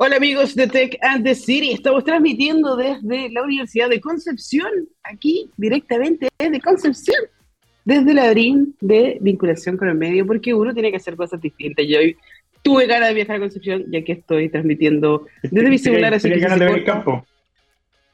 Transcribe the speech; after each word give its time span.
Hola 0.00 0.14
amigos 0.14 0.54
de 0.54 0.68
Tech 0.68 0.96
and 1.02 1.24
the 1.24 1.34
City, 1.34 1.72
estamos 1.72 2.04
transmitiendo 2.04 2.76
desde 2.76 3.30
la 3.30 3.42
Universidad 3.42 3.88
de 3.88 4.00
Concepción, 4.00 4.70
aquí 5.02 5.50
directamente 5.56 6.28
desde 6.38 6.60
Concepción, 6.60 7.16
desde 7.84 8.14
la 8.14 8.30
DRIM 8.30 8.74
de 8.80 9.18
vinculación 9.20 9.76
con 9.76 9.88
el 9.88 9.96
medio, 9.96 10.24
porque 10.24 10.54
uno 10.54 10.72
tiene 10.72 10.92
que 10.92 10.98
hacer 10.98 11.16
cosas 11.16 11.40
distintas. 11.40 11.84
Yo 11.88 11.98
hoy 11.98 12.16
tuve 12.62 12.86
ganas 12.86 13.08
de 13.08 13.14
viajar 13.16 13.36
a 13.36 13.40
Concepción, 13.40 13.86
ya 13.90 14.04
que 14.04 14.12
estoy 14.12 14.48
transmitiendo 14.48 15.26
desde 15.42 15.68
mi 15.68 15.78
celular. 15.78 16.16
Tenía 16.20 16.38
ganas 16.38 16.60
de 16.60 16.64
ver 16.66 16.78
el 16.78 16.84
campo. 16.84 17.26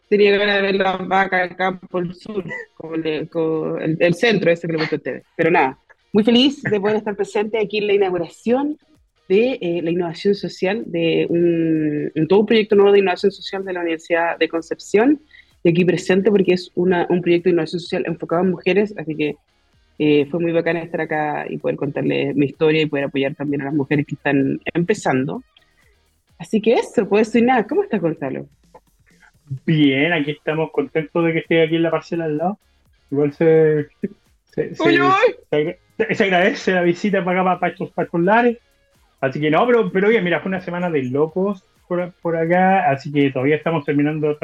Tenía 0.08 0.38
ganas 0.38 0.56
de 0.56 0.62
ver 0.62 0.76
la 0.76 0.96
vaca, 0.96 1.44
el 1.44 1.54
campo, 1.54 1.98
el 1.98 2.14
sur, 2.14 2.44
el, 3.04 4.14
centro 4.14 4.50
ese 4.50 4.66
que 4.66 4.72
le 4.72 4.80
a 4.80 4.84
ustedes. 4.84 5.22
Pero 5.36 5.50
nada, 5.50 5.78
muy 6.14 6.24
feliz 6.24 6.62
de 6.62 6.80
poder 6.80 6.96
estar 6.96 7.14
presente 7.14 7.58
aquí 7.58 7.76
en 7.76 7.88
la 7.88 7.92
inauguración 7.92 8.78
de 9.28 9.58
eh, 9.60 9.80
la 9.82 9.90
innovación 9.90 10.34
social, 10.34 10.82
de 10.86 11.26
un, 11.28 12.28
todo 12.28 12.40
un 12.40 12.46
proyecto 12.46 12.76
nuevo 12.76 12.92
de 12.92 12.98
innovación 12.98 13.32
social 13.32 13.64
de 13.64 13.72
la 13.72 13.80
Universidad 13.80 14.38
de 14.38 14.48
Concepción, 14.48 15.20
y 15.62 15.70
aquí 15.70 15.84
presente 15.84 16.30
porque 16.30 16.54
es 16.54 16.70
una, 16.74 17.06
un 17.08 17.22
proyecto 17.22 17.48
de 17.48 17.52
innovación 17.52 17.80
social 17.80 18.04
enfocado 18.06 18.42
en 18.42 18.50
mujeres, 18.50 18.94
así 18.98 19.14
que 19.14 19.36
eh, 19.98 20.26
fue 20.30 20.40
muy 20.40 20.52
bacana 20.52 20.80
estar 20.80 21.00
acá 21.00 21.46
y 21.48 21.56
poder 21.58 21.76
contarles 21.76 22.34
mi 22.34 22.46
historia 22.46 22.82
y 22.82 22.86
poder 22.86 23.06
apoyar 23.06 23.34
también 23.34 23.62
a 23.62 23.66
las 23.66 23.74
mujeres 23.74 24.06
que 24.06 24.16
están 24.16 24.60
empezando. 24.74 25.42
Así 26.38 26.60
que 26.60 26.74
eso, 26.74 27.08
pues 27.08 27.30
soy 27.30 27.42
nada. 27.42 27.66
¿Cómo 27.66 27.84
estás, 27.84 28.00
Gonzalo? 28.00 28.46
Bien, 29.64 30.12
aquí 30.12 30.32
estamos 30.32 30.70
contentos 30.72 31.24
de 31.24 31.32
que 31.32 31.38
esté 31.40 31.62
aquí 31.62 31.76
en 31.76 31.82
la 31.82 31.90
parcela 31.90 32.24
al 32.24 32.38
lado. 32.38 32.58
Igual 33.10 33.32
se, 33.32 33.86
se, 34.46 34.74
se, 34.74 36.24
agradece 36.24 36.72
la 36.72 36.82
visita 36.82 37.24
para 37.24 37.42
acá, 37.42 37.60
para, 37.60 37.72
estos 37.72 37.90
particulares. 37.92 38.58
Así 39.24 39.40
que 39.40 39.50
no, 39.50 39.66
pero, 39.66 39.90
pero 39.90 40.08
bien, 40.08 40.22
mira, 40.22 40.40
fue 40.40 40.50
una 40.50 40.60
semana 40.60 40.90
de 40.90 41.02
locos 41.04 41.64
por, 41.88 42.12
por 42.20 42.36
acá, 42.36 42.90
así 42.90 43.10
que 43.10 43.30
todavía 43.30 43.56
estamos 43.56 43.84
terminando 43.84 44.36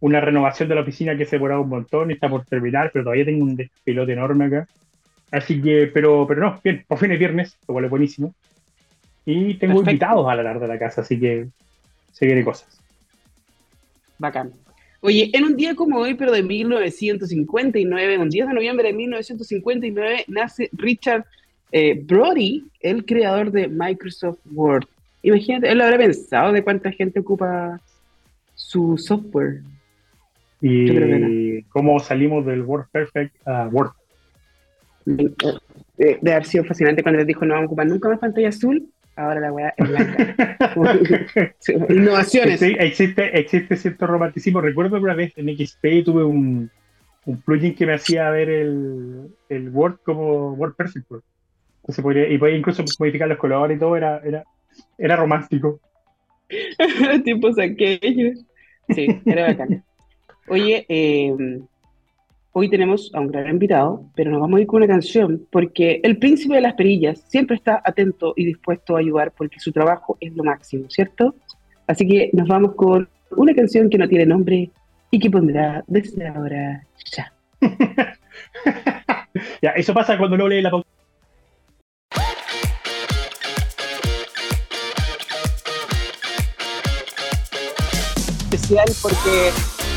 una 0.00 0.20
renovación 0.20 0.68
de 0.68 0.74
la 0.74 0.80
oficina 0.80 1.16
que 1.16 1.24
se 1.24 1.36
demorado 1.36 1.62
un 1.62 1.68
montón 1.68 2.10
está 2.10 2.28
por 2.28 2.44
terminar, 2.44 2.90
pero 2.92 3.04
todavía 3.04 3.24
tengo 3.24 3.44
un 3.44 3.54
despilote 3.54 4.12
enorme 4.12 4.46
acá. 4.46 4.68
Así 5.30 5.62
que, 5.62 5.88
pero, 5.92 6.26
pero 6.26 6.40
no, 6.40 6.60
bien, 6.64 6.84
por 6.88 6.98
fin 6.98 7.12
es 7.12 7.18
viernes, 7.18 7.56
lo 7.68 7.74
cual 7.74 7.84
es 7.84 7.90
buenísimo. 7.90 8.34
Y 9.24 9.54
tengo 9.54 9.78
invitados 9.78 10.28
a 10.28 10.34
la 10.34 10.42
tarde 10.42 10.60
de 10.60 10.68
la 10.68 10.78
casa, 10.78 11.02
así 11.02 11.18
que 11.18 11.46
se 12.10 12.26
vienen 12.26 12.44
cosas. 12.44 12.80
Bacán. 14.18 14.52
Oye, 15.00 15.30
en 15.32 15.44
un 15.44 15.56
día 15.56 15.76
como 15.76 15.98
hoy, 15.98 16.14
pero 16.14 16.32
de 16.32 16.42
1959, 16.42 18.18
un 18.18 18.30
10 18.30 18.48
de 18.48 18.54
noviembre 18.54 18.88
de 18.88 18.94
1959, 18.94 20.24
nace 20.26 20.70
Richard 20.72 21.24
eh, 21.72 22.00
Brody, 22.04 22.64
el 22.80 23.04
creador 23.04 23.50
de 23.50 23.68
Microsoft 23.68 24.38
Word. 24.52 24.86
Imagínate, 25.22 25.70
él 25.70 25.80
habrá 25.80 25.98
pensado 25.98 26.52
de 26.52 26.62
cuánta 26.62 26.92
gente 26.92 27.20
ocupa 27.20 27.80
su 28.54 28.96
software. 28.96 29.62
¿Y 30.60 31.62
cómo 31.64 31.98
salimos 32.00 32.46
del 32.46 32.62
Word 32.62 32.86
Perfect 32.90 33.34
a 33.46 33.68
Word? 33.68 33.90
De, 35.04 36.32
haber 36.32 36.44
sido 36.44 36.64
fascinante 36.64 37.02
cuando 37.02 37.18
les 37.18 37.26
dijo 37.26 37.44
no 37.44 37.54
vamos 37.54 37.64
a 37.64 37.66
ocupar 37.66 37.86
nunca 37.86 38.08
más 38.08 38.18
pantalla 38.18 38.48
azul, 38.48 38.88
ahora 39.14 39.40
la 39.40 39.52
weá 39.52 39.74
es 39.76 39.88
blanca. 39.88 40.56
Innovaciones. 41.88 42.62
existe, 42.62 43.38
existe 43.38 43.76
cierto 43.76 44.06
romanticismo. 44.06 44.60
Recuerdo 44.60 44.98
una 44.98 45.14
vez 45.14 45.32
en 45.36 45.56
XP 45.56 46.04
tuve 46.04 46.24
un, 46.24 46.70
un 47.24 47.40
plugin 47.42 47.74
que 47.74 47.86
me 47.86 47.94
hacía 47.94 48.30
ver 48.30 48.48
el, 48.48 49.28
el 49.48 49.70
Word 49.70 49.98
como 50.04 50.52
Word 50.54 50.74
Perfect. 50.74 51.06
Pues 51.86 51.98
y 51.98 52.38
podía 52.38 52.56
incluso 52.56 52.84
modificar 52.98 53.28
los 53.28 53.38
colores 53.38 53.76
y 53.76 53.80
todo, 53.80 53.96
era, 53.96 54.20
era, 54.24 54.42
era 54.98 55.14
romántico. 55.14 55.78
Tiempos 57.24 57.58
aquellos. 57.60 58.44
Sí, 58.88 59.06
era 59.24 59.46
bacán. 59.46 59.84
Oye, 60.48 60.84
em, 60.88 61.64
hoy 62.50 62.68
tenemos 62.68 63.12
a 63.14 63.20
un 63.20 63.28
gran 63.28 63.48
invitado, 63.50 64.04
pero 64.16 64.32
nos 64.32 64.40
vamos 64.40 64.58
a 64.58 64.60
ir 64.62 64.66
con 64.66 64.78
una 64.78 64.92
canción, 64.92 65.46
porque 65.50 66.00
el 66.02 66.18
príncipe 66.18 66.56
de 66.56 66.60
las 66.60 66.74
perillas 66.74 67.22
siempre 67.28 67.54
está 67.56 67.80
atento 67.84 68.32
y 68.36 68.44
dispuesto 68.44 68.96
a 68.96 69.00
ayudar, 69.00 69.32
porque 69.36 69.60
su 69.60 69.70
trabajo 69.70 70.16
es 70.20 70.34
lo 70.34 70.42
máximo, 70.42 70.90
¿cierto? 70.90 71.36
Así 71.86 72.06
que 72.06 72.30
nos 72.32 72.48
vamos 72.48 72.74
con 72.74 73.08
una 73.30 73.54
canción 73.54 73.88
que 73.88 73.98
no 73.98 74.08
tiene 74.08 74.26
nombre 74.26 74.70
y 75.12 75.18
que 75.20 75.30
pondrá 75.30 75.84
desde 75.86 76.26
ahora 76.26 76.84
ya. 77.12 77.32
ya, 79.62 79.70
eso 79.70 79.94
pasa 79.94 80.18
cuando 80.18 80.36
no 80.36 80.48
lee 80.48 80.62
la 80.62 80.70
pauta. 80.70 80.95
Porque 89.00 89.50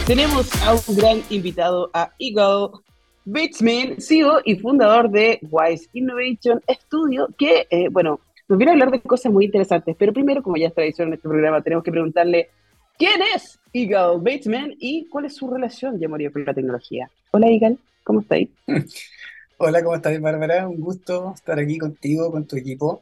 tenemos 0.06 0.47
a 0.62 0.75
un 0.75 0.96
gran 0.96 1.24
invitado, 1.31 1.90
a 1.94 2.12
Eagle 2.19 2.78
Bateman, 3.25 4.00
CEO 4.00 4.41
y 4.46 4.57
fundador 4.57 5.09
de 5.09 5.40
Wise 5.50 5.90
Innovation 5.94 6.62
Studio, 6.69 7.30
que, 7.38 7.66
eh, 7.72 7.88
bueno, 7.90 8.19
nos 8.47 8.57
viene 8.59 8.72
a 8.72 8.74
hablar 8.74 8.91
de 8.91 9.02
cosas 9.02 9.31
muy 9.31 9.46
interesantes, 9.46 9.96
pero 9.97 10.13
primero, 10.13 10.44
como 10.44 10.57
ya 10.57 10.68
es 10.68 10.75
tradición 10.75 11.07
en 11.07 11.16
este 11.16 11.28
programa, 11.28 11.62
tenemos 11.62 11.84
que 11.84 11.91
preguntarle 11.91 12.50
quién 12.97 13.19
es 13.35 13.57
Eagle 13.74 14.18
Bateman 14.19 14.75
y 14.78 15.07
cuál 15.07 15.25
es 15.25 15.36
su 15.36 15.50
relación, 15.50 16.00
ya 16.00 16.07
morir 16.07 16.31
con 16.31 16.46
la 16.46 16.53
tecnología. 16.53 17.09
Hola, 17.31 17.47
Eagle, 17.47 17.78
¿cómo 18.03 18.22
estáis? 18.22 18.50
Hola, 19.57 19.84
¿cómo 19.84 19.96
estás, 19.96 20.19
Bárbara? 20.22 20.68
Un 20.68 20.80
gusto 20.80 21.34
estar 21.36 21.57
aquí 21.57 21.80
contigo, 21.80 22.31
con 22.31 22.46
tu 22.46 22.56
equipo. 22.56 23.01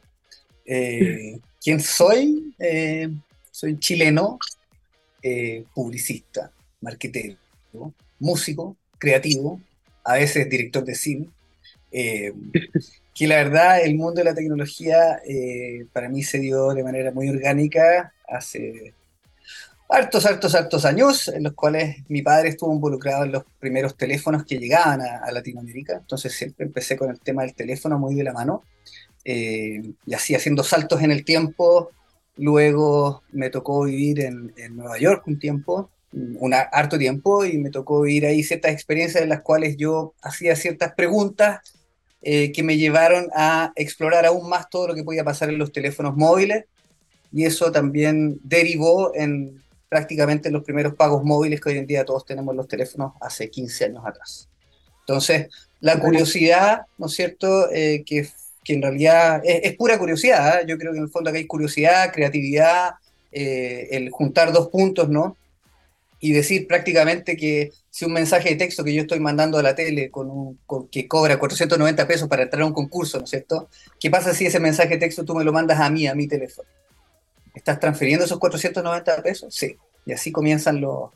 Eh, 0.64 1.38
¿Quién 1.62 1.78
soy? 1.80 2.54
Eh, 2.58 3.08
soy 3.50 3.78
chileno, 3.78 4.38
eh, 5.30 5.64
publicista, 5.74 6.50
marquetero, 6.80 7.36
músico, 8.18 8.76
creativo, 8.96 9.60
a 10.02 10.14
veces 10.14 10.48
director 10.48 10.82
de 10.84 10.94
cine. 10.94 11.28
Eh, 11.92 12.32
que 13.14 13.26
la 13.26 13.36
verdad 13.36 13.82
el 13.82 13.94
mundo 13.96 14.20
de 14.20 14.24
la 14.24 14.34
tecnología 14.34 15.20
eh, 15.26 15.86
para 15.92 16.08
mí 16.08 16.22
se 16.22 16.38
dio 16.38 16.72
de 16.72 16.84
manera 16.84 17.10
muy 17.10 17.28
orgánica 17.28 18.14
hace 18.26 18.94
hartos, 19.88 20.24
hartos, 20.24 20.54
hartos 20.54 20.84
años, 20.86 21.28
en 21.28 21.42
los 21.42 21.52
cuales 21.52 21.96
mi 22.08 22.22
padre 22.22 22.50
estuvo 22.50 22.72
involucrado 22.72 23.24
en 23.24 23.32
los 23.32 23.44
primeros 23.58 23.96
teléfonos 23.96 24.44
que 24.44 24.58
llegaban 24.58 25.02
a, 25.02 25.30
Latinoamérica, 25.30 25.96
entonces 25.96 26.32
siempre 26.32 26.66
empecé 26.66 26.96
con 26.96 27.10
el 27.10 27.20
tema 27.20 27.42
del 27.42 27.54
teléfono 27.54 27.98
muy 27.98 28.14
de 28.14 28.24
la 28.24 28.32
mano, 28.32 28.62
y 29.24 30.14
así 30.14 30.34
haciendo 30.34 30.62
saltos 30.62 31.02
en 31.02 31.10
el 31.10 31.24
tiempo, 31.24 31.90
Luego 32.38 33.22
me 33.32 33.50
tocó 33.50 33.84
vivir 33.84 34.20
en, 34.20 34.52
Nueva 34.70 34.98
York 34.98 35.26
un 35.26 35.38
tiempo, 35.38 35.90
un 36.12 36.54
harto 36.54 36.96
tiempo, 36.96 37.44
y 37.44 37.58
me 37.58 37.70
tocó 37.70 38.02
vivir 38.02 38.26
ahí 38.26 38.42
ciertas 38.42 38.72
experiencias 38.72 39.22
en 39.22 39.28
las 39.28 39.42
cuales 39.42 39.76
yo 39.76 40.14
hacía 40.22 40.56
ciertas 40.56 40.94
preguntas 40.94 41.60
eh, 42.22 42.52
que 42.52 42.62
me 42.62 42.78
llevaron 42.78 43.28
a 43.34 43.72
explorar 43.76 44.24
aún 44.24 44.48
más 44.48 44.70
todo 44.70 44.88
lo 44.88 44.94
que 44.94 45.04
podía 45.04 45.24
pasar 45.24 45.50
en 45.50 45.58
los 45.58 45.72
teléfonos 45.72 46.16
móviles. 46.16 46.64
Y 47.32 47.44
eso 47.44 47.70
también 47.70 48.38
derivó 48.42 49.14
en 49.14 49.62
prácticamente 49.88 50.50
los 50.50 50.64
primeros 50.64 50.94
pagos 50.94 51.24
móviles 51.24 51.60
que 51.60 51.70
hoy 51.70 51.78
en 51.78 51.86
día 51.86 52.04
todos 52.04 52.24
tenemos 52.24 52.52
en 52.52 52.58
los 52.58 52.68
teléfonos 52.68 53.12
hace 53.20 53.50
15 53.50 53.86
años 53.86 54.04
atrás. 54.06 54.48
Entonces, 55.00 55.48
la 55.80 55.98
curiosidad, 55.98 56.82
¿no 56.98 57.06
es 57.06 57.14
cierto?, 57.14 57.70
eh, 57.72 58.04
que 58.04 58.28
que 58.68 58.74
en 58.74 58.82
realidad 58.82 59.40
es, 59.44 59.74
pura 59.76 59.98
curiosidad. 59.98 60.60
¿eh? 60.60 60.64
Yo 60.68 60.76
creo 60.76 60.92
que 60.92 60.98
en 60.98 61.04
el 61.04 61.10
fondo 61.10 61.30
acá 61.30 61.38
hay 61.38 61.46
curiosidad, 61.46 62.12
creatividad, 62.12 62.96
eh, 63.32 63.88
el 63.92 64.10
juntar 64.10 64.52
dos 64.52 64.68
puntos, 64.68 65.08
¿no? 65.08 65.38
Y 66.20 66.34
decir 66.34 66.66
prácticamente 66.66 67.34
que 67.34 67.72
si 67.88 68.04
un 68.04 68.12
mensaje 68.12 68.50
de 68.50 68.56
texto 68.56 68.84
que 68.84 68.92
yo 68.92 69.00
estoy 69.00 69.20
mandando 69.20 69.56
a 69.56 69.62
la 69.62 69.74
tele 69.74 70.10
con 70.10 70.28
un, 70.28 70.58
que 70.92 71.08
cobra 71.08 71.38
490 71.38 72.06
pesos 72.06 72.28
para 72.28 72.42
entrar 72.42 72.60
a 72.60 72.66
un 72.66 72.74
concurso, 72.74 73.16
¿no 73.16 73.24
es 73.24 73.30
cierto? 73.30 73.70
¿Qué 73.98 74.10
pasa 74.10 74.34
si 74.34 74.44
ese 74.44 74.60
mensaje 74.60 74.90
de 74.90 74.98
texto 74.98 75.24
tú 75.24 75.34
me 75.34 75.44
lo 75.44 75.52
mandas 75.54 75.80
a 75.80 75.88
mí, 75.88 76.06
a 76.06 76.14
mi 76.14 76.28
teléfono? 76.28 76.68
¿Estás 77.54 77.80
transfiriendo 77.80 78.26
esos 78.26 78.38
490 78.38 79.22
pesos? 79.22 79.54
Sí. 79.54 79.78
Y 80.04 80.12
así 80.12 80.30
comienzan 80.30 80.78
los, 80.78 81.08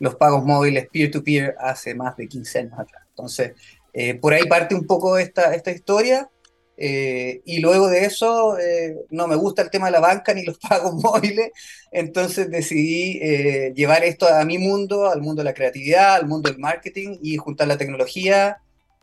los 0.00 0.16
pagos 0.16 0.44
móviles 0.44 0.88
peer-to-peer 0.92 1.54
hace 1.60 1.94
más 1.94 2.16
de 2.16 2.26
15 2.26 2.58
años 2.58 2.78
atrás. 2.80 3.04
Entonces, 3.10 3.52
eh, 3.92 4.14
por 4.14 4.34
ahí 4.34 4.48
parte 4.48 4.74
un 4.74 4.88
poco 4.88 5.18
esta, 5.18 5.54
esta 5.54 5.70
historia 5.70 6.28
eh, 6.76 7.40
y 7.44 7.60
luego 7.60 7.88
de 7.88 8.04
eso, 8.04 8.58
eh, 8.58 8.96
no 9.10 9.26
me 9.26 9.36
gusta 9.36 9.62
el 9.62 9.70
tema 9.70 9.86
de 9.86 9.92
la 9.92 10.00
banca 10.00 10.34
ni 10.34 10.44
los 10.44 10.58
pagos 10.58 10.94
móviles, 10.94 11.50
entonces 11.90 12.50
decidí 12.50 13.18
eh, 13.22 13.72
llevar 13.74 14.04
esto 14.04 14.28
a 14.28 14.44
mi 14.44 14.58
mundo, 14.58 15.08
al 15.08 15.22
mundo 15.22 15.40
de 15.40 15.44
la 15.44 15.54
creatividad, 15.54 16.16
al 16.16 16.26
mundo 16.26 16.50
del 16.50 16.58
marketing 16.58 17.18
y 17.22 17.36
juntar 17.36 17.68
la 17.68 17.78
tecnología 17.78 18.58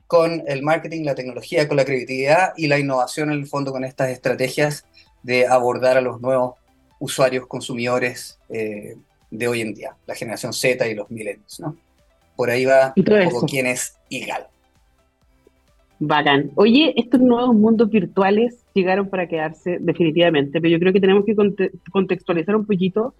con 0.08 0.44
el 0.48 0.62
marketing, 0.62 1.04
la 1.04 1.16
tecnología 1.16 1.68
con 1.68 1.78
la 1.78 1.86
creatividad 1.86 2.54
y 2.56 2.68
la 2.68 2.78
innovación 2.78 3.32
en 3.32 3.40
el 3.40 3.48
fondo 3.48 3.72
con 3.72 3.84
estas 3.84 4.10
estrategias 4.10 4.86
de 5.24 5.48
abordar 5.48 5.98
a 5.98 6.02
los 6.02 6.22
nuevos 6.22 6.56
usuarios, 7.00 7.48
consumidores 7.48 8.38
de 8.50 9.48
hoy 9.48 9.62
en 9.62 9.74
día, 9.74 9.96
la 10.06 10.14
generación 10.14 10.54
Z 10.54 10.86
y 10.88 10.94
los 10.94 11.10
millennials. 11.10 11.60
¿no? 11.60 11.76
Por 12.36 12.52
ahí 12.52 12.66
va 12.66 12.94
un 12.96 13.30
poco 13.30 13.46
quién 13.48 13.66
es 13.66 13.96
IGAL. 14.10 14.48
Bacán. 16.08 16.52
Oye, 16.56 16.94
estos 16.98 17.22
nuevos 17.22 17.56
mundos 17.56 17.90
virtuales 17.90 18.66
llegaron 18.74 19.10
para 19.10 19.28
quedarse 19.28 19.78
definitivamente, 19.80 20.60
pero 20.60 20.72
yo 20.72 20.80
creo 20.80 20.94
que 20.94 21.00
tenemos 21.00 21.26
que 21.26 21.36
contextualizar 21.92 22.56
un 22.56 22.66
poquito 22.66 23.14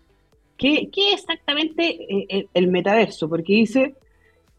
qué, 0.58 0.90
qué 0.92 1.14
exactamente 1.14 1.98
eh, 2.10 2.48
el 2.54 2.68
metaverso, 2.68 3.30
porque 3.30 3.54
dice, 3.54 3.96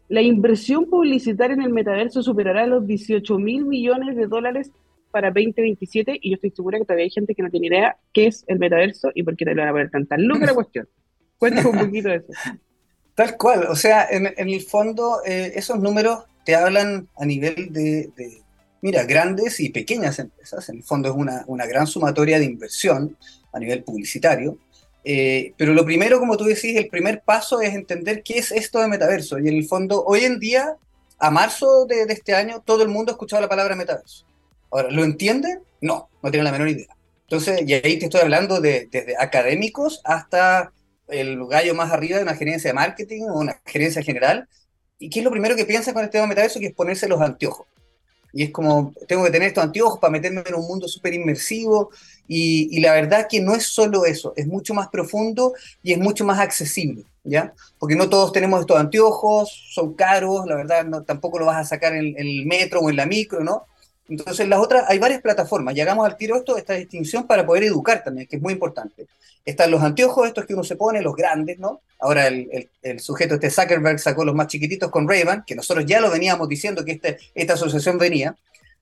la 0.09 0.21
inversión 0.21 0.85
publicitaria 0.85 1.53
en 1.53 1.61
el 1.61 1.71
metaverso 1.71 2.23
superará 2.23 2.65
los 2.65 2.85
18 2.85 3.37
mil 3.37 3.65
millones 3.65 4.15
de 4.15 4.27
dólares 4.27 4.71
para 5.11 5.29
2027 5.29 6.19
y 6.21 6.31
yo 6.31 6.35
estoy 6.35 6.51
segura 6.51 6.77
que 6.77 6.85
todavía 6.85 7.05
hay 7.05 7.09
gente 7.09 7.35
que 7.35 7.43
no 7.43 7.49
tiene 7.49 7.67
idea 7.67 7.95
qué 8.11 8.27
es 8.27 8.43
el 8.47 8.59
metaverso 8.59 9.11
y 9.15 9.23
por 9.23 9.35
qué 9.37 9.45
te 9.45 9.55
lo 9.55 9.61
van 9.61 9.69
a 9.69 9.71
poner 9.71 9.89
tan 9.89 10.05
tan 10.07 10.27
la 10.27 10.53
cuestión. 10.55 10.87
Cuéntame 11.37 11.69
un 11.69 11.79
poquito 11.79 12.09
de 12.09 12.15
eso. 12.15 12.33
Tal 13.13 13.37
cual, 13.37 13.67
o 13.69 13.75
sea, 13.75 14.07
en, 14.09 14.27
el 14.37 14.61
fondo 14.61 15.19
eh, 15.25 15.53
esos 15.55 15.79
números 15.79 16.25
te 16.45 16.55
hablan 16.55 17.09
a 17.17 17.25
nivel 17.25 17.73
de, 17.73 18.11
mira, 18.81 19.03
grandes 19.03 19.59
y 19.59 19.69
pequeñas 19.69 20.19
empresas. 20.19 20.69
En 20.69 20.77
el 20.77 20.83
fondo 20.83 21.09
es 21.09 21.15
una, 21.15 21.43
una 21.47 21.65
gran 21.65 21.87
sumatoria 21.87 22.39
de 22.39 22.45
inversión 22.45 23.17
a 23.51 23.59
nivel 23.59 23.83
publicitario. 23.83 24.57
Eh, 25.03 25.53
pero 25.57 25.73
lo 25.73 25.85
primero, 25.85 26.19
como 26.19 26.37
tú 26.37 26.45
decís, 26.45 26.75
el 26.75 26.87
primer 26.87 27.21
paso 27.21 27.61
es 27.61 27.73
entender 27.73 28.23
qué 28.23 28.39
es 28.39 28.51
esto 28.51 28.79
de 28.79 28.87
metaverso. 28.87 29.39
Y 29.39 29.47
en 29.47 29.55
el 29.55 29.65
fondo, 29.65 30.03
hoy 30.05 30.21
en 30.21 30.39
día, 30.39 30.77
a 31.19 31.31
marzo 31.31 31.85
de, 31.85 32.03
este 32.09 32.35
año, 32.35 32.61
todo 32.65 32.83
el 32.83 32.89
mundo 32.89 33.11
ha 33.11 33.13
escuchado 33.13 33.41
la 33.41 33.49
palabra 33.49 33.75
metaverso. 33.75 34.25
Ahora, 34.71 34.89
¿lo 34.89 35.03
entiende? 35.03 35.59
No, 35.81 36.09
no 36.21 36.31
tiene 36.31 36.43
la 36.43 36.51
menor 36.51 36.69
idea. 36.69 36.95
Entonces, 37.23 37.61
y 37.65 37.73
ahí 37.73 37.97
te 37.99 38.05
estoy 38.05 38.21
hablando 38.21 38.61
de, 38.61 38.87
desde 38.91 39.15
académicos 39.17 40.01
hasta 40.03 40.71
el 41.07 41.45
gallo 41.47 41.75
más 41.75 41.91
arriba 41.91 42.17
de 42.17 42.23
una 42.23 42.35
gerencia 42.35 42.71
de 42.71 42.73
marketing 42.73 43.23
o 43.29 43.39
una 43.39 43.61
gerencia 43.65 44.01
general. 44.01 44.47
¿Y 44.99 45.09
qué 45.09 45.19
es 45.19 45.25
lo 45.25 45.31
primero 45.31 45.55
que 45.55 45.65
piensa 45.65 45.93
con 45.93 46.03
este 46.03 46.17
tema 46.17 46.27
metaverso? 46.27 46.59
Que 46.59 46.67
es 46.67 46.73
ponerse 46.73 47.07
los 47.07 47.21
anteojos. 47.21 47.67
Y 48.33 48.43
es 48.43 48.51
como, 48.51 48.93
tengo 49.07 49.23
que 49.23 49.31
tener 49.31 49.47
estos 49.47 49.63
anteojos 49.63 49.97
para 49.97 50.11
meterme 50.11 50.43
en 50.45 50.55
un 50.55 50.67
mundo 50.67 50.89
súper 50.89 51.13
inmersivo. 51.13 51.89
Y, 52.27 52.79
la 52.81 52.93
verdad 52.93 53.27
que 53.29 53.39
no 53.39 53.55
es 53.55 53.67
solo 53.67 54.05
eso, 54.05 54.33
es 54.35 54.45
mucho 54.45 54.73
más 54.73 54.89
profundo 54.89 55.53
y 55.81 55.93
es 55.93 55.99
mucho 55.99 56.25
más 56.25 56.39
accesible, 56.39 57.05
¿ya? 57.23 57.53
Porque 57.77 57.95
no 57.95 58.09
todos 58.09 58.33
tenemos 58.33 58.59
estos 58.59 58.77
anteojos, 58.77 59.69
son 59.71 59.93
caros, 59.93 60.45
la 60.47 60.55
verdad 60.55 60.83
no, 60.85 61.03
tampoco 61.03 61.39
lo 61.39 61.45
vas 61.45 61.57
a 61.57 61.69
sacar 61.69 61.93
en 61.95 62.15
el 62.17 62.45
metro 62.45 62.81
o 62.81 62.89
en 62.89 62.97
la 62.97 63.05
micro, 63.05 63.43
¿no? 63.43 63.67
Entonces, 64.07 64.47
las 64.47 64.59
otras, 64.59 64.85
hay 64.87 64.99
varias 64.99 65.21
plataformas. 65.21 65.73
Llegamos 65.73 66.05
al 66.05 66.17
tiro 66.17 66.35
esto, 66.35 66.57
esta 66.57 66.73
distinción 66.73 67.25
para 67.25 67.45
poder 67.45 67.63
educar 67.63 68.03
también, 68.03 68.27
que 68.27 68.35
es 68.35 68.41
muy 68.41 68.53
importante. 68.53 69.07
Están 69.43 69.71
los 69.71 69.81
anteojos, 69.81 70.27
estos 70.27 70.45
que 70.45 70.53
uno 70.53 70.63
se 70.63 70.75
pone, 70.75 71.01
los 71.01 71.15
grandes, 71.15 71.59
¿no? 71.59 71.81
Ahora 71.99 72.27
el, 72.27 72.69
el, 72.81 72.99
sujeto, 72.99 73.35
este 73.35 73.49
Zuckerberg, 73.49 73.99
sacó 73.99 74.25
los 74.25 74.35
más 74.35 74.47
chiquititos 74.47 74.89
con 74.91 75.07
ray 75.07 75.23
que 75.45 75.55
nosotros 75.55 75.85
ya 75.85 75.99
lo 75.99 76.09
veníamos 76.09 76.47
diciendo 76.47 76.83
que 76.83 76.93
este, 76.93 77.17
esta 77.33 77.53
asociación 77.53 77.97
venía. 77.97 78.35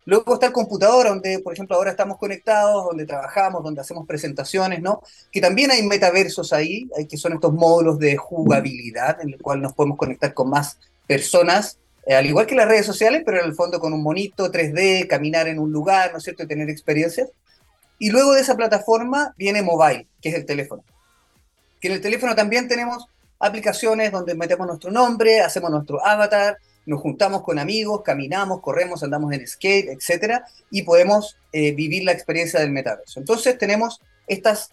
Luego 0.06 0.34
está 0.34 0.48
el 0.48 0.52
computador, 0.52 1.08
donde, 1.08 1.40
por 1.40 1.54
ejemplo, 1.54 1.78
ahora 1.78 1.92
estamos 1.92 2.18
conectados, 2.18 2.86
donde 2.86 3.06
trabajamos, 3.06 3.64
donde 3.64 3.80
hacemos 3.80 4.06
presentaciones, 4.06 4.82
¿no? 4.82 5.02
Que 5.32 5.40
también 5.40 5.72
hay 5.72 5.84
metaversos 5.84 6.52
ahí, 6.52 6.90
que 7.10 7.18
son 7.18 7.34
estos 7.34 7.54
módulos 7.54 8.00
de 8.00 8.18
jugabilidad 8.18 9.22
en 9.22 9.30
el 9.30 9.42
cual 9.42 9.62
nos 9.62 9.74
podemos 9.74 9.98
conectar 9.98 10.34
con 10.34 10.50
más 10.50 10.78
personas 11.08 11.78
eh, 12.06 12.16
al 12.16 12.26
igual 12.26 12.46
que 12.46 12.56
las 12.56 12.68
redes 12.68 12.86
sociales, 12.86 13.24
pero 13.26 13.40
en 13.40 13.46
el 13.46 13.56
fondo 13.56 13.80
con 13.80 13.94
un 13.94 14.04
monito 14.04 14.52
3D, 14.52 15.08
caminar 15.08 15.48
en 15.48 15.60
un 15.60 15.72
lugar, 15.72 16.12
¿no 16.12 16.18
es 16.18 16.24
cierto?, 16.24 16.44
y 16.44 16.48
tener 16.48 16.70
experiencias. 16.70 17.30
Y 18.00 18.10
luego 18.10 18.34
de 18.34 18.42
esa 18.42 18.58
plataforma 18.58 19.34
viene 19.38 19.62
mobile, 19.62 20.08
que 20.22 20.30
es 20.30 20.36
el 20.36 20.46
teléfono. 20.46 20.84
Que 21.80 21.88
en 21.88 21.94
el 21.94 22.02
teléfono 22.02 22.36
también 22.36 22.68
tenemos 22.68 23.08
aplicaciones 23.40 24.12
donde 24.12 24.36
metemos 24.36 24.68
nuestro 24.68 24.92
nombre, 24.92 25.42
hacemos 25.42 25.72
nuestro 25.72 26.06
avatar, 26.06 26.58
nos 26.86 27.02
juntamos 27.02 27.44
con 27.44 27.60
amigos, 27.60 28.02
caminamos, 28.04 28.62
corremos, 28.62 29.04
andamos 29.04 29.32
en 29.34 29.48
skate, 29.48 29.90
etcétera, 29.90 30.46
y 30.70 30.82
podemos 30.84 31.38
eh, 31.52 31.72
vivir 31.74 32.04
la 32.04 32.12
experiencia 32.12 32.60
del 32.60 32.72
metaverso. 32.72 33.20
Entonces 33.20 33.58
tenemos 33.58 34.02
estas 34.28 34.72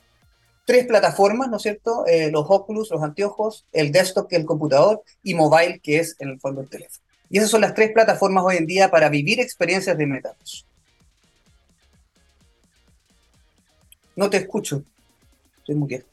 tres 0.65 0.87
plataformas, 0.87 1.49
¿no 1.49 1.56
es 1.56 1.62
cierto? 1.62 2.05
Eh, 2.06 2.31
los 2.31 2.47
Oculus, 2.49 2.91
los 2.91 3.03
anteojos, 3.03 3.67
el 3.73 3.93
desktop, 3.93 4.29
que 4.29 4.37
es 4.37 4.41
el 4.41 4.47
computador, 4.47 5.03
y 5.23 5.35
mobile, 5.35 5.81
que 5.81 5.99
es 5.99 6.17
en 6.19 6.31
el 6.31 6.41
fondo 6.41 6.61
el 6.61 6.69
teléfono. 6.69 7.09
Y 7.31 7.38
esas 7.38 7.50
son 7.50 7.61
las 7.61 7.75
tres 7.75 7.93
plataformas 7.93 8.44
hoy 8.44 8.56
en 8.56 8.67
día 8.67 8.91
para 8.91 9.09
vivir 9.09 9.41
experiencias 9.41 9.97
de 9.97 10.06
metaverso. 10.06 10.67
No 14.17 14.29
te 14.29 14.38
escucho. 14.38 14.82
Estoy 15.59 15.77
muteado. 15.77 16.05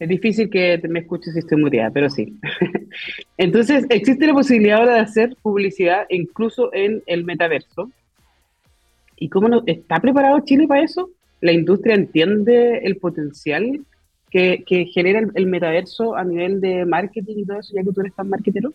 Es 0.00 0.08
difícil 0.08 0.50
que 0.50 0.80
me 0.88 0.98
escuches 0.98 1.32
si 1.32 1.38
estoy 1.38 1.58
muteada, 1.58 1.90
pero 1.90 2.10
sí. 2.10 2.36
Entonces, 3.38 3.86
existe 3.88 4.26
la 4.26 4.32
posibilidad 4.32 4.80
ahora 4.80 4.94
de 4.94 5.00
hacer 5.00 5.36
publicidad 5.40 6.06
incluso 6.08 6.74
en 6.74 7.04
el 7.06 7.24
metaverso. 7.24 7.90
¿Y 9.16 9.28
cómo 9.28 9.48
no, 9.48 9.62
está 9.66 10.00
preparado 10.00 10.40
Chile 10.40 10.66
para 10.66 10.82
eso? 10.82 11.10
¿La 11.40 11.52
industria 11.52 11.94
entiende 11.94 12.78
el 12.78 12.96
potencial 12.96 13.84
que, 14.28 14.64
genera 14.92 15.20
el, 15.20 15.46
metaverso 15.46 16.16
a 16.16 16.24
nivel 16.24 16.60
de 16.60 16.84
marketing 16.84 17.36
y 17.36 17.44
todo 17.44 17.60
eso, 17.60 17.72
ya 17.72 17.84
que 17.84 17.92
tú 17.92 18.00
eres 18.00 18.14
tan 18.14 18.28
marketero? 18.28 18.72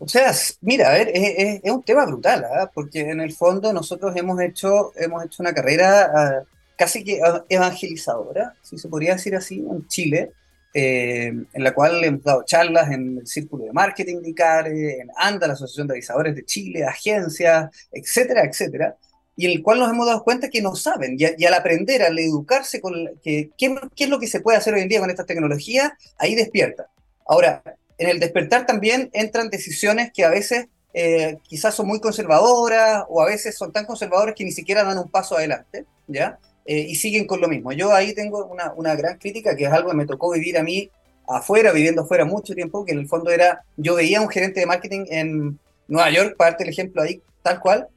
O 0.00 0.06
sea, 0.06 0.32
mira, 0.60 0.88
a 0.90 0.92
ver, 0.92 1.10
es, 1.12 1.60
un 1.70 1.82
tema 1.82 2.06
brutal, 2.06 2.44
¿ah? 2.44 2.70
porque 2.72 3.00
en 3.00 3.20
el 3.20 3.32
fondo 3.32 3.72
nosotros 3.72 4.14
hemos 4.16 4.40
hecho, 4.40 4.92
hemos 4.96 5.24
hecho 5.24 5.42
una 5.42 5.52
carrera 5.52 6.10
ah, 6.14 6.42
casi 6.76 7.02
que 7.02 7.20
evangelizadora, 7.48 8.54
si 8.62 8.78
se 8.78 8.88
podría 8.88 9.14
decir 9.14 9.34
así, 9.34 9.58
en 9.58 9.86
Chile, 9.88 10.32
eh, 10.72 11.32
en 11.52 11.64
la 11.64 11.74
cual 11.74 12.04
hemos 12.04 12.22
dado 12.22 12.44
charlas 12.44 12.90
en 12.92 13.18
el 13.18 13.26
Círculo 13.26 13.64
de 13.64 13.72
Marketing 13.72 14.22
de 14.22 14.30
ICARE, 14.30 15.00
en 15.00 15.08
ANDA, 15.16 15.48
la 15.48 15.54
Asociación 15.54 15.88
de 15.88 15.94
Avisadores 15.94 16.36
de 16.36 16.44
Chile, 16.44 16.84
agencias, 16.84 17.68
etcétera, 17.90 18.44
etcétera, 18.44 18.96
y 19.34 19.46
en 19.46 19.52
el 19.52 19.62
cual 19.62 19.80
nos 19.80 19.90
hemos 19.90 20.06
dado 20.06 20.22
cuenta 20.22 20.48
que 20.48 20.62
no 20.62 20.76
saben, 20.76 21.16
y, 21.18 21.44
al 21.44 21.54
aprender, 21.54 22.02
al 22.02 22.18
educarse 22.18 22.80
con 22.80 22.94
que, 23.22 23.50
qué 23.58 23.76
es 23.96 24.08
lo 24.08 24.20
que 24.20 24.28
se 24.28 24.40
puede 24.40 24.58
hacer 24.58 24.74
hoy 24.74 24.82
en 24.82 24.88
día 24.88 25.00
con 25.00 25.10
estas 25.10 25.26
tecnologías, 25.26 25.92
ahí 26.18 26.36
despierta. 26.36 26.88
Ahora, 27.26 27.62
en 27.98 28.08
el 28.08 28.20
despertar 28.20 28.66
también 28.66 29.10
entran 29.12 29.50
decisiones 29.50 30.10
que 30.14 30.24
a 30.24 30.30
veces 30.30 30.68
eh, 30.94 31.36
quizás 31.42 31.74
son 31.74 31.86
muy 31.86 32.00
conservadoras 32.00 33.04
o 33.08 33.20
a 33.20 33.26
veces 33.26 33.56
son 33.56 33.72
tan 33.72 33.84
conservadoras 33.84 34.34
que 34.34 34.44
ni 34.44 34.52
siquiera 34.52 34.84
dan 34.84 34.98
un 34.98 35.10
paso 35.10 35.36
adelante, 35.36 35.84
¿ya? 36.06 36.38
Eh, 36.64 36.86
y 36.88 36.94
siguen 36.96 37.26
con 37.26 37.40
lo 37.40 37.48
mismo. 37.48 37.72
Yo 37.72 37.92
ahí 37.92 38.14
tengo 38.14 38.46
una, 38.46 38.72
una, 38.74 38.94
gran 38.94 39.18
crítica, 39.18 39.56
que 39.56 39.64
es 39.64 39.72
algo 39.72 39.90
que 39.90 39.96
me 39.96 40.06
tocó 40.06 40.32
vivir 40.32 40.58
a 40.58 40.62
mí 40.62 40.90
afuera, 41.26 41.72
viviendo 41.72 42.02
afuera 42.02 42.24
mucho 42.24 42.54
tiempo, 42.54 42.84
que 42.84 42.92
en 42.92 43.00
el 43.00 43.08
fondo 43.08 43.30
era, 43.30 43.62
yo 43.76 43.94
veía 43.94 44.18
a 44.18 44.22
un 44.22 44.28
gerente 44.28 44.60
de 44.60 44.66
marketing 44.66 45.04
en 45.08 45.58
Nueva 45.86 46.10
York, 46.10 46.36
parte 46.36 46.64
el 46.64 46.70
ejemplo 46.70 47.02
ahí, 47.02 47.22
tal 47.42 47.60
cual, 47.60 47.88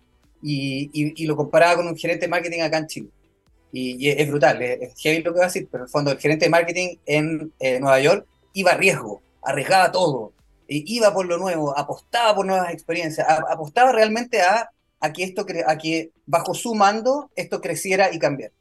y, 0.42 0.90
y, 0.94 1.26
lo 1.26 1.36
comparaba 1.36 1.76
con 1.76 1.88
un 1.88 1.96
gerente 1.96 2.26
de 2.26 2.30
marketing 2.30 2.62
acá 2.62 2.78
en 2.78 2.88
Chile. 2.88 3.10
Y, 3.72 4.10
es 4.10 4.28
brutal, 4.28 4.62
es, 4.62 4.94
heavy 5.00 5.22
lo 5.22 5.34
que 5.34 5.40
va 5.40 5.46
a 5.46 5.48
decir, 5.48 5.68
pero 5.72 5.84
en 5.84 5.88
el 5.88 5.92
fondo 5.92 6.12
el 6.12 6.18
gerente 6.18 6.46
de 6.46 6.52
marketing 6.52 6.96
en 7.06 7.54
eh, 7.60 7.80
Nueva 7.80 8.00
York 8.00 8.26
iba 8.54 8.72
a 8.72 8.78
riesgo, 8.78 9.22
arriesgaba 9.42 9.92
todo, 9.92 10.34
e 10.68 10.84
iba 10.86 11.14
por 11.14 11.26
lo 11.26 11.38
nuevo, 11.38 11.78
apostaba 11.78 12.36
por 12.36 12.46
nuevas 12.46 12.72
experiencias, 12.72 13.28
apostaba 13.28 13.92
realmente 13.92 14.42
a, 14.42 14.70
que 15.14 15.24
esto 15.24 15.46
a 15.66 15.78
que 15.78 16.12
bajo 16.26 16.54
su 16.54 16.76
mando 16.76 17.30
esto 17.36 17.60
creciera 17.60 18.14
y 18.14 18.20
cambiara. 18.20 18.54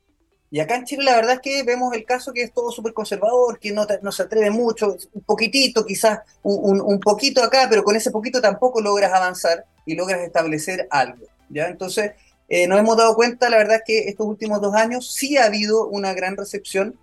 Y 0.53 0.59
acá 0.59 0.75
en 0.75 0.85
Chile 0.85 1.05
la 1.05 1.15
verdad 1.15 1.35
es 1.35 1.41
que 1.41 1.63
vemos 1.63 1.95
el 1.95 2.05
caso 2.05 2.33
que 2.33 2.43
es 2.43 2.53
todo 2.53 2.73
súper 2.73 2.93
conservador, 2.93 3.61
que 3.61 3.71
no, 3.71 3.87
no, 4.03 4.11
se 4.11 4.25
atreve 4.25 4.51
mucho, 4.51 4.97
un 5.13 5.23
poquitito 5.23 5.87
quizás, 5.87 6.21
un, 6.43 6.81
un, 6.81 6.99
poquito 6.99 7.41
acá, 7.41 7.69
pero 7.71 7.85
con 7.85 7.95
ese 7.95 8.11
poquito 8.11 8.41
tampoco 8.41 8.81
logras 8.81 9.13
avanzar 9.13 9.65
y 9.87 9.95
logras 9.95 10.21
establecer 10.23 10.89
algo. 10.91 11.27
¿ya? 11.51 11.69
Entonces 11.69 12.13
eh, 12.49 12.67
nos 12.67 12.81
hemos 12.81 12.97
dado 12.97 13.15
cuenta, 13.15 13.49
la 13.49 13.59
verdad 13.59 13.77
es 13.77 13.83
que 13.87 14.09
estos 14.09 14.27
últimos 14.27 14.61
dos 14.61 14.75
años 14.75 15.15
sí 15.15 15.37
ha 15.37 15.45
habido 15.45 15.87
una 15.87 16.15
gran 16.15 16.37
recepción, 16.37 16.99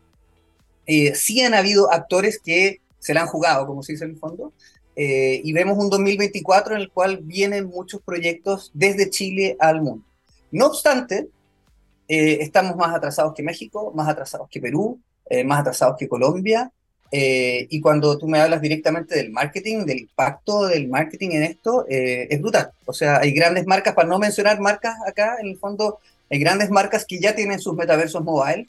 eh, 0.85 1.15
sí 1.15 1.41
han 1.41 1.53
habido 1.53 1.89
actores 1.89 2.41
que 2.43 2.81
se 3.07 3.13
la 3.13 3.21
han 3.21 3.27
jugado, 3.27 3.65
como 3.65 3.83
se 3.83 3.93
dice 3.93 4.03
en 4.03 4.11
el 4.11 4.17
fondo, 4.17 4.51
eh, 4.97 5.39
y 5.41 5.53
vemos 5.53 5.77
un 5.77 5.89
2024 5.89 6.75
en 6.75 6.81
el 6.81 6.91
cual 6.91 7.19
vienen 7.23 7.67
muchos 7.67 8.01
proyectos 8.01 8.69
desde 8.73 9.09
Chile 9.09 9.55
al 9.59 9.81
mundo. 9.81 10.03
No 10.51 10.65
obstante, 10.65 11.29
eh, 12.09 12.39
estamos 12.41 12.75
más 12.75 12.93
atrasados 12.93 13.33
que 13.33 13.43
México, 13.43 13.93
más 13.95 14.09
atrasados 14.09 14.49
que 14.49 14.59
Perú, 14.59 14.99
eh, 15.29 15.45
más 15.45 15.61
atrasados 15.61 15.95
que 15.97 16.09
Colombia, 16.09 16.69
y 17.09 17.79
cuando 17.79 18.17
tú 18.17 18.27
me 18.27 18.37
hablas 18.41 18.59
directamente 18.59 19.15
del 19.15 19.31
marketing, 19.31 19.85
del 19.85 19.99
impacto 19.99 20.67
del 20.67 20.89
marketing 20.89 21.29
en 21.31 21.43
esto, 21.43 21.85
es 21.87 22.41
brutal. 22.41 22.71
O 22.85 22.91
sea, 22.91 23.19
hay 23.19 23.31
grandes 23.31 23.65
marcas, 23.65 23.93
para 23.93 24.09
no 24.09 24.19
mencionar 24.19 24.59
marcas 24.59 24.97
acá, 25.07 25.37
en 25.39 25.47
el 25.47 25.57
fondo, 25.57 25.99
hay 26.29 26.37
grandes 26.37 26.69
marcas 26.69 27.05
que 27.05 27.17
ya 27.17 27.33
tienen 27.33 27.59
sus 27.59 27.75
metaversos 27.75 28.21
mobile, 28.25 28.67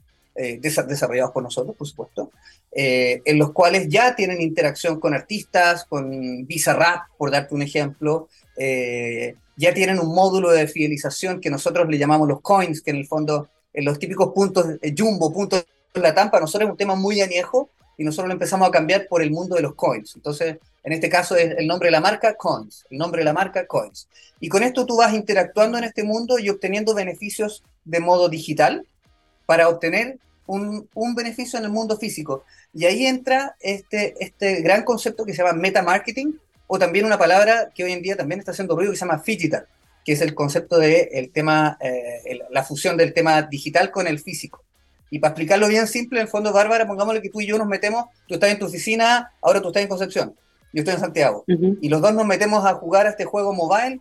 desarrollados 0.60 1.32
por 1.32 1.42
nosotros, 1.42 1.74
por 1.76 1.86
supuesto, 1.86 2.30
eh, 2.72 3.22
en 3.24 3.38
los 3.38 3.52
cuales 3.52 3.88
ya 3.88 4.14
tienen 4.14 4.40
interacción 4.40 5.00
con 5.00 5.14
artistas, 5.14 5.84
con 5.84 6.46
Bizarrap, 6.46 7.08
por 7.16 7.30
darte 7.30 7.54
un 7.54 7.62
ejemplo, 7.62 8.28
eh, 8.56 9.34
ya 9.56 9.74
tienen 9.74 9.98
un 9.98 10.14
módulo 10.14 10.50
de 10.50 10.68
fidelización 10.68 11.40
que 11.40 11.50
nosotros 11.50 11.88
le 11.88 11.98
llamamos 11.98 12.28
los 12.28 12.40
coins, 12.40 12.82
que 12.82 12.90
en 12.90 12.98
el 12.98 13.06
fondo, 13.06 13.48
en 13.72 13.84
los 13.84 13.98
típicos 13.98 14.32
puntos, 14.32 14.66
eh, 14.80 14.94
jumbo, 14.96 15.32
puntos 15.32 15.66
la 15.94 16.14
tampa, 16.14 16.38
nosotros 16.38 16.68
es 16.68 16.72
un 16.72 16.76
tema 16.76 16.94
muy 16.94 17.20
añejo, 17.20 17.70
y 17.96 18.04
nosotros 18.04 18.28
lo 18.28 18.34
empezamos 18.34 18.68
a 18.68 18.70
cambiar 18.70 19.08
por 19.08 19.22
el 19.22 19.32
mundo 19.32 19.56
de 19.56 19.62
los 19.62 19.74
coins. 19.74 20.14
Entonces, 20.14 20.58
en 20.84 20.92
este 20.92 21.08
caso 21.08 21.34
es 21.34 21.56
el 21.58 21.66
nombre 21.66 21.88
de 21.88 21.92
la 21.92 22.00
marca 22.00 22.34
Coins, 22.34 22.86
el 22.90 22.98
nombre 22.98 23.22
de 23.22 23.24
la 23.24 23.32
marca 23.32 23.66
Coins. 23.66 24.08
Y 24.38 24.48
con 24.48 24.62
esto 24.62 24.86
tú 24.86 24.96
vas 24.96 25.12
interactuando 25.12 25.78
en 25.78 25.84
este 25.84 26.04
mundo 26.04 26.38
y 26.38 26.48
obteniendo 26.48 26.94
beneficios 26.94 27.64
de 27.84 27.98
modo 27.98 28.28
digital 28.28 28.86
para 29.46 29.68
obtener 29.68 30.18
un, 30.48 30.88
un 30.94 31.14
beneficio 31.14 31.58
en 31.58 31.66
el 31.66 31.70
mundo 31.70 31.96
físico. 31.96 32.44
Y 32.74 32.86
ahí 32.86 33.06
entra 33.06 33.54
este, 33.60 34.16
este 34.18 34.60
gran 34.62 34.82
concepto 34.82 35.24
que 35.24 35.32
se 35.32 35.42
llama 35.42 35.52
meta 35.52 35.82
marketing, 35.82 36.32
o 36.66 36.78
también 36.78 37.06
una 37.06 37.18
palabra 37.18 37.70
que 37.74 37.84
hoy 37.84 37.92
en 37.92 38.02
día 38.02 38.16
también 38.16 38.40
está 38.40 38.50
haciendo 38.50 38.74
ruido 38.74 38.90
que 38.90 38.98
se 38.98 39.04
llama 39.04 39.22
digital, 39.24 39.66
que 40.04 40.12
es 40.12 40.20
el 40.20 40.34
concepto 40.34 40.78
de 40.78 41.10
el 41.12 41.30
tema, 41.30 41.78
eh, 41.80 42.40
la 42.50 42.64
fusión 42.64 42.96
del 42.96 43.14
tema 43.14 43.42
digital 43.42 43.90
con 43.90 44.06
el 44.06 44.18
físico. 44.18 44.64
Y 45.10 45.18
para 45.18 45.30
explicarlo 45.30 45.68
bien 45.68 45.86
simple, 45.86 46.18
en 46.18 46.26
el 46.26 46.30
fondo, 46.30 46.52
Bárbara, 46.52 46.86
pongámosle 46.86 47.22
que 47.22 47.30
tú 47.30 47.40
y 47.40 47.46
yo 47.46 47.56
nos 47.56 47.68
metemos, 47.68 48.06
tú 48.26 48.34
estás 48.34 48.50
en 48.50 48.58
tu 48.58 48.66
oficina, 48.66 49.32
ahora 49.40 49.62
tú 49.62 49.68
estás 49.68 49.82
en 49.82 49.88
Concepción, 49.88 50.34
yo 50.72 50.80
estoy 50.80 50.94
en 50.94 51.00
Santiago, 51.00 51.44
y 51.46 51.88
los 51.88 52.02
dos 52.02 52.12
nos 52.12 52.26
metemos 52.26 52.64
a 52.66 52.74
jugar 52.74 53.06
a 53.06 53.10
este 53.10 53.24
juego 53.24 53.54
mobile, 53.54 54.00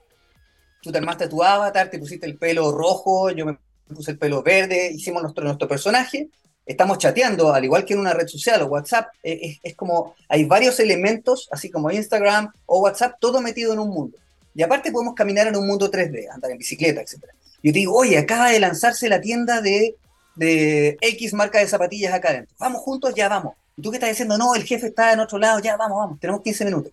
tú 0.81 0.91
te 0.91 0.97
armaste 0.97 1.29
tu 1.29 1.41
avatar, 1.41 1.89
te 1.89 1.99
pusiste 1.99 2.25
el 2.25 2.37
pelo 2.37 2.73
rojo, 2.73 3.31
yo 3.31 3.45
me 3.45 3.57
puse 3.95 4.11
el 4.11 4.17
pelo 4.17 4.43
verde, 4.43 4.91
hicimos 4.93 5.21
nuestro, 5.21 5.43
nuestro 5.43 5.67
personaje, 5.67 6.29
estamos 6.65 6.97
chateando, 6.97 7.53
al 7.53 7.63
igual 7.63 7.85
que 7.85 7.93
en 7.93 7.99
una 7.99 8.13
red 8.13 8.27
social 8.27 8.61
o 8.61 8.67
WhatsApp, 8.67 9.07
es, 9.23 9.59
es, 9.63 9.75
como 9.75 10.15
hay 10.27 10.43
varios 10.43 10.79
elementos, 10.79 11.47
así 11.51 11.69
como 11.69 11.89
Instagram 11.89 12.51
o 12.65 12.81
WhatsApp, 12.81 13.15
todo 13.19 13.41
metido 13.41 13.73
en 13.73 13.79
un 13.79 13.89
mundo. 13.89 14.17
Y 14.53 14.63
aparte 14.63 14.91
podemos 14.91 15.15
caminar 15.15 15.47
en 15.47 15.55
un 15.55 15.65
mundo 15.65 15.89
3D, 15.89 16.29
andar 16.31 16.51
en 16.51 16.57
bicicleta, 16.57 17.01
etc. 17.01 17.23
Yo 17.63 17.71
te 17.71 17.79
digo, 17.79 17.95
oye, 17.95 18.17
acaba 18.17 18.49
de 18.49 18.59
lanzarse 18.59 19.07
la 19.07 19.21
tienda 19.21 19.61
de, 19.61 19.95
de 20.35 20.97
X 21.01 21.33
marca 21.33 21.59
de 21.59 21.67
zapatillas 21.67 22.13
acá 22.13 22.29
adentro. 22.29 22.55
Vamos 22.59 22.81
juntos, 22.81 23.13
ya 23.15 23.29
vamos. 23.29 23.53
Y 23.77 23.81
tú 23.81 23.91
que 23.91 23.97
estás 23.97 24.09
diciendo, 24.09 24.37
no, 24.37 24.55
el 24.55 24.63
jefe 24.63 24.87
está 24.87 25.13
en 25.13 25.19
otro 25.19 25.37
lado, 25.37 25.59
ya 25.59 25.77
vamos, 25.77 25.97
vamos, 25.97 26.19
tenemos 26.19 26.41
15 26.41 26.65
minutos. 26.65 26.91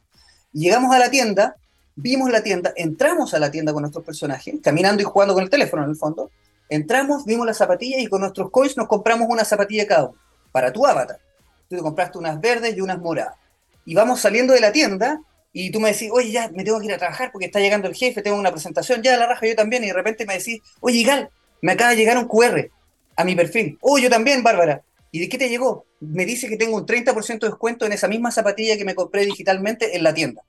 llegamos 0.52 0.94
a 0.94 0.98
la 0.98 1.10
tienda, 1.10 1.56
vimos 1.96 2.30
la 2.30 2.42
tienda, 2.42 2.72
entramos 2.76 3.34
a 3.34 3.38
la 3.38 3.50
tienda 3.50 3.72
con 3.72 3.82
nuestros 3.82 4.04
personajes, 4.04 4.54
caminando 4.62 5.02
y 5.02 5.04
jugando 5.04 5.34
con 5.34 5.42
el 5.42 5.50
teléfono 5.50 5.84
en 5.84 5.90
el 5.90 5.96
fondo, 5.96 6.30
Entramos, 6.74 7.24
vimos 7.24 7.46
las 7.46 7.58
zapatillas 7.58 8.00
y 8.00 8.08
con 8.08 8.20
nuestros 8.20 8.50
coins 8.50 8.76
nos 8.76 8.88
compramos 8.88 9.28
una 9.30 9.44
zapatilla 9.44 9.86
cada 9.86 10.06
uno, 10.06 10.18
para 10.50 10.72
tu 10.72 10.84
avatar. 10.84 11.20
Tú 11.68 11.76
te 11.76 11.82
compraste 11.82 12.18
unas 12.18 12.40
verdes 12.40 12.76
y 12.76 12.80
unas 12.80 12.98
moradas. 12.98 13.36
Y 13.84 13.94
vamos 13.94 14.20
saliendo 14.20 14.52
de 14.52 14.60
la 14.60 14.72
tienda 14.72 15.20
y 15.52 15.70
tú 15.70 15.78
me 15.78 15.92
decís, 15.92 16.10
oye, 16.12 16.32
ya 16.32 16.48
me 16.48 16.64
tengo 16.64 16.80
que 16.80 16.86
ir 16.86 16.92
a 16.92 16.98
trabajar 16.98 17.30
porque 17.30 17.46
está 17.46 17.60
llegando 17.60 17.86
el 17.86 17.94
jefe, 17.94 18.22
tengo 18.22 18.36
una 18.36 18.50
presentación, 18.50 19.02
ya 19.02 19.16
la 19.16 19.28
raja 19.28 19.46
yo 19.46 19.54
también, 19.54 19.84
y 19.84 19.86
de 19.86 19.92
repente 19.92 20.26
me 20.26 20.36
decís, 20.36 20.60
oye, 20.80 21.04
Gal, 21.04 21.30
me 21.60 21.72
acaba 21.72 21.90
de 21.90 21.96
llegar 21.96 22.18
un 22.18 22.26
QR 22.26 22.68
a 23.14 23.24
mi 23.24 23.36
perfil. 23.36 23.78
Oh, 23.80 23.98
yo 23.98 24.10
también, 24.10 24.42
Bárbara. 24.42 24.82
¿Y 25.12 25.20
de 25.20 25.28
qué 25.28 25.38
te 25.38 25.48
llegó? 25.48 25.86
Me 26.00 26.26
dice 26.26 26.48
que 26.48 26.56
tengo 26.56 26.76
un 26.76 26.86
30% 26.86 27.38
de 27.38 27.50
descuento 27.50 27.86
en 27.86 27.92
esa 27.92 28.08
misma 28.08 28.32
zapatilla 28.32 28.76
que 28.76 28.84
me 28.84 28.96
compré 28.96 29.24
digitalmente 29.24 29.96
en 29.96 30.02
la 30.02 30.12
tienda, 30.12 30.42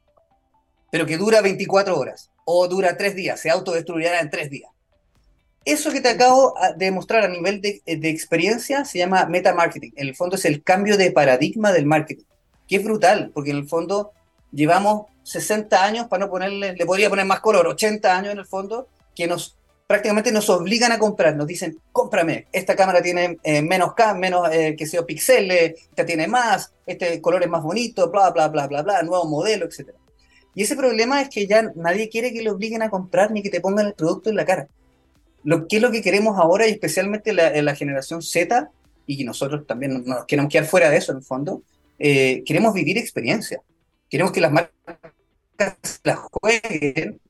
pero 0.90 1.06
que 1.06 1.18
dura 1.18 1.42
24 1.42 2.00
horas 2.00 2.32
o 2.46 2.68
dura 2.68 2.98
3 2.98 3.16
días, 3.16 3.40
se 3.40 3.52
autodestruirá 3.52 4.20
en 4.22 4.32
3 4.32 4.50
días. 4.50 4.72
Eso 5.66 5.92
que 5.92 6.00
te 6.00 6.10
acabo 6.10 6.54
de 6.78 6.92
mostrar 6.92 7.24
a 7.24 7.28
nivel 7.28 7.60
de, 7.60 7.82
experiencia 7.88 8.86
se 8.86 9.00
llama 9.00 9.26
meta 9.26 9.56
marketing. 9.56 9.90
En 9.96 10.08
el 10.08 10.16
fondo 10.16 10.36
es 10.36 10.46
el 10.46 10.62
cambio 10.62 10.96
de 10.96 11.10
paradigma 11.10 11.72
del 11.72 11.88
marketing, 11.88 12.26
que 12.68 12.76
es 12.76 12.84
brutal, 12.84 13.32
porque 13.34 13.50
en 13.50 13.58
el 13.58 13.68
fondo 13.68 14.12
llevamos 14.52 15.08
60 15.24 15.84
años, 15.84 16.08
para 16.08 16.26
no 16.26 16.30
ponerle, 16.32 16.74
le 16.74 16.86
podría 16.86 17.10
poner 17.10 17.26
más 17.26 17.40
color, 17.40 17.66
80 17.66 18.16
años 18.16 18.34
en 18.34 18.38
el 18.38 18.46
fondo, 18.46 18.88
que 19.16 19.26
nos 19.26 19.58
prácticamente 19.88 20.32
nos 20.32 20.50
obligan 20.52 20.92
a 20.92 21.00
comprar, 21.00 21.36
nos 21.36 21.48
dicen, 21.48 21.80
cómprame, 21.92 22.46
esta 22.52 22.76
cámara 22.76 23.02
tiene 23.02 23.38
eh, 23.44 23.64
menos 23.64 23.96
K, 23.96 24.14
menos, 24.14 24.48
eh, 24.52 24.76
que 24.78 24.86
sea 24.86 25.04
píxeles, 25.04 25.82
esta 25.90 26.06
tiene 26.06 26.28
más, 26.28 26.74
este 26.86 27.20
color 27.22 27.42
es 27.42 27.50
más 27.50 27.64
bonito, 27.64 28.12
bla, 28.12 28.30
bla, 28.30 28.50
bla, 28.50 28.68
bla, 28.68 28.84
bla, 28.84 29.02
nuevo 29.02 29.26
modelo, 29.26 29.66
etc. 29.66 29.90
Y 30.54 30.64
ese 30.64 30.76
problema 30.76 31.22
es 31.22 31.30
que 31.30 31.48
ya 31.48 31.72
nadie 31.76 32.10
quiere 32.10 32.34
que 32.34 32.44
le 32.44 32.52
obliguen 32.52 32.84
a 32.84 32.90
comprar 32.92 33.32
ni 33.32 33.42
que 33.42 33.50
te 33.50 33.62
pongan 33.62 33.88
el 33.88 33.94
producto 33.96 34.30
en 34.30 34.36
la 34.36 34.46
cara 34.46 34.68
lo, 35.46 35.68
qué 35.68 35.78
es 35.78 35.82
lo 35.82 35.92
que 35.92 36.02
queremos 36.02 36.38
ahora, 36.38 36.68
y 36.68 36.72
especialmente 36.72 37.32
la, 37.32 37.50
la 37.62 37.76
generación 37.76 38.22
Z, 38.22 38.70
y 39.06 39.24
nosotros 39.24 39.66
también 39.68 40.04
nos 40.04 40.26
queremos 40.26 40.52
quedar 40.52 40.66
fuera 40.66 40.90
de 40.90 40.98
eso 40.98 41.12
en 41.12 41.20
el 41.20 41.24
fondo, 41.24 41.62
eh, 42.00 42.44
queremos 42.46 42.74
vivir 42.74 42.98
experiencia. 42.98 43.62
Queremos 44.10 44.34
que 44.34 44.42
las 44.42 44.52
marcas 44.52 44.72
las 46.04 46.20
jueguen 46.32 47.22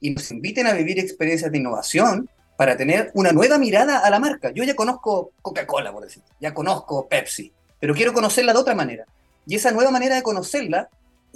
y 0.00 0.10
nos 0.10 0.30
inviten 0.30 0.66
a 0.66 0.72
vivir 0.72 0.98
experiencias 0.98 1.52
de 1.52 1.58
innovación 1.58 2.28
para 2.56 2.76
tener 2.76 3.10
una 3.14 3.32
nueva 3.32 3.58
mirada 3.58 3.98
a 3.98 4.10
la 4.10 4.18
marca. 4.18 4.50
Yo 4.50 4.64
ya 4.64 4.74
conozco 4.74 5.32
Coca-Cola, 5.42 5.92
por 5.92 6.04
decir, 6.04 6.22
ya 6.40 6.54
conozco 6.54 7.06
Pepsi, 7.06 7.52
pero 7.78 7.94
quiero 7.94 8.14
conocerla 8.14 8.54
de 8.54 8.58
otra 8.58 8.74
manera. 8.74 9.04
Y 9.46 9.56
esa 9.56 9.70
nueva 9.72 9.90
manera 9.90 10.16
de 10.16 10.22
conocerla, 10.22 10.88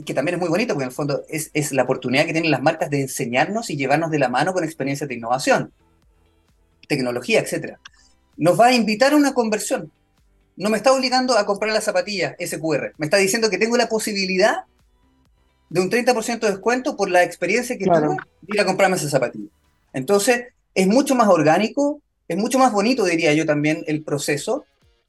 que 0.04 0.14
también 0.14 0.36
es 0.36 0.40
muy 0.40 0.48
bonita, 0.48 0.72
porque 0.72 0.84
en 0.84 0.90
el 0.90 0.94
fondo 0.94 1.22
es, 1.28 1.50
es 1.52 1.72
la 1.72 1.82
oportunidad 1.82 2.24
que 2.24 2.32
tienen 2.32 2.50
las 2.50 2.62
marcas 2.62 2.88
de 2.88 3.02
enseñarnos 3.02 3.68
y 3.68 3.76
llevarnos 3.76 4.10
de 4.10 4.18
la 4.18 4.30
mano 4.30 4.54
con 4.54 4.64
experiencias 4.64 5.08
de 5.08 5.14
innovación 5.14 5.72
tecnología, 6.88 7.40
etcétera, 7.40 7.78
nos 8.36 8.58
va 8.58 8.66
a 8.66 8.74
invitar 8.74 9.12
a 9.12 9.16
una 9.16 9.34
conversión. 9.34 9.90
No 10.56 10.70
me 10.70 10.76
está 10.76 10.92
obligando 10.92 11.36
a 11.36 11.46
comprar 11.46 11.72
la 11.72 11.80
zapatilla 11.80 12.36
SQR. 12.38 12.94
Me 12.98 13.06
está 13.06 13.16
diciendo 13.16 13.50
que 13.50 13.58
tengo 13.58 13.76
la 13.76 13.88
posibilidad 13.88 14.64
de 15.70 15.80
un 15.80 15.90
30% 15.90 16.40
de 16.40 16.50
descuento 16.50 16.96
por 16.96 17.10
la 17.10 17.22
experiencia 17.22 17.78
que 17.78 17.86
tuve 17.86 18.00
de 18.00 18.54
ir 18.54 18.60
a 18.60 18.66
comprarme 18.66 18.96
esa 18.96 19.08
zapatilla. 19.08 19.48
Entonces, 19.92 20.48
es 20.74 20.86
mucho 20.86 21.14
más 21.14 21.28
orgánico, 21.28 22.00
es 22.28 22.36
mucho 22.36 22.58
más 22.58 22.72
bonito, 22.72 23.04
diría 23.04 23.32
yo 23.32 23.46
también, 23.46 23.82
el 23.86 24.02
proceso. 24.02 24.64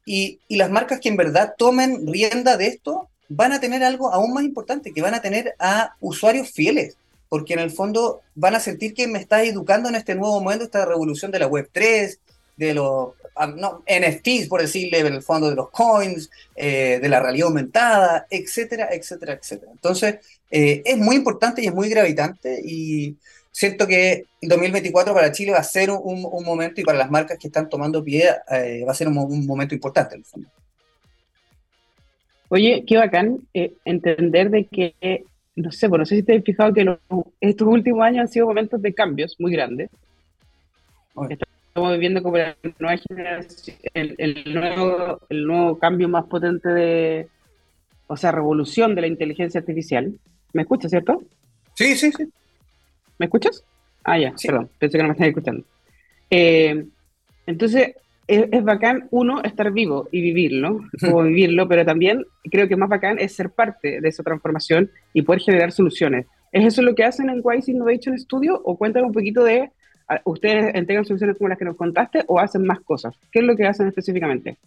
Y, 0.06 0.40
y 0.48 0.56
las 0.58 0.70
marcas 0.70 1.00
que 1.00 1.10
en 1.10 1.18
verdad 1.18 1.56
tomen 1.58 2.08
rienda 2.08 2.58
de 2.58 2.68
esto 2.68 3.10
van 3.30 3.52
a 3.52 3.60
tener 3.60 3.84
algo 3.84 4.14
aún 4.14 4.34
más 4.34 4.44
importante, 4.44 4.94
que 4.94 5.02
van 5.02 5.14
a 5.14 5.22
tener 5.22 5.56
a 5.60 5.96
usuarios 6.00 6.52
fieles 6.52 6.98
porque 7.34 7.56
en 7.56 7.62
el 7.62 7.72
fondo 7.72 8.22
van 8.36 8.54
a 8.54 8.60
sentir 8.60 8.94
que 8.94 9.08
me 9.08 9.18
está 9.18 9.42
educando 9.44 9.90
en 9.90 9.96
este 9.96 10.14
nuevo 10.14 10.40
momento, 10.40 10.66
esta 10.66 10.86
revolución 10.86 11.32
de 11.32 11.40
la 11.40 11.48
Web 11.48 11.68
3, 11.72 12.20
de 12.58 12.76
los 12.76 13.14
ah, 13.36 13.48
NFTs, 13.48 14.48
por 14.48 14.62
decirle, 14.62 15.00
en 15.00 15.16
el 15.16 15.24
fondo 15.24 15.50
de 15.50 15.56
los 15.56 15.72
coins, 15.72 16.30
eh, 16.56 17.00
de 17.02 17.10
la 17.10 17.20
realidad 17.20 17.48
aumentada, 17.48 18.28
etcétera, 18.30 18.90
etcétera, 18.92 19.34
etcétera. 19.34 19.72
Entonces, 19.72 20.18
eh, 20.52 20.84
es 20.86 20.96
muy 20.96 21.16
importante 21.16 21.64
y 21.64 21.66
es 21.66 21.74
muy 21.74 21.90
gravitante 21.90 22.62
y 22.64 23.16
siento 23.50 23.88
que 23.88 24.26
el 24.40 24.50
2024 24.50 25.12
para 25.16 25.32
Chile 25.32 25.54
va 25.54 25.58
a 25.58 25.64
ser 25.64 25.90
un, 25.90 26.22
momento 26.46 26.82
y 26.82 26.84
para 26.84 27.00
las 27.00 27.10
marcas 27.10 27.40
que 27.40 27.48
están 27.48 27.68
tomando 27.68 28.04
pie 28.04 28.30
eh, 28.52 28.84
va 28.86 28.92
a 28.92 28.96
ser 28.96 29.08
un, 29.08 29.18
un, 29.18 29.48
momento 29.48 29.74
importante 29.74 30.14
en 30.14 30.22
el 30.22 30.26
fondo. 30.26 30.50
Oye, 32.50 32.84
qué 32.86 32.98
bacán 32.98 33.40
entender 33.86 34.52
de 34.52 34.66
que 34.66 35.26
no 35.56 35.72
sé, 35.72 35.88
bueno, 35.88 36.02
no 36.02 36.06
sé 36.06 36.18
si 36.18 36.24
te 36.24 36.36
has 36.36 36.44
fijado 36.44 36.74
que 36.74 36.98
estos 37.40 37.68
últimos 37.68 38.02
años 38.02 38.22
han 38.22 38.28
sido 38.28 38.48
momentos 38.48 38.82
de 38.82 38.94
cambios 38.94 39.36
muy 39.40 39.52
grandes. 39.52 39.90
Estamos 41.30 41.94
viviendo 41.94 42.24
como 42.24 42.38
la 42.38 42.56
nueva 42.80 42.98
generación, 42.98 43.78
el, 43.94 44.54
nuevo, 44.54 45.20
el 45.30 45.46
nuevo 45.46 45.78
cambio 45.78 46.10
más 46.10 46.26
potente 46.26 46.70
de, 46.70 47.28
o 48.08 48.18
sea, 48.18 48.32
revolución 48.32 48.96
de 48.96 49.02
la 49.02 49.08
inteligencia 49.08 49.60
artificial. 49.60 50.14
¿Me 50.54 50.64
escuchas, 50.64 50.92
cierto? 50.92 51.22
Sí, 51.76 51.96
sí, 51.96 52.12
sí. 52.12 52.28
¿Me 53.20 53.26
escuchas? 53.28 53.64
Ah, 54.04 54.18
ya, 54.18 54.34
perdón, 54.44 54.70
pensé 54.80 54.98
que 54.98 55.04
no 55.04 55.10
me 55.10 55.14
estabas 55.14 55.30
escuchando. 55.30 55.64
Eh, 56.30 56.86
entonces, 57.46 57.96
es, 58.28 58.64
bacán, 58.64 59.08
uno, 59.12 59.42
estar 59.44 59.72
vivo 59.72 60.08
y 60.12 60.22
vivirlo, 60.22 60.80
como 61.00 61.24
vivirlo, 61.24 61.68
pero 61.68 61.86
también 61.86 62.26
creo 62.50 62.68
que 62.68 62.76
más 62.76 62.90
bacán 62.90 63.20
es 63.20 63.36
ser 63.36 63.50
parte 63.50 64.00
de 64.02 64.10
esa 64.10 64.24
transformación 64.24 64.90
y 65.14 65.24
poder 65.24 65.42
generar 65.42 65.72
soluciones. 65.72 66.26
¿Es 66.52 66.66
eso 66.66 66.82
lo 66.82 66.96
que 66.96 67.04
hacen 67.04 67.30
en 67.30 67.42
Wise 67.44 67.72
Innovation 67.72 68.18
Studio? 68.18 68.62
O 68.64 68.78
cuéntame 68.78 69.08
un 69.08 69.14
poquito 69.14 69.44
de, 69.44 69.72
¿ustedes 70.24 70.74
entregan 70.76 71.04
soluciones 71.04 71.38
como 71.38 71.50
las 71.50 71.58
que 71.58 71.66
nos 71.66 71.76
contaste 71.76 72.24
o 72.28 72.40
hacen 72.40 72.66
más 72.66 72.80
cosas? 72.82 73.16
¿Qué 73.32 73.40
es 73.40 73.46
lo 73.46 73.56
que 73.56 73.66
hacen 73.66 73.88
específicamente? 73.88 74.58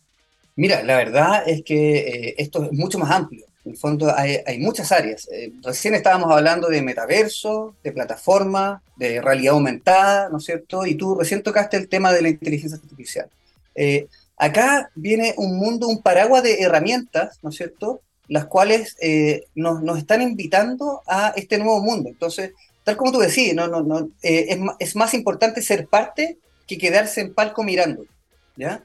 Mira, 0.56 0.82
la 0.82 0.96
verdad 0.96 1.42
es 1.46 1.62
que 1.62 1.98
eh, 1.98 2.34
esto 2.38 2.64
es 2.64 2.72
mucho 2.72 2.98
más 2.98 3.10
amplio. 3.10 3.46
En 3.64 3.72
el 3.72 3.78
fondo 3.78 4.12
hay, 4.14 4.38
hay 4.46 4.58
muchas 4.58 4.90
áreas. 4.92 5.28
Eh, 5.32 5.52
recién 5.62 5.94
estábamos 5.94 6.30
hablando 6.30 6.68
de 6.68 6.82
metaverso, 6.82 7.74
de 7.82 7.92
plataforma, 7.92 8.82
de 8.96 9.20
realidad 9.20 9.54
aumentada, 9.54 10.28
¿no 10.28 10.38
es 10.38 10.44
cierto? 10.44 10.86
Y 10.86 10.94
tú 10.94 11.14
recién 11.14 11.42
tocaste 11.42 11.76
el 11.76 11.88
tema 11.88 12.12
de 12.12 12.22
la 12.22 12.28
inteligencia 12.28 12.78
artificial. 12.78 13.28
Eh, 13.76 14.08
acá 14.36 14.90
viene 14.94 15.34
un 15.36 15.56
mundo, 15.56 15.86
un 15.86 16.02
paraguas 16.02 16.42
de 16.42 16.60
herramientas, 16.60 17.38
¿no 17.42 17.50
es 17.50 17.56
cierto?, 17.56 18.00
las 18.28 18.46
cuales 18.46 18.96
eh, 19.00 19.44
nos, 19.54 19.82
nos, 19.82 19.98
están 19.98 20.20
invitando 20.20 21.02
a 21.06 21.32
este 21.36 21.58
nuevo 21.58 21.80
mundo. 21.80 22.08
Entonces, 22.08 22.52
tal 22.82 22.96
como 22.96 23.12
tú 23.12 23.20
decís, 23.20 23.54
no, 23.54 23.68
no, 23.68 23.82
no, 23.82 24.10
eh, 24.22 24.46
es, 24.48 24.58
es, 24.80 24.96
más 24.96 25.14
importante 25.14 25.62
ser 25.62 25.86
parte 25.86 26.36
que 26.66 26.76
quedarse 26.76 27.20
en 27.20 27.34
palco 27.34 27.62
mirando, 27.62 28.04
¿ya? 28.56 28.82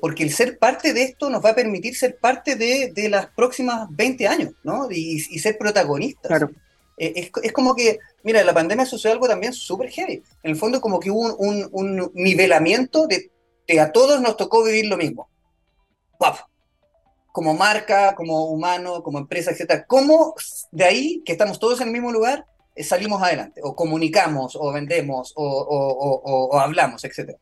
porque 0.00 0.22
el 0.22 0.32
ser 0.32 0.58
parte 0.58 0.94
de 0.94 1.02
esto 1.02 1.28
nos 1.28 1.44
va 1.44 1.50
a 1.50 1.54
permitir 1.54 1.94
ser 1.96 2.16
parte 2.16 2.56
de, 2.56 2.92
de 2.94 3.08
las 3.10 3.26
próximas 3.26 3.88
20 3.90 4.26
años, 4.26 4.54
¿no? 4.62 4.90
Y, 4.90 5.16
y 5.28 5.38
ser 5.38 5.58
protagonistas. 5.58 6.28
Claro. 6.28 6.50
Es, 6.96 7.30
es, 7.42 7.52
como 7.52 7.74
que, 7.74 7.98
mira, 8.22 8.42
la 8.42 8.54
pandemia 8.54 8.86
sucedió 8.86 9.12
algo 9.12 9.28
también 9.28 9.52
súper 9.52 9.90
heavy. 9.90 10.22
En 10.42 10.52
el 10.52 10.56
fondo, 10.56 10.80
como 10.80 10.98
que 10.98 11.10
hubo 11.10 11.36
un, 11.36 11.68
un, 11.72 12.00
un 12.00 12.10
nivelamiento 12.14 13.06
de 13.06 13.30
a 13.80 13.92
todos 13.92 14.20
nos 14.20 14.36
tocó 14.36 14.64
vivir 14.64 14.86
lo 14.86 14.96
mismo. 14.96 15.28
como 17.32 17.52
marca, 17.52 18.14
como 18.14 18.46
humano, 18.46 19.02
como 19.02 19.18
empresa, 19.18 19.50
etcétera, 19.50 19.84
¿cómo 19.86 20.34
de 20.72 20.84
ahí, 20.84 21.22
que 21.24 21.32
estamos 21.32 21.58
todos 21.58 21.80
en 21.82 21.88
el 21.88 21.92
mismo 21.92 22.10
lugar, 22.10 22.46
eh, 22.74 22.82
salimos 22.82 23.22
adelante? 23.22 23.60
O 23.62 23.76
comunicamos, 23.76 24.56
o 24.56 24.72
vendemos, 24.72 25.34
o, 25.36 26.58
hablamos, 26.58 27.04
etcétera. 27.04 27.38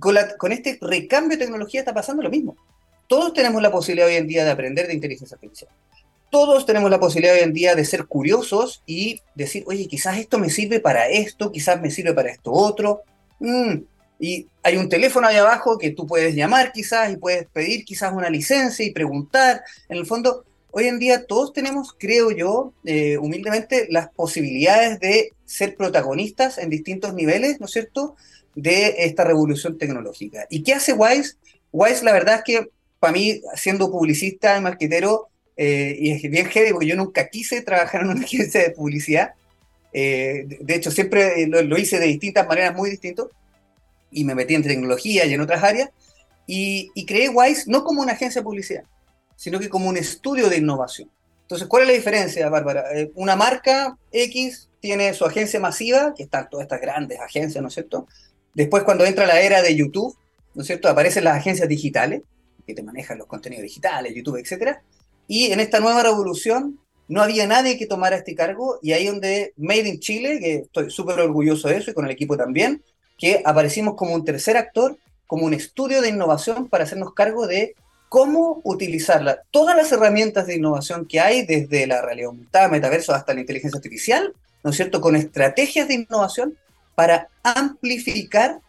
Con, 0.00 0.16
con 0.38 0.52
este 0.52 0.78
recambio 0.80 1.38
de 1.38 1.44
tecnología 1.44 1.80
está 1.80 1.94
pasando 1.94 2.22
lo 2.22 2.30
mismo. 2.30 2.56
Todos 3.06 3.32
tenemos 3.32 3.62
la 3.62 3.70
posibilidad 3.70 4.08
hoy 4.08 4.16
en 4.16 4.26
día 4.26 4.44
de 4.44 4.50
aprender 4.50 4.86
de 4.86 4.94
inteligencia 4.94 5.36
artificial. 5.36 5.70
Todos 6.30 6.66
tenemos 6.66 6.90
la 6.90 7.00
posibilidad 7.00 7.34
hoy 7.34 7.42
en 7.42 7.54
día 7.54 7.74
de 7.74 7.84
ser 7.84 8.06
curiosos 8.06 8.82
y 8.84 9.22
decir, 9.34 9.64
oye, 9.66 9.88
quizás 9.88 10.18
esto 10.18 10.38
me 10.38 10.50
sirve 10.50 10.78
para 10.78 11.08
esto, 11.08 11.50
quizás 11.50 11.80
me 11.80 11.90
sirve 11.90 12.12
para 12.12 12.30
esto 12.30 12.52
otro. 12.52 13.02
Mm, 13.38 13.78
y 14.18 14.48
hay 14.62 14.76
un 14.76 14.88
teléfono 14.88 15.26
ahí 15.26 15.36
abajo 15.36 15.78
que 15.78 15.90
tú 15.90 16.06
puedes 16.06 16.34
llamar 16.34 16.72
quizás 16.72 17.12
y 17.12 17.16
puedes 17.16 17.46
pedir 17.46 17.84
quizás 17.84 18.12
una 18.12 18.28
licencia 18.28 18.84
y 18.84 18.90
preguntar. 18.90 19.62
En 19.88 19.98
el 19.98 20.06
fondo, 20.06 20.44
hoy 20.72 20.86
en 20.86 20.98
día 20.98 21.24
todos 21.24 21.52
tenemos, 21.52 21.94
creo 21.96 22.32
yo, 22.32 22.72
eh, 22.84 23.16
humildemente, 23.18 23.86
las 23.90 24.10
posibilidades 24.10 24.98
de 24.98 25.32
ser 25.44 25.76
protagonistas 25.76 26.58
en 26.58 26.70
distintos 26.70 27.14
niveles, 27.14 27.60
¿no 27.60 27.66
es 27.66 27.72
cierto?, 27.72 28.16
de 28.54 29.04
esta 29.04 29.22
revolución 29.22 29.78
tecnológica. 29.78 30.46
¿Y 30.50 30.64
qué 30.64 30.74
hace 30.74 30.92
Wise? 30.92 31.36
Wise, 31.70 32.04
la 32.04 32.12
verdad 32.12 32.36
es 32.36 32.42
que 32.42 32.70
para 32.98 33.12
mí, 33.12 33.40
siendo 33.54 33.88
publicista 33.88 34.58
y 34.58 34.60
marquetero, 34.60 35.28
eh, 35.56 35.96
y 35.98 36.10
es 36.10 36.22
bien 36.22 36.46
heavy 36.46 36.72
porque 36.72 36.86
yo 36.86 36.96
nunca 36.96 37.28
quise 37.28 37.62
trabajar 37.62 38.02
en 38.02 38.08
una 38.08 38.20
agencia 38.24 38.62
de 38.62 38.70
publicidad. 38.70 39.34
Eh, 39.92 40.44
de, 40.60 40.74
hecho, 40.74 40.90
siempre 40.90 41.46
lo, 41.46 41.62
lo, 41.62 41.78
hice 41.78 42.00
de 42.00 42.06
distintas 42.06 42.46
maneras, 42.48 42.74
muy 42.74 42.90
distintas 42.90 43.26
y 44.10 44.24
me 44.24 44.34
metí 44.34 44.54
en 44.54 44.62
tecnología 44.62 45.24
y 45.26 45.34
en 45.34 45.40
otras 45.40 45.62
áreas, 45.62 45.90
y, 46.46 47.04
creé 47.04 47.28
Wise 47.28 47.64
no 47.70 47.84
como 47.84 48.00
una 48.00 48.12
agencia 48.12 48.40
de 48.40 48.44
publicidad, 48.44 48.84
sino 49.36 49.58
que 49.58 49.68
como 49.68 49.88
un 49.88 49.98
estudio 49.98 50.48
de 50.48 50.56
innovación. 50.56 51.10
Entonces, 51.42 51.68
¿cuál 51.68 51.82
es 51.82 51.88
la 51.88 51.94
diferencia, 51.94 52.48
Bárbara? 52.48 52.84
Eh, 52.94 53.10
una 53.14 53.36
marca 53.36 53.98
X 54.12 54.68
tiene 54.80 55.12
su 55.12 55.26
agencia 55.26 55.60
masiva, 55.60 56.14
que 56.16 56.22
están 56.22 56.48
todas 56.48 56.64
estas 56.64 56.80
grandes 56.80 57.20
agencias, 57.20 57.60
¿no 57.60 57.68
es 57.68 57.74
cierto? 57.74 58.06
Después, 58.54 58.82
cuando 58.82 59.04
entra 59.04 59.26
la 59.26 59.40
era 59.40 59.60
de 59.60 59.76
YouTube, 59.76 60.16
¿no 60.54 60.62
es 60.62 60.66
cierto? 60.66 60.88
Aparecen 60.88 61.24
las 61.24 61.36
agencias 61.36 61.68
digitales, 61.68 62.22
que 62.66 62.74
te 62.74 62.82
manejan 62.82 63.18
los 63.18 63.26
contenidos 63.26 63.62
digitales, 63.62 64.14
YouTube, 64.14 64.36
etc. 64.36 64.78
Y 65.26 65.52
en 65.52 65.60
esta 65.60 65.80
nueva 65.80 66.02
revolución 66.02 66.78
no 67.08 67.22
había 67.22 67.46
nadie 67.46 67.78
que 67.78 67.86
tomara 67.86 68.16
este 68.16 68.34
cargo 68.34 68.78
y 68.82 68.92
ahí 68.92 69.06
donde 69.06 69.54
Made 69.56 69.88
in 69.88 70.00
Chile, 70.00 70.38
que 70.38 70.54
estoy 70.56 70.90
súper 70.90 71.18
orgulloso 71.20 71.68
de 71.68 71.78
eso 71.78 71.90
y 71.90 71.94
con 71.94 72.04
el 72.04 72.10
equipo 72.10 72.36
también, 72.36 72.82
que 73.18 73.42
aparecimos 73.44 73.94
como 73.94 74.14
un 74.14 74.24
tercer 74.24 74.56
actor, 74.56 74.96
como 75.26 75.44
un 75.44 75.52
estudio 75.52 76.00
de 76.00 76.08
innovación 76.08 76.68
para 76.68 76.84
hacernos 76.84 77.12
cargo 77.12 77.46
de 77.46 77.74
cómo 78.08 78.60
utilizarla. 78.64 79.42
Todas 79.50 79.76
las 79.76 79.92
herramientas 79.92 80.46
de 80.46 80.56
innovación 80.56 81.06
que 81.06 81.20
hay, 81.20 81.44
desde 81.44 81.86
la 81.86 82.00
realidad 82.00 82.28
aumentada, 82.28 82.68
metaverso, 82.68 83.12
hasta 83.12 83.34
la 83.34 83.40
inteligencia 83.40 83.76
artificial, 83.76 84.32
¿no 84.64 84.70
es 84.70 84.76
cierto?, 84.76 85.00
con 85.00 85.16
estrategias 85.16 85.88
de 85.88 85.94
innovación 85.94 86.56
para 86.94 87.28
amplificar 87.42 88.60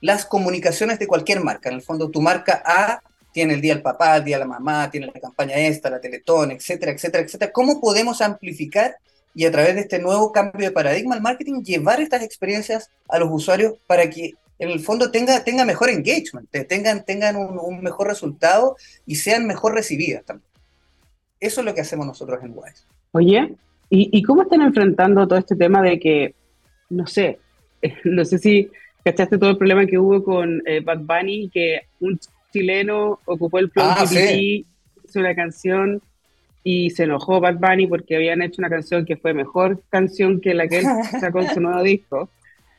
las 0.00 0.24
comunicaciones 0.24 0.98
de 0.98 1.06
cualquier 1.06 1.40
marca. 1.44 1.68
En 1.68 1.76
el 1.76 1.82
fondo, 1.82 2.10
tu 2.10 2.20
marca 2.20 2.62
A 2.64 3.00
tiene 3.32 3.54
el 3.54 3.60
día 3.60 3.74
del 3.74 3.82
papá, 3.82 4.16
el 4.16 4.24
día 4.24 4.36
de 4.36 4.44
la 4.44 4.48
mamá, 4.48 4.90
tiene 4.90 5.06
la 5.06 5.20
campaña 5.20 5.54
esta, 5.54 5.90
la 5.90 6.00
Teletón, 6.00 6.50
etcétera, 6.50 6.92
etcétera, 6.92 7.24
etcétera. 7.24 7.52
¿Cómo 7.52 7.80
podemos 7.80 8.20
amplificar 8.20 8.96
y 9.34 9.44
a 9.44 9.52
través 9.52 9.74
de 9.74 9.82
este 9.82 9.98
nuevo 9.98 10.32
cambio 10.32 10.68
de 10.68 10.72
paradigma 10.72 11.14
el 11.14 11.22
marketing 11.22 11.62
llevar 11.62 12.00
estas 12.00 12.22
experiencias 12.22 12.90
a 13.08 13.18
los 13.18 13.28
usuarios 13.30 13.74
para 13.86 14.08
que 14.10 14.34
en 14.58 14.70
el 14.70 14.80
fondo 14.80 15.10
tenga, 15.10 15.44
tenga 15.44 15.64
mejor 15.64 15.90
engagement, 15.90 16.48
tengan, 16.68 17.04
tengan 17.04 17.36
un, 17.36 17.80
mejor 17.80 18.08
resultado 18.08 18.76
y 19.06 19.14
sean 19.14 19.46
mejor 19.46 19.74
recibidas 19.74 20.24
también. 20.24 20.48
Eso 21.38 21.60
es 21.60 21.64
lo 21.64 21.74
que 21.74 21.82
hacemos 21.82 22.06
nosotros 22.06 22.42
en 22.42 22.52
Wise. 22.54 22.82
Oye, 23.12 23.54
¿y, 23.88 24.22
cómo 24.24 24.42
están 24.42 24.62
enfrentando 24.62 25.28
todo 25.28 25.38
este 25.38 25.54
tema 25.54 25.80
de 25.82 26.00
que, 26.00 26.34
no 26.90 27.06
sé, 27.06 27.38
no 28.04 28.24
sé 28.24 28.38
si 28.38 28.68
cachaste 29.04 29.38
todo 29.38 29.50
el 29.50 29.58
problema 29.58 29.86
que 29.86 29.98
hubo 29.98 30.24
con 30.24 30.60
eh, 30.66 30.80
Bad 30.80 31.02
Bunny, 31.02 31.48
que 31.50 31.82
un 32.00 32.18
chileno 32.52 33.20
ocupó 33.24 33.60
el 33.60 33.70
ah, 33.76 34.04
hizo 34.10 35.20
una 35.20 35.34
canción 35.34 36.02
y 36.62 36.90
se 36.90 37.04
enojó 37.04 37.40
Bad 37.40 37.56
Bunny 37.56 37.86
porque 37.86 38.16
habían 38.16 38.42
hecho 38.42 38.60
una 38.60 38.68
canción 38.68 39.04
que 39.04 39.16
fue 39.16 39.32
mejor 39.32 39.82
canción 39.88 40.40
que 40.40 40.54
la 40.54 40.68
que 40.68 40.78
él 40.78 40.86
sacó 41.20 41.40
en 41.40 41.48
su 41.54 41.60
nuevo 41.60 41.82
disco. 41.82 42.30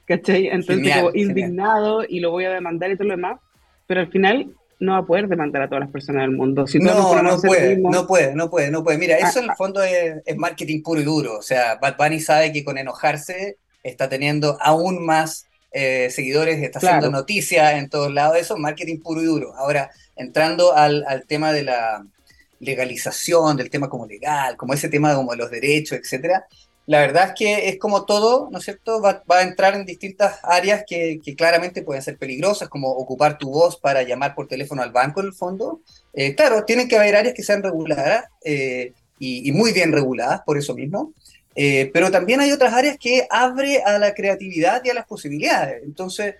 ¿Cachai? 0.06 0.48
Entonces, 0.48 0.96
indignado 1.14 2.04
y 2.08 2.20
lo 2.20 2.32
voy 2.32 2.46
a 2.46 2.50
demandar 2.50 2.90
y 2.90 2.96
todo 2.96 3.10
lo 3.10 3.16
demás, 3.16 3.40
pero 3.86 4.02
al 4.02 4.08
final 4.08 4.52
no 4.80 4.94
va 4.94 5.00
a 5.00 5.06
poder 5.06 5.28
demandar 5.28 5.62
a 5.62 5.68
todas 5.68 5.82
las 5.82 5.92
personas 5.92 6.24
del 6.24 6.32
mundo. 6.32 6.66
Si 6.66 6.80
no, 6.80 7.22
no 7.22 7.40
puede, 7.40 7.78
no 7.78 8.08
puede, 8.08 8.36
no 8.36 8.50
puede, 8.50 8.72
no 8.72 8.84
puede. 8.84 8.98
Mira, 8.98 9.18
ah, 9.22 9.30
eso 9.30 9.40
en 9.40 9.46
el 9.46 9.52
ah. 9.52 9.56
fondo 9.56 9.84
es, 9.84 10.24
marketing 10.38 10.82
puro 10.82 11.02
y 11.02 11.04
duro. 11.04 11.38
O 11.38 11.42
sea, 11.42 11.76
Bad 11.76 11.96
Bunny 11.98 12.20
sabe 12.20 12.52
que 12.52 12.64
con 12.64 12.78
enojarse 12.78 13.58
está 13.84 14.10
teniendo 14.10 14.58
aún 14.62 15.06
más 15.06 15.46
eh, 15.72 16.10
seguidores, 16.10 16.60
está 16.60 16.80
haciendo 16.80 17.12
noticias 17.12 17.74
en 17.74 17.90
todos 17.90 18.12
lados. 18.12 18.38
Eso 18.38 18.56
es 18.56 18.60
marketing 18.60 19.00
puro 19.02 19.22
y 19.22 19.26
duro. 19.26 19.54
Ahora, 19.56 19.92
entrando 20.16 20.74
al, 20.74 21.04
al 21.08 21.28
tema 21.28 21.52
de 21.54 21.64
la, 21.64 22.04
legalización 22.60 23.58
del 23.58 23.70
tema 23.70 23.90
como 23.90 24.06
legal, 24.06 24.58
como 24.58 24.74
ese 24.74 24.90
tema 24.90 25.16
como 25.16 25.36
los 25.36 25.50
derechos, 25.50 25.98
etcétera, 25.98 26.46
la 26.90 27.02
verdad 27.02 27.28
es 27.28 27.34
que 27.38 27.70
es 27.70 27.78
como 27.78 28.04
todo, 28.04 28.50
¿no 28.52 28.58
es 28.58 28.64
cierto? 28.64 29.00
Va, 29.00 29.22
a 29.28 29.44
entrar 29.44 29.76
en 29.76 29.86
distintas 29.86 30.40
áreas 30.42 30.84
que, 30.88 31.22
claramente 31.38 31.84
pueden 31.84 32.02
ser 32.02 32.18
peligrosas, 32.18 32.68
como 32.68 32.90
ocupar 32.90 33.38
tu 33.38 33.52
voz 33.52 33.80
para 33.80 34.02
llamar 34.02 34.34
por 34.34 34.48
teléfono 34.48 34.82
al 34.82 34.92
banco 34.92 35.20
en 35.20 35.28
el 35.28 35.34
fondo. 35.34 35.82
Eh, 36.16 36.34
claro, 36.34 36.66
tienen 36.66 36.88
que 36.88 36.98
haber 36.98 37.16
áreas 37.16 37.36
que 37.36 37.44
sean 37.44 37.62
reguladas 37.62 38.26
eh, 38.44 38.94
y, 39.20 39.52
muy 39.52 39.72
bien 39.72 39.92
reguladas 39.92 40.42
por 40.42 40.58
eso 40.58 40.74
mismo. 40.74 41.14
Eh, 41.54 41.92
pero 41.94 42.10
también 42.10 42.40
hay 42.40 42.52
otras 42.52 42.74
áreas 42.74 42.98
que 43.00 43.28
abre 43.30 43.84
a 43.84 44.00
la 44.00 44.16
creatividad 44.16 44.82
y 44.84 44.90
a 44.90 44.96
las 44.96 45.06
posibilidades. 45.06 45.84
Entonces, 45.84 46.38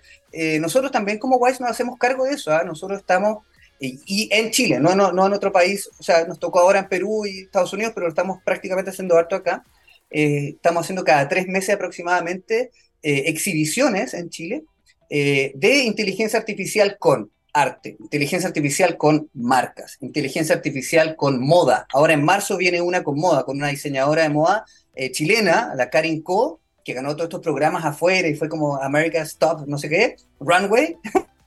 nosotros 0.58 0.90
también 0.90 1.18
como 1.18 1.36
Wise 1.36 1.62
nos 1.62 1.70
hacemos 1.70 1.96
cargo 1.96 2.24
de 2.24 2.32
eso. 2.32 2.50
¿ah? 2.50 2.64
Nosotros 2.64 2.98
estamos 2.98 3.44
y, 3.80 4.28
en 4.30 4.50
Chile, 4.50 4.78
no, 4.78 4.94
no, 4.94 5.10
no 5.10 5.26
en 5.26 5.32
otro 5.32 5.50
país, 5.50 5.88
o 5.98 6.02
sea, 6.02 6.26
nos 6.26 6.38
tocó 6.38 6.60
ahora 6.60 6.80
en 6.80 6.88
Perú 6.88 7.24
y 7.24 7.40
Estados 7.40 7.72
Unidos, 7.72 7.92
pero 7.94 8.06
lo 8.06 8.10
estamos 8.10 8.38
prácticamente 8.44 8.90
haciendo 8.90 9.16
harto 9.16 9.36
acá. 9.36 9.64
Eh, 10.10 10.50
estamos 10.56 10.82
haciendo 10.82 11.02
cada 11.02 11.26
tres 11.28 11.46
meses 11.46 11.74
aproximadamente 11.74 12.72
eh, 13.02 13.22
exhibiciones 13.26 14.12
en 14.12 14.28
Chile 14.28 14.64
eh, 15.08 15.52
de 15.54 15.84
inteligencia 15.84 16.38
artificial 16.38 16.98
con 16.98 17.30
arte, 17.54 17.96
inteligencia 17.98 18.48
artificial 18.48 18.98
con 18.98 19.30
marcas, 19.32 19.96
inteligencia 20.00 20.54
artificial 20.54 21.16
con 21.16 21.40
moda. 21.40 21.86
Ahora 21.92 22.12
en 22.12 22.24
marzo 22.24 22.58
viene 22.58 22.82
una 22.82 23.02
con 23.02 23.18
moda, 23.18 23.44
con 23.44 23.56
una 23.56 23.68
diseñadora 23.68 24.22
de 24.22 24.28
moda 24.28 24.64
chilena, 25.12 25.72
la 25.74 25.88
Karin 25.88 26.20
Co, 26.20 26.60
que 26.84 26.92
ganó 26.92 27.14
todos 27.14 27.28
estos 27.28 27.40
programas 27.40 27.86
afuera 27.86 28.28
y 28.28 28.34
fue 28.34 28.50
como 28.50 28.76
America's 28.76 29.38
Top, 29.38 29.66
no 29.66 29.78
sé 29.78 29.88
qué, 29.88 30.16
Runway. 30.38 30.98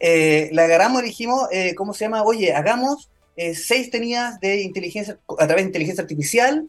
Eh, 0.00 0.48
la 0.52 0.64
agarramos 0.64 1.02
y 1.02 1.06
dijimos, 1.06 1.46
eh, 1.52 1.74
¿cómo 1.74 1.92
se 1.92 2.06
llama? 2.06 2.22
Oye, 2.24 2.54
hagamos 2.54 3.10
eh, 3.36 3.54
seis 3.54 3.90
tenidas 3.90 4.40
de 4.40 4.62
inteligencia, 4.62 5.18
a 5.38 5.46
través 5.46 5.64
de 5.64 5.68
inteligencia 5.68 6.02
artificial, 6.02 6.66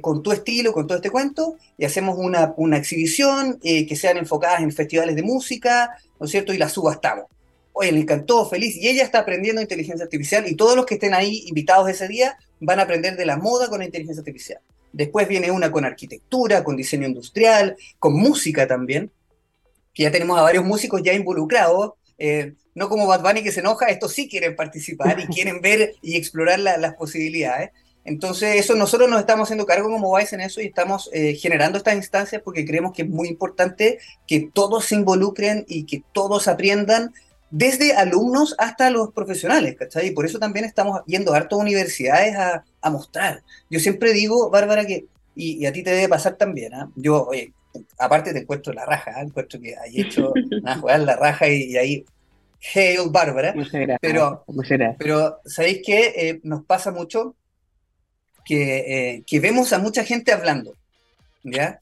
con 0.00 0.22
tu 0.24 0.32
estilo, 0.32 0.72
con 0.72 0.88
todo 0.88 0.96
este 0.96 1.10
cuento, 1.10 1.56
y 1.76 1.84
hacemos 1.84 2.16
una, 2.18 2.52
una 2.56 2.78
exhibición 2.78 3.60
que 3.60 3.94
sean 3.94 4.16
enfocadas 4.16 4.60
en 4.60 4.72
festivales 4.72 5.14
de 5.14 5.22
música, 5.22 5.90
¿no 6.18 6.26
es 6.26 6.32
cierto? 6.32 6.52
Y 6.52 6.58
las 6.58 6.72
subastamos. 6.72 7.26
Oye, 7.72 7.92
le 7.92 8.00
encantó, 8.00 8.48
feliz, 8.48 8.74
y 8.74 8.88
ella 8.88 9.04
está 9.04 9.20
aprendiendo 9.20 9.62
inteligencia 9.62 10.02
artificial, 10.02 10.48
y 10.48 10.56
todos 10.56 10.74
los 10.74 10.84
que 10.84 10.94
estén 10.94 11.14
ahí 11.14 11.44
invitados 11.46 11.88
ese 11.88 12.08
día 12.08 12.36
van 12.58 12.80
a 12.80 12.82
aprender 12.82 13.16
de 13.16 13.24
la 13.24 13.36
moda 13.36 13.68
con 13.68 13.78
la 13.78 13.84
inteligencia 13.84 14.20
artificial. 14.20 14.58
Después 14.92 15.28
viene 15.28 15.52
una 15.52 15.70
con 15.70 15.84
arquitectura, 15.84 16.64
con 16.64 16.76
diseño 16.76 17.06
industrial, 17.06 17.76
con 18.00 18.14
música 18.14 18.66
también, 18.66 19.12
que 19.94 20.02
ya 20.02 20.10
tenemos 20.10 20.36
a 20.36 20.42
varios 20.42 20.64
músicos 20.64 21.02
ya 21.04 21.12
involucrados, 21.12 21.92
no 22.78 22.88
como 22.88 23.06
Bad 23.06 23.22
Bunny 23.22 23.42
que 23.42 23.52
se 23.52 23.60
enoja, 23.60 23.86
estos 23.86 24.12
sí 24.12 24.28
quieren 24.28 24.56
participar 24.56 25.18
y 25.20 25.26
quieren 25.34 25.60
ver 25.60 25.94
y 26.00 26.16
explorar 26.16 26.60
las 26.60 26.94
posibilidades. 26.94 27.70
Entonces, 28.04 28.56
eso 28.56 28.74
nosotros 28.74 29.10
nos 29.10 29.20
estamos 29.20 29.46
haciendo 29.46 29.66
cargo 29.66 29.90
como 29.90 30.16
Vice 30.16 30.34
en 30.34 30.40
eso 30.40 30.62
y 30.62 30.66
estamos 30.66 31.10
eh, 31.12 31.34
generando 31.34 31.76
estas 31.76 31.94
instancias 31.94 32.40
porque 32.42 32.64
creemos 32.64 32.92
que 32.94 33.02
es 33.02 33.08
muy 33.08 33.28
importante 33.28 33.98
que 34.26 34.48
todos 34.52 34.86
se 34.86 34.94
involucren 34.94 35.66
y 35.68 35.84
que 35.84 36.02
todos 36.12 36.48
aprendan, 36.48 37.12
desde 37.50 37.94
alumnos 37.94 38.54
hasta 38.58 38.90
los 38.90 39.12
profesionales, 39.12 39.76
¿cachai? 39.76 40.08
Y 40.08 40.10
por 40.12 40.24
eso 40.24 40.38
también 40.38 40.64
estamos 40.64 41.00
yendo 41.06 41.32
a 41.32 41.38
hartas 41.38 41.58
universidades 41.58 42.36
a, 42.36 42.90
mostrar. 42.90 43.42
Yo 43.68 43.80
siempre 43.80 44.12
digo, 44.12 44.48
Bárbara, 44.50 44.86
que, 44.86 45.06
y, 45.34 45.66
a 45.66 45.72
ti 45.72 45.82
te 45.82 45.90
debe 45.90 46.08
pasar 46.08 46.36
también, 46.36 46.74
¿ah? 46.74 46.90
yo, 46.96 47.26
oye, 47.26 47.52
aparte 47.98 48.32
te 48.32 48.40
encuentro 48.40 48.72
la 48.72 48.86
raja, 48.86 49.20
¿eh? 49.20 49.24
encuentro 49.24 49.60
que 49.60 49.76
hay 49.76 50.00
hecho 50.00 50.32
a 50.64 50.78
jugar 50.78 51.00
la 51.00 51.16
raja 51.16 51.48
y, 51.48 51.76
ahí 51.76 52.04
Hail 52.60 53.10
Bárbara. 53.10 53.54
Pero, 54.00 54.44
pero 54.98 55.40
¿sabéis 55.44 55.80
qué? 55.84 56.12
Eh, 56.16 56.40
nos 56.42 56.64
pasa 56.64 56.90
mucho 56.90 57.34
que, 58.44 58.78
eh, 58.78 59.22
que, 59.26 59.40
vemos 59.40 59.72
a 59.72 59.78
mucha 59.78 60.04
gente 60.04 60.32
hablando, 60.32 60.74
¿ya? 61.42 61.80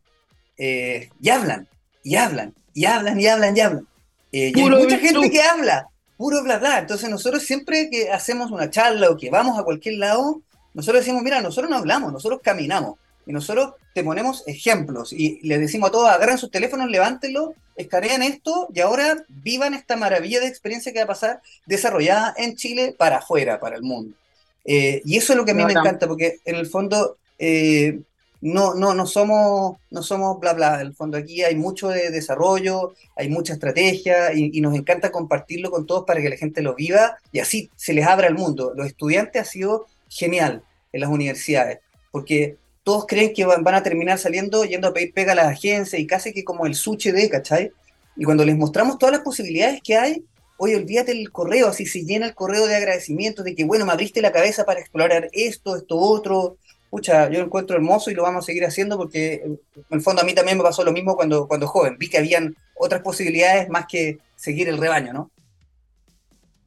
y 0.59 1.29
hablan, 1.29 1.69
y 2.03 2.17
hablan, 2.17 2.55
y 2.73 2.87
hablan, 2.87 3.21
y 3.21 3.27
hablan, 3.27 3.57
y 3.57 3.61
hablan. 3.61 3.87
y 4.33 4.61
hay 4.61 4.71
mucha 4.71 4.99
gente 4.99 5.31
que 5.31 5.43
habla, 5.43 5.89
puro 6.17 6.43
bla 6.43 6.59
bla. 6.59 6.79
Entonces 6.79 7.09
nosotros 7.09 7.43
siempre 7.43 7.89
que 7.91 8.11
hacemos 8.11 8.51
una 8.51 8.71
charla 8.71 9.11
o 9.11 9.17
que 9.17 9.31
vamos 9.31 9.59
a 9.59 9.65
cualquier 9.65 9.97
lado, 9.97 10.43
nosotros 10.75 11.03
decimos, 11.03 11.23
mira, 11.23 11.41
nosotros 11.41 11.71
no 11.71 11.77
hablamos, 11.77 12.13
nosotros 12.13 12.41
caminamos. 12.43 12.99
Y 13.27 13.33
nosotros 13.33 13.75
te 13.93 14.05
ponemos 14.05 14.45
ejemplos 14.47 15.13
y 15.13 15.41
les 15.47 15.59
decimos 15.59 15.89
a 15.89 15.93
todos, 15.93 16.09
agarren 16.11 16.39
sus 16.39 16.51
teléfonos, 16.51 16.89
levántenlo, 16.89 17.55
escanean 17.77 18.23
esto 18.23 18.69
y 18.75 18.81
ahora 18.81 19.25
vivan 19.29 19.75
esta 19.75 19.97
maravilla 19.97 20.41
de 20.41 20.47
experiencia 20.47 20.93
que 20.93 20.99
va 20.99 21.05
a 21.05 21.09
pasar 21.09 21.43
desarrollada 21.67 22.35
en 22.37 22.57
Chile 22.57 22.95
para 22.97 23.19
afuera, 23.19 23.61
para 23.61 23.77
el 23.77 23.83
mundo. 23.83 24.17
Eh, 24.65 25.03
y 25.05 25.17
eso 25.17 25.33
es 25.33 25.37
lo 25.37 25.45
que 25.45 25.53
a 25.53 25.55
mí 25.55 25.65
me 25.65 25.73
encanta, 25.73 26.09
porque 26.09 26.41
en 26.45 26.57
el 26.57 26.67
fondo 26.67 27.17
eh, 27.39 28.01
no, 28.41 28.75
no, 28.75 28.95
no, 28.95 29.07
somos, 29.07 29.77
no 29.91 30.03
somos 30.03 30.39
bla 30.41 30.53
bla. 30.53 30.81
En 30.81 30.89
el 30.89 30.95
fondo 30.95 31.17
aquí 31.17 31.43
hay 31.43 31.55
mucho 31.55 31.89
de 31.89 32.11
desarrollo, 32.11 32.95
hay 33.17 33.29
mucha 33.29 33.55
estrategia 33.55 34.33
y, 34.35 34.61
nos 34.61 34.75
encanta 34.75 35.13
compartirlo 35.13 35.71
con 35.71 35.87
todos 35.87 36.05
para 36.05 36.21
que 36.21 36.29
la 36.29 36.37
gente 36.37 36.63
lo 36.63 36.75
viva 36.75 37.17
y 37.33 37.41
así 37.41 37.71
se 37.77 37.93
les 37.93 38.07
abra 38.07 38.27
el 38.27 38.35
mundo. 38.35 38.73
Los 38.75 38.87
estudiantes 38.87 39.43
ha 39.43 39.45
sido 39.45 39.87
genial 40.09 40.63
en 40.93 41.01
las 41.01 41.11
universidades, 41.11 41.81
porque 42.11 42.57
todos 42.87 43.05
creen 43.05 43.35
que 43.35 43.45
van, 43.45 43.67
a 43.67 43.83
terminar 43.83 44.17
saliendo 44.17 44.65
yendo 44.65 44.87
a 44.87 44.93
pedir 44.93 45.13
pega 45.13 45.33
a 45.33 45.35
las 45.35 45.49
agencias 45.49 46.01
y 46.01 46.07
casi 46.07 46.33
que 46.33 46.45
como 46.45 46.67
el 46.67 46.77
suche 46.77 47.11
de, 47.11 47.29
¿cachai? 47.29 47.73
Y 48.17 48.23
cuando 48.23 48.45
les 48.45 48.57
mostramos 48.57 48.97
todas 48.97 49.13
las 49.13 49.25
posibilidades 49.25 49.81
que 49.83 49.97
hay, 49.97 50.23
oye, 50.57 50.77
olvídate 50.77 51.11
el 51.11 51.33
correo, 51.33 51.67
así 51.67 51.85
se 51.85 52.05
llena 52.05 52.27
el 52.27 52.37
correo 52.37 52.65
de 52.69 52.77
agradecimiento, 52.77 53.43
de 53.43 53.57
que, 53.57 53.65
bueno, 53.65 53.87
me 53.87 53.91
abriste 53.91 54.23
la 54.23 54.31
cabeza 54.31 54.65
para 54.65 54.79
explorar 54.79 55.29
esto, 55.33 55.75
esto, 55.75 55.97
otro. 55.97 56.59
Pucha, 56.89 57.29
yo 57.29 57.41
lo 57.41 57.47
encuentro 57.47 57.75
hermoso 57.75 58.09
y 58.09 58.15
lo 58.15 58.23
vamos 58.23 58.45
a 58.45 58.47
seguir 58.47 58.65
haciendo 58.65 58.97
porque, 58.97 59.43
en 59.43 59.59
el 59.91 60.01
fondo, 60.01 60.23
a 60.23 60.25
mí 60.25 60.33
también 60.33 60.57
me 60.57 60.63
pasó 60.63 60.85
lo 60.85 60.93
mismo 60.93 61.17
cuando, 61.17 61.49
cuando 61.49 61.67
joven. 61.67 61.97
Vi 61.99 62.09
que 62.09 62.19
habían 62.19 62.55
otras 62.77 63.03
posibilidades 63.03 63.69
más 63.69 63.87
que 63.89 64.19
seguir 64.37 64.69
el 64.69 64.79
rebaño, 64.79 65.13
¿no? 65.13 65.33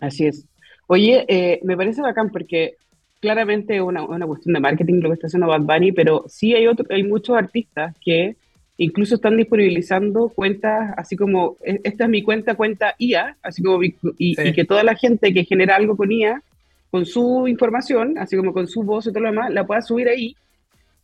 Así 0.01 0.27
es. 0.27 0.43
Oye, 0.88 1.23
eh, 1.29 1.62
me 1.63 1.77
parece 1.77 2.01
bacán 2.01 2.29
porque 2.29 2.75
claramente 3.19 3.75
es 3.75 3.82
una, 3.82 4.03
una, 4.03 4.25
cuestión 4.25 4.53
de 4.53 4.60
marketing 4.60 5.01
lo 5.01 5.10
que 5.10 5.15
está 5.15 5.27
haciendo 5.27 5.47
Bad 5.47 5.62
Bunny, 5.62 5.91
pero 5.91 6.25
sí 6.27 6.53
hay, 6.53 6.67
otro, 6.67 6.86
hay 6.89 7.03
muchos 7.03 7.38
artistas 7.38 7.95
que 8.03 8.36
incluso 8.77 9.15
están 9.15 9.38
disponibilizando 9.38 10.29
cuentas, 10.29 10.93
así 10.97 11.15
como, 11.15 11.58
e, 11.63 11.82
esta 11.84 12.05
es 12.05 12.10
mi 12.10 12.23
cuenta, 12.23 12.55
cuenta 12.55 12.95
IA, 12.97 13.38
así 13.43 13.62
como, 13.62 13.82
y, 13.84 14.36
que 14.36 14.65
toda 14.65 14.84
la 14.84 14.95
gente 14.95 15.34
que 15.34 15.43
genera 15.43 15.75
algo 15.75 15.97
con 15.97 16.12
IA, 16.12 16.41
con 16.89 17.05
su 17.05 17.47
información, 17.47 18.17
así 18.17 18.36
como 18.36 18.53
con 18.53 18.67
su 18.67 18.84
voz 18.84 19.05
y 19.05 19.10
todo 19.10 19.21
lo 19.21 19.29
demás, 19.29 19.51
la 19.51 19.67
pueda 19.67 19.82
subir 19.82 20.08
ahí. 20.08 20.36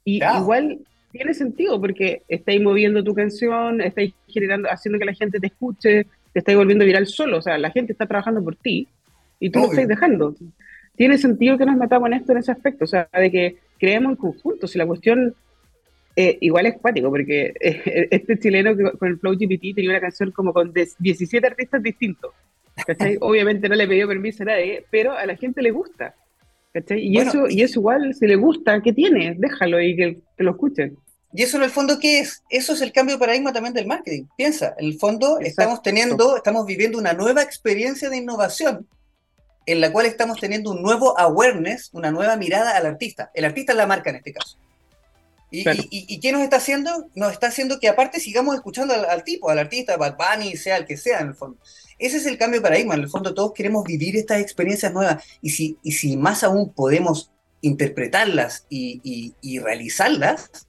Y 0.04 0.22
igual 0.24 0.80
tiene 1.12 1.34
sentido, 1.34 1.80
porque 1.80 2.24
estáis 2.28 2.62
moviendo 2.62 3.04
tu 3.04 3.14
canción, 3.14 3.82
estáis 3.82 4.14
generando, 4.28 4.70
haciendo 4.70 4.98
que 4.98 5.06
la 5.06 5.14
gente 5.14 5.40
te 5.40 5.48
escuche, 5.48 6.08
te 6.34 6.40
estáis 6.40 6.58
volviendo 6.58 6.86
viral 6.86 7.08
solo, 7.08 7.38
o 7.38 7.42
sea, 7.42 7.58
la 7.58 7.72
gente 7.72 7.92
está 7.92 8.06
trabajando 8.06 8.44
por 8.44 8.56
ti 8.56 8.88
y 9.40 9.50
tú 9.50 9.60
lo 9.60 9.66
estás 9.66 9.88
dejando. 9.88 10.34
Tiene 10.96 11.18
sentido 11.18 11.58
que 11.58 11.66
nos 11.66 11.78
matamos 11.78 12.08
en 12.08 12.14
esto 12.14 12.32
en 12.32 12.38
ese 12.40 12.52
aspecto, 12.52 12.86
o 12.86 12.88
sea, 12.88 13.10
de 13.14 13.32
que 13.32 13.58
creemos 13.78 14.12
en 14.12 14.16
conjunto, 14.16 14.68
si 14.68 14.78
la 14.78 14.86
cuestión 14.86 15.36
eh, 16.16 16.38
igual 16.42 16.66
es 16.66 16.78
cuático, 16.78 17.10
porque 17.10 17.54
eh, 17.60 18.08
este 18.12 18.40
chileno 18.40 18.72
con 18.98 19.10
el 19.10 19.20
Flow 19.20 19.34
GPT 19.34 19.76
tenía 19.76 19.90
una 19.90 20.00
canción 20.00 20.32
como 20.32 20.54
con 20.54 20.74
17 20.74 21.46
artistas 21.46 21.84
distintos. 21.84 22.34
Obviamente 23.22 23.70
no 23.70 23.76
le 23.76 23.88
pidió 23.88 24.08
permiso 24.08 24.44
a 24.44 24.48
nadie, 24.48 24.86
pero 24.90 25.14
a 25.14 25.26
la 25.26 25.36
gente 25.36 25.62
le 25.62 25.72
gusta. 25.72 26.16
Y, 26.90 27.18
eso, 27.20 27.48
y 27.48 27.62
eso 27.62 27.80
igual, 27.80 28.14
si 28.14 28.28
le 28.28 28.36
gusta, 28.36 28.82
¿qué 28.82 28.92
tiene? 28.92 29.36
Déjalo 29.38 29.82
y 29.82 29.96
que, 29.96 30.18
lo 30.38 30.52
escuchen. 30.52 30.98
Y 31.34 31.44
eso 31.44 31.56
en 31.58 31.64
el 31.64 31.70
fondo, 31.70 32.00
¿qué 32.00 32.20
es? 32.20 32.44
Eso 32.50 32.74
es 32.74 32.82
el 32.82 32.92
cambio 32.92 33.16
de 33.16 33.20
paradigma 33.20 33.54
también 33.54 33.74
del 33.74 33.88
marketing. 33.88 34.26
Piensa, 34.38 34.76
en 34.78 34.88
el 34.88 34.96
fondo 34.96 35.40
estamos 35.40 35.82
teniendo, 35.82 36.36
estamos 36.36 36.66
viviendo 36.66 36.98
una 36.98 37.14
nueva 37.14 37.42
experiencia 37.42 38.10
de 38.10 38.18
innovación 38.18 38.88
en 39.66 39.82
la 39.82 39.92
cual 39.92 40.06
estamos 40.06 40.40
teniendo 40.40 40.72
un 40.72 40.82
nuevo 40.82 41.18
awareness, 41.20 41.90
una 41.94 42.12
nueva 42.12 42.36
mirada 42.38 42.76
al 42.76 42.86
artista. 42.86 43.32
El 43.34 43.46
artista 43.46 43.72
es 43.72 43.78
la 43.78 43.88
marca 43.88 44.10
en 44.10 44.18
este 44.18 44.34
caso. 44.34 44.58
¿Y, 45.52 46.20
qué 46.20 46.32
nos 46.32 46.42
está 46.42 46.58
haciendo? 46.58 47.10
Nos 47.16 47.32
está 47.32 47.48
haciendo 47.48 47.80
que 47.80 47.88
aparte 47.88 48.20
sigamos 48.20 48.56
escuchando 48.56 48.94
al, 48.94 49.24
tipo, 49.24 49.50
al 49.50 49.60
artista, 49.60 49.96
Bad 49.96 50.18
Bunny, 50.18 50.58
sea 50.58 50.78
el 50.78 50.86
que 50.86 50.98
sea 50.98 51.20
en 51.20 51.28
el 51.30 51.36
fondo. 51.36 51.58
Ese 51.98 52.18
es 52.18 52.26
el 52.26 52.38
cambio 52.38 52.60
de 52.60 52.64
paradigma. 52.64 52.96
En 52.96 53.02
el 53.02 53.10
fondo 53.10 53.34
todos 53.34 53.54
queremos 53.54 53.86
vivir 53.86 54.18
estas 54.18 54.42
experiencias 54.42 54.92
nuevas 54.92 55.24
y 55.42 55.52
si, 55.52 55.78
y 55.82 55.94
si 55.94 56.18
más 56.18 56.44
aún 56.44 56.74
podemos 56.74 57.32
interpretarlas 57.62 58.66
y, 58.70 59.34
y 59.42 59.60
realizarlas, 59.60 60.65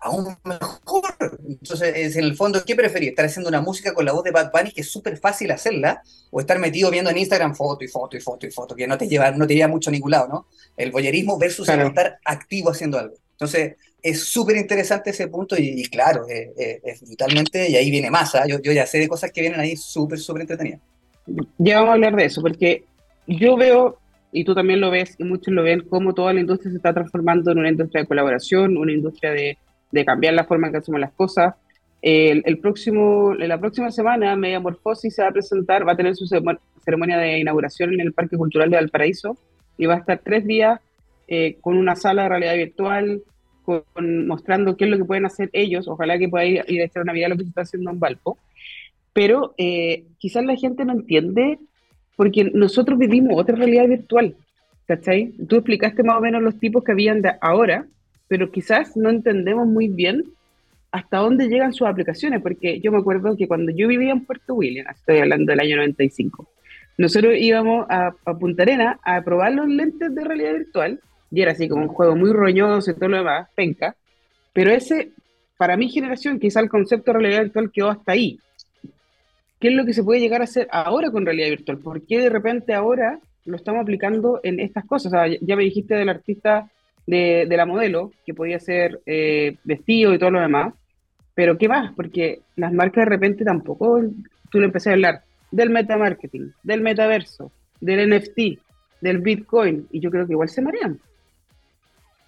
aún 0.00 0.36
mejor. 0.44 1.14
Entonces, 1.48 2.16
en 2.16 2.24
el 2.24 2.34
fondo, 2.34 2.64
¿qué 2.64 2.74
preferís? 2.74 3.10
¿Estar 3.10 3.26
haciendo 3.26 3.48
una 3.48 3.60
música 3.60 3.92
con 3.92 4.04
la 4.04 4.12
voz 4.12 4.24
de 4.24 4.30
Bad 4.30 4.50
Bunny, 4.50 4.72
que 4.72 4.80
es 4.80 4.90
súper 4.90 5.18
fácil 5.18 5.50
hacerla, 5.50 6.02
o 6.30 6.40
estar 6.40 6.58
metido 6.58 6.90
viendo 6.90 7.10
en 7.10 7.18
Instagram 7.18 7.54
foto 7.54 7.84
y 7.84 7.88
foto 7.88 8.16
y 8.16 8.20
foto 8.20 8.46
y 8.46 8.50
foto, 8.50 8.74
que 8.74 8.86
no 8.86 8.96
te 8.96 9.08
lleva, 9.08 9.30
no 9.30 9.46
te 9.46 9.54
lleva 9.54 9.68
mucho 9.68 9.90
a 9.90 9.92
ningún 9.92 10.10
lado, 10.10 10.28
¿no? 10.28 10.46
El 10.76 10.90
boyerismo 10.90 11.38
versus 11.38 11.68
estar 11.68 12.18
activo 12.24 12.70
haciendo 12.70 12.98
algo. 12.98 13.14
Entonces, 13.32 13.76
es 14.02 14.24
súper 14.24 14.56
interesante 14.56 15.10
ese 15.10 15.28
punto 15.28 15.56
y, 15.58 15.82
claro, 15.84 16.24
es 16.28 17.02
brutalmente, 17.02 17.68
y 17.68 17.76
ahí 17.76 17.90
viene 17.90 18.10
más, 18.10 18.34
¿ah? 18.34 18.46
yo, 18.46 18.60
yo, 18.60 18.72
ya 18.72 18.86
sé 18.86 18.98
de 18.98 19.08
cosas 19.08 19.30
que 19.30 19.42
vienen 19.42 19.60
ahí 19.60 19.76
súper, 19.76 20.18
súper 20.18 20.42
entretenidas. 20.42 20.80
Ya 21.58 21.76
vamos 21.76 21.90
a 21.90 21.94
hablar 21.94 22.16
de 22.16 22.24
eso, 22.24 22.40
porque 22.40 22.84
yo 23.26 23.56
veo, 23.56 23.98
y 24.32 24.44
tú 24.44 24.54
también 24.54 24.80
lo 24.80 24.90
ves, 24.90 25.14
y 25.18 25.24
muchos 25.24 25.52
lo 25.52 25.62
ven, 25.62 25.86
cómo 25.88 26.14
toda 26.14 26.32
la 26.32 26.40
industria 26.40 26.70
se 26.70 26.78
está 26.78 26.94
transformando 26.94 27.50
en 27.50 27.58
una 27.58 27.68
industria 27.68 28.02
de 28.02 28.08
colaboración, 28.08 28.76
una 28.76 28.92
industria 28.92 29.32
de 29.32 29.58
de 29.90 30.04
cambiar 30.04 30.34
la 30.34 30.44
forma 30.44 30.66
en 30.66 30.72
que 30.72 30.78
hacemos 30.78 31.00
las 31.00 31.12
cosas. 31.12 31.54
El, 32.02 32.42
el 32.46 32.58
próximo, 32.58 33.34
la 33.34 33.58
próxima 33.58 33.90
semana, 33.90 34.34
Media 34.36 34.60
Morfosis 34.60 35.14
se 35.14 35.22
va 35.22 35.28
a 35.28 35.32
presentar, 35.32 35.86
va 35.86 35.92
a 35.92 35.96
tener 35.96 36.16
su 36.16 36.26
ceremonia 36.26 37.18
de 37.18 37.38
inauguración 37.38 37.92
en 37.92 38.00
el 38.00 38.12
Parque 38.12 38.36
Cultural 38.36 38.70
de 38.70 38.76
Valparaíso 38.76 39.36
y 39.76 39.86
va 39.86 39.94
a 39.94 39.98
estar 39.98 40.20
tres 40.24 40.46
días 40.46 40.80
eh, 41.28 41.58
con 41.60 41.76
una 41.76 41.96
sala 41.96 42.24
de 42.24 42.28
realidad 42.28 42.56
virtual, 42.56 43.22
con, 43.64 44.26
mostrando 44.26 44.76
qué 44.76 44.84
es 44.84 44.90
lo 44.90 44.98
que 44.98 45.04
pueden 45.04 45.26
hacer 45.26 45.50
ellos. 45.52 45.88
Ojalá 45.88 46.18
que 46.18 46.28
pueda 46.28 46.44
ir, 46.44 46.64
ir 46.68 46.82
a 46.82 46.84
echar 46.84 47.02
una 47.02 47.12
vida 47.12 47.28
lo 47.28 47.36
que 47.36 47.44
se 47.44 47.50
está 47.50 47.62
haciendo 47.62 47.90
en 47.90 48.00
Valpo. 48.00 48.38
Pero 49.12 49.54
eh, 49.58 50.04
quizás 50.18 50.44
la 50.44 50.56
gente 50.56 50.84
no 50.84 50.92
entiende 50.92 51.58
porque 52.16 52.50
nosotros 52.52 52.98
vivimos 52.98 53.32
otra 53.36 53.56
realidad 53.56 53.88
virtual. 53.88 54.34
¿Cachai? 54.86 55.32
Tú 55.48 55.56
explicaste 55.56 56.02
más 56.02 56.16
o 56.16 56.20
menos 56.20 56.42
los 56.42 56.58
tipos 56.58 56.82
que 56.82 56.92
habían 56.92 57.22
de 57.22 57.32
ahora, 57.40 57.86
pero 58.30 58.48
quizás 58.52 58.96
no 58.96 59.10
entendemos 59.10 59.66
muy 59.66 59.88
bien 59.88 60.22
hasta 60.92 61.16
dónde 61.16 61.48
llegan 61.48 61.72
sus 61.72 61.88
aplicaciones, 61.88 62.40
porque 62.40 62.78
yo 62.78 62.92
me 62.92 62.98
acuerdo 62.98 63.36
que 63.36 63.48
cuando 63.48 63.72
yo 63.72 63.88
vivía 63.88 64.12
en 64.12 64.24
Puerto 64.24 64.54
William, 64.54 64.86
estoy 64.88 65.18
hablando 65.18 65.50
del 65.50 65.58
año 65.58 65.76
95, 65.78 66.48
nosotros 66.96 67.34
íbamos 67.36 67.86
a, 67.88 68.12
Punta 68.38 68.62
Arena 68.62 69.00
a 69.02 69.20
probar 69.22 69.52
los 69.54 69.66
lentes 69.66 70.14
de 70.14 70.22
realidad 70.22 70.52
virtual, 70.52 71.00
y 71.32 71.42
era 71.42 71.50
así 71.50 71.68
como 71.68 71.82
un 71.82 71.88
juego 71.88 72.14
muy 72.14 72.32
roñoso 72.32 72.92
y 72.92 72.94
todo 72.94 73.08
lo 73.08 73.16
demás, 73.16 73.48
penca, 73.56 73.96
pero 74.52 74.70
ese, 74.70 75.10
para 75.58 75.76
mi 75.76 75.88
generación, 75.88 76.38
quizá 76.38 76.60
el 76.60 76.68
concepto 76.68 77.12
de 77.12 77.18
realidad 77.18 77.42
virtual 77.42 77.72
quedó 77.72 77.90
hasta 77.90 78.12
ahí. 78.12 78.38
¿Qué 79.58 79.68
es 79.68 79.74
lo 79.74 79.84
que 79.84 79.92
se 79.92 80.04
puede 80.04 80.20
llegar 80.20 80.40
a 80.40 80.44
hacer 80.44 80.68
ahora 80.70 81.10
con 81.10 81.26
realidad 81.26 81.48
virtual? 81.48 81.78
¿Por 81.78 82.06
qué 82.06 82.20
de 82.20 82.30
repente 82.30 82.74
ahora 82.74 83.18
lo 83.44 83.56
estamos 83.56 83.82
aplicando 83.82 84.38
en 84.44 84.60
estas 84.60 84.84
cosas? 84.84 85.12
Ya 85.40 85.56
me 85.56 85.64
dijiste 85.64 85.96
del 85.96 86.08
artista 86.08 86.70
de, 87.10 87.56
la 87.56 87.66
modelo, 87.66 88.12
que 88.24 88.34
podía 88.34 88.60
ser 88.60 89.00
eh, 89.06 89.56
vestido 89.64 90.14
y 90.14 90.18
todo 90.18 90.30
lo 90.30 90.40
demás, 90.40 90.74
pero 91.34 91.58
¿qué 91.58 91.68
más? 91.68 91.92
Porque 91.94 92.40
las 92.56 92.72
marcas 92.72 93.04
de 93.04 93.10
repente 93.10 93.44
tampoco, 93.44 94.00
tú 94.50 94.58
le 94.58 94.66
empecé 94.66 94.90
a 94.90 94.92
hablar 94.92 95.22
del 95.50 95.70
metamarketing, 95.70 96.52
del 96.62 96.80
metaverso, 96.80 97.50
del 97.80 98.10
NFT, 98.10 98.60
del 99.00 99.18
Bitcoin, 99.18 99.86
y 99.90 100.00
yo 100.00 100.10
creo 100.10 100.26
que 100.26 100.32
igual 100.32 100.48
se 100.48 100.62
marean. 100.62 100.98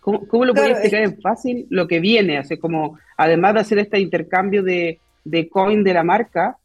¿Cómo, 0.00 0.26
cómo 0.26 0.44
lo 0.44 0.54
puedes 0.54 0.72
explicar 0.72 1.02
en 1.02 1.20
fácil 1.20 1.66
lo 1.70 1.86
que 1.86 2.00
viene? 2.00 2.38
Así 2.38 2.56
como, 2.56 2.98
además 3.16 3.54
de 3.54 3.60
hacer 3.60 3.78
este 3.78 4.00
intercambio 4.00 4.64
de, 4.64 4.98
de 5.24 5.48
coin 5.48 5.84
de 5.84 5.94
la 5.94 6.02
marca, 6.02 6.56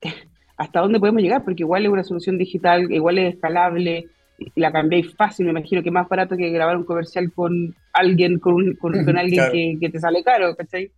¿hasta 0.56 0.80
dónde 0.80 1.00
podemos 1.00 1.22
llegar? 1.22 1.42
Porque 1.42 1.64
igual 1.64 1.84
es 1.84 1.90
una 1.90 2.04
solución 2.04 2.38
digital, 2.38 2.92
igual 2.92 3.18
es 3.18 3.34
escalable, 3.34 4.06
la 4.54 4.72
cambiéis 4.72 5.14
fácil, 5.14 5.46
me 5.46 5.52
imagino 5.52 5.82
que 5.82 5.90
más 5.90 6.08
barato 6.08 6.36
que 6.36 6.50
grabar 6.50 6.76
un 6.76 6.84
comercial 6.84 7.32
con 7.32 7.74
alguien, 7.92 8.38
con, 8.38 8.74
con, 8.76 8.94
alguien 9.16 9.78
que, 9.78 9.88
te 9.90 10.00
sale 10.00 10.22
caro, 10.22 10.54
¿cachai? 10.56 10.90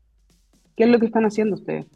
¿Qué 0.76 0.84
es 0.84 0.90
lo 0.90 0.98
que 0.98 1.06
están 1.06 1.24
haciendo 1.24 1.56
ustedes? 1.56 1.86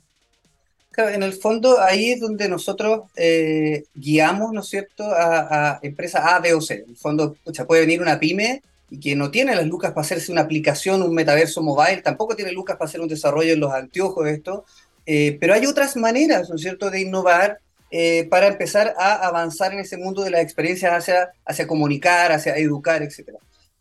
Claro, 0.91 1.11
en 1.11 1.23
el 1.23 1.33
fondo 1.33 1.81
ahí 1.81 2.11
es 2.11 2.21
donde 2.21 2.49
nosotros 2.49 3.03
eh, 3.17 3.85
guiamos, 3.95 4.53
¿no 4.53 4.61
es 4.61 4.69
cierto?, 4.69 5.05
a, 5.05 5.79
empresas 5.83 6.25
A, 6.25 6.41
B 6.41 6.55
o 6.55 6.61
C. 6.61 6.83
En 6.85 6.91
el 6.91 6.97
fondo, 6.97 7.37
pucha, 7.45 7.67
puede 7.67 7.83
venir 7.83 8.03
una 8.03 8.19
pyme 8.19 8.63
y 8.91 8.99
que 8.99 9.15
no 9.15 9.31
tiene 9.31 9.55
las 9.55 9.67
lucas 9.67 9.93
para 9.93 10.03
hacerse 10.05 10.33
una 10.33 10.41
aplicación, 10.43 11.03
un 11.03 11.15
metaverso 11.15 11.63
mobile, 11.63 12.03
tampoco 12.03 12.35
tiene 12.35 12.53
lucas 12.53 12.77
para 12.77 12.89
hacer 12.89 13.01
un 13.01 13.09
desarrollo 13.09 13.53
en 13.53 13.61
los 13.61 13.73
anteojos, 13.73 14.27
esto, 14.29 14.65
eh, 15.07 15.37
pero 15.41 15.55
hay 15.55 15.67
otras 15.67 15.97
maneras, 15.97 16.49
¿no 16.49 16.57
es 16.57 16.63
cierto?, 16.63 16.91
de 16.91 17.01
innovar 17.03 17.61
eh, 17.91 18.27
para 18.29 18.49
empezar 18.49 18.95
a 18.99 19.27
avanzar 19.27 19.73
en 19.73 19.81
ese 19.81 19.97
mundo 19.97 20.23
de 20.23 20.31
las 20.31 20.43
experiencias 20.43 21.09
hacia, 21.47 21.67
comunicar, 21.67 22.33
hacia 22.33 22.57
educar, 22.57 23.03
etc. 23.03 23.31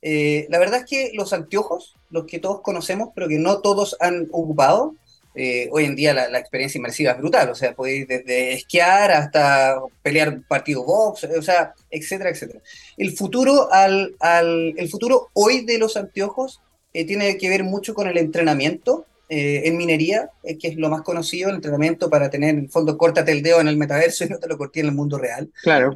Eh, 0.02 0.48
la 0.50 0.60
verdad 0.60 0.80
es 0.80 0.86
que 0.86 1.12
los 1.14 1.34
anteojos, 1.34 1.96
los 2.10 2.26
que 2.26 2.40
todos 2.40 2.62
conocemos, 2.62 3.10
pero 3.14 3.28
que 3.28 3.38
no 3.38 3.60
todos 3.60 3.98
han 4.00 4.30
ocupado, 4.32 4.96
eh, 5.36 5.68
hoy 5.72 5.86
en 5.86 5.96
día 5.96 6.14
la, 6.14 6.40
experiencia 6.40 6.80
inmersiva 6.80 7.12
es 7.12 7.18
brutal, 7.18 7.50
o 7.50 7.56
sea, 7.56 7.76
podéis 7.76 8.08
desde 8.08 8.54
esquiar 8.54 9.12
hasta 9.12 9.78
pelear 10.02 10.42
partido 10.48 10.84
box, 10.84 11.26
o 11.26 11.42
sea, 11.42 11.74
etcétera, 11.92 12.30
etcétera. 12.30 12.62
El 12.96 13.16
futuro, 13.16 13.72
al, 13.72 14.16
el 14.22 14.90
futuro 14.90 15.30
hoy 15.34 15.66
de 15.66 15.78
los 15.78 15.98
anteojos 15.98 16.62
tiene 16.92 17.38
que 17.38 17.50
ver 17.50 17.64
mucho 17.64 17.94
con 17.94 18.08
el 18.08 18.18
entrenamiento 18.18 19.06
eh, 19.30 19.64
en 19.66 19.78
minería, 19.78 20.30
que 20.44 20.68
es 20.68 20.76
lo 20.76 20.90
más 20.90 21.02
conocido, 21.02 21.50
el 21.50 21.56
entrenamiento 21.56 22.10
para 22.10 22.30
tener, 22.30 22.52
en 22.52 22.60
el 22.60 22.70
fondo, 22.70 22.98
córtate 22.98 23.32
el 23.32 23.44
dedo 23.44 23.62
en 23.62 23.68
el 23.68 23.78
metaverso 23.78 24.24
y 24.26 24.30
no 24.30 24.40
te 24.40 24.48
lo 24.48 24.58
corté 24.58 24.82
en 24.82 24.88
el 24.88 24.92
mundo 24.94 25.18
real. 25.18 25.50
Claro 25.62 25.94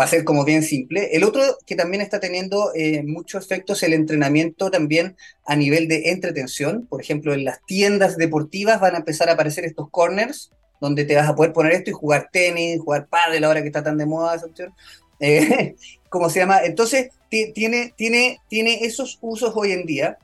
va 0.00 0.04
a 0.04 0.08
ser 0.08 0.24
como 0.24 0.44
bien 0.44 0.62
simple. 0.62 1.10
El 1.12 1.24
otro 1.24 1.42
que 1.66 1.76
también 1.76 2.00
está 2.00 2.20
teniendo 2.20 2.72
eh, 2.74 3.02
muchos 3.02 3.44
efectos, 3.44 3.82
el 3.82 3.92
entrenamiento 3.92 4.70
también 4.70 5.16
a 5.44 5.56
nivel 5.56 5.88
de 5.88 6.10
entretención. 6.10 6.86
Por 6.86 7.02
ejemplo, 7.02 7.34
en 7.34 7.44
las 7.44 7.62
tiendas 7.66 8.16
deportivas 8.16 8.80
van 8.80 8.94
a 8.94 8.98
empezar 8.98 9.28
a 9.28 9.32
aparecer 9.32 9.64
estos 9.64 9.90
corners 9.90 10.50
donde 10.80 11.04
te 11.04 11.16
vas 11.16 11.28
a 11.28 11.34
poder 11.34 11.52
poner 11.52 11.72
esto 11.72 11.90
y 11.90 11.92
jugar 11.92 12.30
tenis, 12.32 12.80
jugar 12.80 13.08
pádel 13.08 13.44
ahora 13.44 13.60
que 13.60 13.66
está 13.66 13.82
tan 13.82 13.98
de 13.98 14.06
moda 14.06 14.36
esa 14.36 14.46
opción. 14.46 14.72
Eh, 15.18 15.74
¿Cómo 16.08 16.30
se 16.30 16.40
llama? 16.40 16.60
Entonces, 16.64 17.10
tiene, 17.28 17.92
tiene, 17.94 18.38
tiene 18.48 18.84
esos 18.84 19.18
usos 19.20 19.52
hoy 19.54 19.72
en 19.72 19.84
día, 19.84 20.18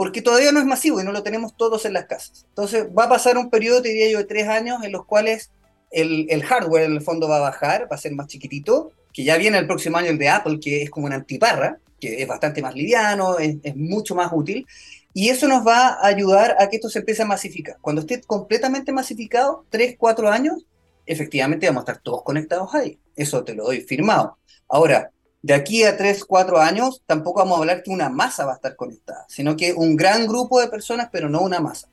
porque 0.00 0.22
todavía 0.22 0.50
no 0.50 0.60
es 0.60 0.64
masivo 0.64 0.98
y 0.98 1.04
no 1.04 1.12
lo 1.12 1.22
tenemos 1.22 1.54
todos 1.58 1.84
en 1.84 1.92
las 1.92 2.06
casas. 2.06 2.46
Entonces, 2.48 2.86
va 2.98 3.04
a 3.04 3.08
pasar 3.10 3.36
un 3.36 3.50
periodo, 3.50 3.82
te 3.82 3.90
diría 3.90 4.10
yo, 4.10 4.16
de 4.16 4.24
tres 4.24 4.48
años 4.48 4.82
en 4.82 4.92
los 4.92 5.04
cuales 5.04 5.50
el, 5.90 6.26
el 6.30 6.42
hardware 6.42 6.84
en 6.84 6.92
el 6.92 7.02
fondo 7.02 7.28
va 7.28 7.36
a 7.36 7.40
bajar, 7.40 7.82
va 7.82 7.96
a 7.96 7.98
ser 7.98 8.12
más 8.12 8.26
chiquitito, 8.26 8.92
que 9.12 9.24
ya 9.24 9.36
viene 9.36 9.58
el 9.58 9.66
próximo 9.66 9.98
año 9.98 10.08
el 10.08 10.16
de 10.16 10.30
Apple, 10.30 10.58
que 10.58 10.84
es 10.84 10.88
como 10.88 11.04
una 11.04 11.16
antiparra, 11.16 11.80
que 12.00 12.22
es 12.22 12.26
bastante 12.26 12.62
más 12.62 12.74
liviano, 12.74 13.38
es, 13.38 13.76
mucho 13.76 14.14
más 14.14 14.30
útil, 14.32 14.66
y 15.12 15.28
eso 15.28 15.46
nos 15.46 15.66
va 15.66 15.88
a 15.88 16.06
ayudar 16.06 16.56
a 16.58 16.70
que 16.70 16.76
esto 16.76 16.88
se 16.88 17.00
empiece 17.00 17.20
a 17.20 17.26
masificar. 17.26 17.76
Cuando 17.82 18.00
esté 18.00 18.22
completamente 18.22 18.92
masificado, 18.92 19.66
3, 19.68 19.96
4 19.98 20.30
años, 20.30 20.64
efectivamente 21.04 21.66
vamos 21.66 21.80
a 21.80 21.92
estar 21.92 22.02
todos 22.02 22.22
conectados 22.22 22.74
ahí. 22.74 22.98
Eso 23.16 23.44
te 23.44 23.52
lo 23.52 23.64
doy 23.64 23.82
firmado. 23.82 24.38
Ahora, 24.66 25.10
de 25.42 25.54
aquí 25.54 25.84
a 25.84 25.96
3, 25.96 26.24
4 26.24 26.58
años, 26.58 27.02
tampoco 27.06 27.40
vamos 27.40 27.56
a 27.56 27.60
hablar 27.60 27.82
que 27.82 27.90
una 27.90 28.10
masa 28.10 28.44
va 28.44 28.52
a 28.52 28.56
estar 28.56 28.76
conectada, 28.76 29.24
sino 29.28 29.56
que 29.56 29.72
un 29.72 29.96
gran 29.96 30.26
grupo 30.26 30.60
de 30.60 30.68
personas, 30.68 31.08
pero 31.10 31.28
no 31.28 31.40
una 31.40 31.60
masa. 31.60 31.88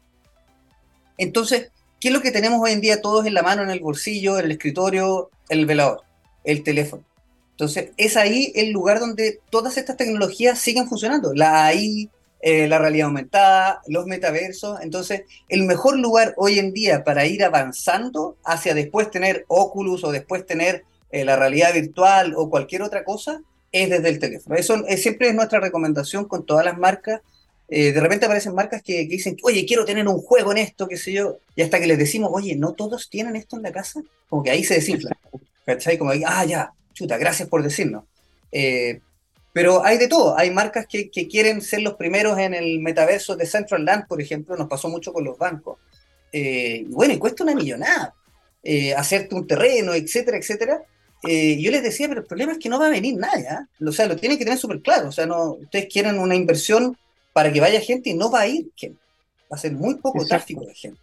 Entonces, 1.18 1.72
¿qué 2.00 2.10
es 2.10 2.14
lo 2.14 2.22
que 2.22 2.32
tenemos 2.32 2.60
hoy 2.62 2.74
en 2.74 2.82
día 2.82 3.02
todos 3.02 3.26
en 3.26 3.34
la 3.34 3.42
mano, 3.44 3.64
en 3.64 3.70
el 3.70 3.80
bolsillo, 3.80 4.38
en 4.38 4.46
el 4.46 4.52
escritorio, 4.52 5.30
el 5.50 5.66
velador? 5.66 6.02
El 6.44 6.64
teléfono. 6.64 7.04
Entonces, 7.52 7.92
es 7.98 8.18
ahí 8.18 8.52
el 8.56 8.72
lugar 8.72 9.00
donde 9.00 9.40
todas 9.50 9.78
estas 9.78 9.98
tecnologías 9.98 10.60
siguen 10.60 10.88
funcionando. 10.88 11.34
La 11.34 11.66
AI, 11.66 12.10
eh, 12.40 12.68
la 12.68 12.78
realidad 12.78 13.08
aumentada, 13.08 13.82
los 13.88 14.06
metaversos. 14.06 14.80
Entonces, 14.82 15.24
el 15.50 15.64
mejor 15.64 15.98
lugar 15.98 16.36
hoy 16.38 16.60
en 16.60 16.72
día 16.72 17.04
para 17.04 17.26
ir 17.26 17.44
avanzando 17.44 18.38
hacia 18.46 18.76
después 18.76 19.10
tener 19.10 19.46
Oculus 19.48 20.04
o 20.04 20.12
después 20.12 20.46
tener 20.46 20.86
eh, 21.12 21.26
la 21.26 21.36
realidad 21.36 21.74
virtual 21.74 22.34
o 22.36 22.50
cualquier 22.50 22.82
otra 22.82 23.04
cosa 23.04 23.42
es 23.72 23.90
desde 23.90 24.10
el 24.10 24.20
teléfono. 24.20 24.56
Eso 24.56 24.84
siempre 24.98 25.30
es 25.30 25.36
nuestra 25.36 25.60
recomendación 25.60 26.26
con 26.26 26.46
todas 26.46 26.66
las 26.66 26.78
marcas. 26.78 27.22
Eh, 27.70 27.92
de 27.92 28.00
repente 28.00 28.26
aparecen 28.26 28.56
marcas 28.56 28.82
que, 28.82 29.08
que, 29.08 29.16
dicen, 29.16 29.36
oye, 29.44 29.66
quiero 29.66 29.84
tener 29.84 30.08
un 30.08 30.20
juego 30.20 30.52
en 30.52 30.60
esto, 30.60 30.88
qué 30.88 30.98
sé 30.98 31.12
yo, 31.12 31.40
y 31.56 31.62
hasta 31.62 31.80
que 31.80 31.88
les 31.88 31.98
decimos, 31.98 32.30
oye, 32.34 32.56
no 32.56 32.74
todos 32.74 33.10
tienen 33.10 33.36
esto 33.36 33.58
en 33.58 33.64
la 33.64 33.72
casa, 33.72 34.02
como 34.30 34.44
que 34.44 34.52
ahí 34.52 34.64
se 34.64 34.76
desinfla. 34.76 35.18
¿Cachai? 35.66 35.98
Como, 35.98 36.12
ah, 36.26 36.46
ya, 36.46 36.72
chuta, 36.94 37.18
gracias 37.18 37.50
por 37.50 37.62
decirnos. 37.62 38.06
Eh, 38.52 39.02
pero 39.52 39.84
hay 39.84 39.98
de 39.98 40.08
todo, 40.08 40.38
hay 40.38 40.52
marcas 40.52 40.86
que, 40.88 41.10
quieren 41.10 41.62
ser 41.62 41.82
los 41.82 41.96
primeros 41.96 42.38
en 42.40 42.54
el 42.54 42.80
metaverso 42.80 43.36
de 43.36 43.46
Central 43.46 43.84
Land, 43.84 44.08
por 44.08 44.22
ejemplo, 44.22 44.56
nos 44.56 44.70
pasó 44.70 44.88
mucho 44.88 45.12
con 45.12 45.26
los 45.26 45.38
bancos. 45.38 45.80
Eh, 46.32 46.86
bueno, 46.88 47.14
y 47.14 47.18
cuesta 47.18 47.44
una 47.44 47.56
millonada 47.56 48.14
hacerte 48.98 49.34
un 49.34 49.48
terreno, 49.48 49.94
etcétera, 49.94 50.38
etcétera. 50.38 50.84
Yo 51.24 51.72
les 51.72 51.84
decía, 51.84 52.08
pero 52.08 52.22
el 52.22 52.28
problema 52.28 52.54
es 52.54 52.60
que 52.60 52.70
no 52.70 52.80
va 52.80 52.88
a 52.88 52.92
venir 52.92 53.16
nadie, 53.16 53.48
o 53.86 53.92
sea, 53.92 54.06
lo 54.08 54.16
tienen 54.16 54.38
que 54.38 54.46
tener 54.46 54.60
súper 54.60 54.82
claro, 54.82 55.10
o 55.10 55.12
sea, 55.12 55.26
no, 55.26 55.54
ustedes 55.54 55.88
quieren 55.92 56.20
una 56.20 56.36
inversión 56.36 56.98
para 57.34 57.52
que 57.52 57.60
vaya 57.60 57.80
gente 57.82 58.10
y 58.10 58.14
no 58.14 58.32
va 58.32 58.42
a 58.42 58.48
ir 58.48 58.72
gente, 58.76 59.00
va 59.52 59.58
a 59.58 59.60
ser 59.60 59.74
muy 59.74 59.96
poco 59.96 60.26
tráfico 60.26 60.66
de 60.66 60.74
gente. 60.74 61.02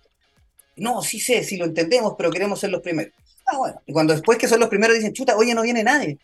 No, 0.77 1.03
sí 1.03 1.20
sé, 1.20 1.42
sí 1.44 1.57
lo 1.57 1.64
entendemos, 1.64 2.14
pero 2.16 2.31
queremos 2.31 2.59
ser 2.59 2.70
los 2.70 2.83
primeros. 2.83 3.12
Ah, 3.46 3.59
bueno. 3.59 3.81
Y 3.87 3.92
cuando 3.92 4.12
después 4.12 4.38
que 4.38 4.48
son 4.48 4.61
los 4.61 4.68
primeros 4.68 4.96
dicen, 4.96 5.12
chuta, 5.12 5.37
oye, 5.37 5.55
no 5.55 5.62
viene 5.62 5.85
nadie. 5.85 6.18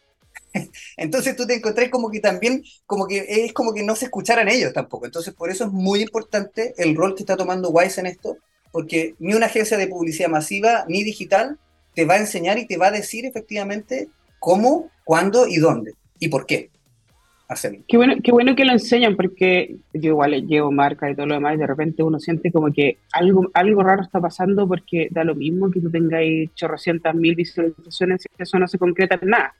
Entonces 0.96 1.37
tú 1.37 1.46
te 1.46 1.55
encontrás 1.55 1.88
como 1.90 2.11
que 2.11 2.20
también, 2.20 2.64
como 2.87 3.07
que 3.07 3.24
es 3.29 3.53
como 3.53 3.72
que 3.72 3.83
no 3.83 3.94
se 3.94 4.07
escucharan 4.07 4.48
ellos 4.48 4.72
tampoco. 4.72 5.07
Entonces 5.07 5.35
por 5.35 5.50
eso 5.50 5.64
es 5.64 5.72
muy 5.72 6.03
importante 6.03 6.74
el 6.79 6.96
rol 6.96 7.14
que 7.14 7.22
está 7.22 7.37
tomando 7.37 7.70
Wise 7.70 8.00
en 8.00 8.07
esto, 8.07 8.37
porque 8.72 9.14
ni 9.18 9.35
una 9.35 9.46
agencia 9.46 9.76
de 9.76 9.87
publicidad 9.87 10.29
masiva 10.29 10.85
ni 10.88 11.05
digital 11.05 11.59
te 12.01 12.07
va 12.07 12.15
a 12.15 12.21
enseñar 12.21 12.59
y 12.59 12.67
te 12.67 12.79
va 12.79 12.87
a 12.87 12.91
decir 12.91 13.27
efectivamente 13.27 14.09
cómo, 14.39 14.91
cuándo 15.05 15.47
y 15.47 15.59
dónde 15.59 15.93
y 16.19 16.29
por 16.29 16.47
qué. 16.47 16.71
Qué 17.87 17.99
bueno, 17.99 18.15
qué 18.25 18.33
bueno 18.33 18.57
que 18.57 18.65
lo 18.65 18.73
enseñan, 18.73 19.17
porque 19.17 19.77
yo 19.93 20.13
igual 20.13 20.47
llevo 20.47 20.73
marca 20.73 21.11
y 21.11 21.15
todo 21.15 21.27
lo 21.27 21.35
demás, 21.35 21.57
y 21.57 21.59
de 21.59 21.67
repente 21.67 22.03
uno 22.03 22.19
siente 22.19 22.51
como 22.51 22.73
que 22.73 22.97
algo, 23.13 23.51
algo 23.53 23.83
raro 23.83 24.03
está 24.03 24.19
pasando 24.19 24.67
porque 24.67 25.09
da 25.11 25.25
lo 25.25 25.35
mismo 25.35 25.71
que 25.71 25.83
tú 25.83 25.91
tengáis 25.91 26.55
chorrocientas 26.55 27.15
mil 27.15 27.35
visualizaciones, 27.35 28.23
si 28.23 28.29
eso 28.39 28.59
no 28.59 28.67
se 28.67 28.79
concreta 28.79 29.19
en 29.21 29.29
nada. 29.29 29.55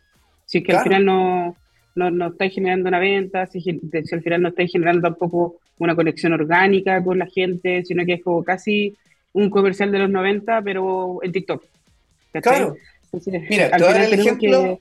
Si 0.47 0.59
es 0.59 0.65
que 0.65 0.73
al 0.73 0.83
final 0.83 1.05
no, 1.05 1.57
no, 1.95 2.11
no 2.11 2.29
estáis 2.29 2.55
generando 2.55 2.89
una 2.89 3.01
venta, 3.01 3.47
si, 3.49 3.61
si, 3.61 3.71
al 4.13 4.23
final 4.23 4.41
no 4.41 4.49
estáis 4.49 4.73
generando 4.73 5.03
tampoco 5.03 5.57
una 5.77 5.95
conexión 5.95 6.33
orgánica 6.33 7.05
con 7.05 7.19
la 7.19 7.27
gente, 7.27 7.85
sino 7.85 8.07
que 8.07 8.15
es 8.15 8.23
como 8.25 8.43
casi 8.43 8.97
un 9.35 9.51
comercial 9.51 9.93
de 9.93 9.99
los 9.99 10.09
90, 10.09 10.63
pero 10.63 11.19
en 11.23 11.33
TikTok. 11.33 11.65
Claro. 12.33 12.77
Mira, 13.49 13.71
al 13.73 13.85
final 13.85 14.03
el 14.05 14.21
ejemplo... 14.21 14.81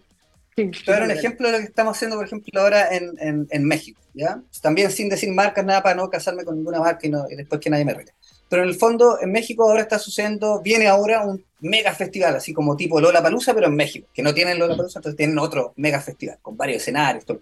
Sí, 0.56 0.72
Te 0.86 0.92
dar 0.92 1.04
un 1.04 1.12
ejemplo 1.12 1.48
de 1.48 1.54
lo 1.54 1.60
que 1.60 1.66
estamos 1.66 1.96
haciendo, 1.96 2.18
por 2.18 2.26
ejemplo, 2.26 2.60
ahora 2.60 2.94
en, 2.94 3.48
en, 3.50 3.64
México, 3.64 4.02
¿ya? 4.14 4.42
También 4.62 4.92
sin 4.92 5.08
decir 5.08 5.32
marcas, 5.32 5.64
nada 5.64 5.82
para 5.82 5.96
no 5.96 6.10
casarme 6.10 6.44
con 6.44 6.58
ninguna 6.58 6.80
marca 6.80 7.08
y, 7.08 7.10
no, 7.10 7.26
y 7.30 7.36
después 7.36 7.62
que 7.62 7.70
nadie 7.70 7.86
me 7.86 7.94
rete. 7.94 8.12
Pero 8.50 8.64
en 8.64 8.70
el 8.70 8.76
fondo, 8.76 9.20
en 9.22 9.32
México 9.32 9.64
ahora 9.64 9.84
está 9.84 10.00
sucediendo, 10.00 10.60
viene 10.62 10.88
ahora 10.88 11.24
un 11.24 11.46
mega 11.62 11.94
festival, 11.94 12.36
así 12.36 12.52
como 12.52 12.76
tipo 12.76 13.00
Lola 13.00 13.22
Palusa, 13.22 13.54
pero 13.54 13.68
en 13.68 13.76
México, 13.76 14.10
que 14.14 14.24
no 14.24 14.34
tienen 14.34 14.60
Lola 14.60 14.76
Palusa, 14.76 15.00
entonces 15.00 15.16
tienen 15.16 15.38
otro 15.40 15.74
mega 15.78 16.02
festival, 16.02 16.40
con 16.42 16.58
varios 16.58 16.82
escenarios. 16.82 17.26
Todo. 17.26 17.42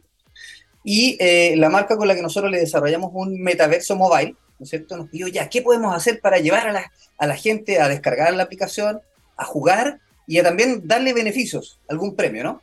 Y 0.84 1.18
eh, 1.20 1.56
la 1.58 1.70
marca 1.70 1.98
con 1.98 2.08
la 2.08 2.16
que 2.16 2.22
nosotros 2.22 2.52
le 2.52 2.60
desarrollamos 2.60 3.12
un 3.14 3.42
metaverso 3.42 3.96
mobile, 3.96 4.36
¿no 4.60 4.64
es 4.64 4.70
cierto? 4.70 4.98
Nos 4.98 5.10
pidió 5.10 5.28
ya, 5.28 5.50
¿qué 5.50 5.62
podemos 5.62 5.96
hacer 5.96 6.20
para 6.20 6.40
llevar 6.40 6.68
a 6.68 6.72
la, 6.72 6.92
a 7.18 7.28
la 7.28 7.36
gente 7.36 7.80
a 7.80 7.88
descargar 7.88 8.34
la 8.34 8.44
aplicación, 8.44 9.02
a 9.38 9.46
jugar 9.46 10.00
y 10.26 10.40
a 10.40 10.44
también 10.44 10.82
darle 10.86 11.14
beneficios, 11.14 11.80
algún 11.88 12.16
premio, 12.16 12.44
¿no? 12.44 12.62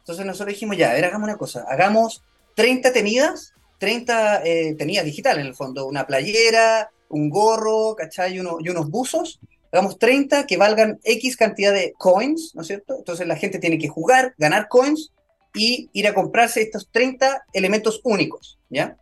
Entonces 0.00 0.26
nosotros 0.26 0.54
dijimos, 0.54 0.76
ya, 0.76 0.90
a 0.90 0.94
ver, 0.94 1.04
hagamos 1.06 1.26
una 1.26 1.36
cosa, 1.36 1.64
hagamos 1.68 2.22
30 2.54 2.92
tenidas, 2.92 3.54
30 3.78 4.44
eh, 4.44 4.74
tenidas 4.76 5.04
digitales 5.04 5.40
en 5.40 5.48
el 5.48 5.54
fondo, 5.54 5.86
una 5.86 6.06
playera, 6.06 6.90
un 7.08 7.30
gorro, 7.30 7.94
¿cachai? 7.96 8.36
Y, 8.36 8.40
unos 8.40 8.90
buzos, 8.90 9.40
hagamos 9.72 9.98
30 9.98 10.46
que 10.46 10.56
valgan 10.56 10.98
X 11.02 11.36
cantidad 11.36 11.72
de 11.72 11.94
coins, 11.98 12.52
¿no 12.54 12.62
es 12.62 12.68
cierto? 12.68 12.96
Entonces 12.96 13.26
la 13.26 13.36
gente 13.36 13.58
tiene 13.58 13.78
que 13.78 13.88
jugar, 13.88 14.34
ganar 14.38 14.68
coins 14.68 15.12
y 15.54 15.90
ir 15.92 16.06
a 16.06 16.14
comprarse 16.14 16.62
estos 16.62 16.88
30 16.90 17.46
elementos 17.52 18.00
únicos, 18.04 18.58
¿ya? 18.68 18.96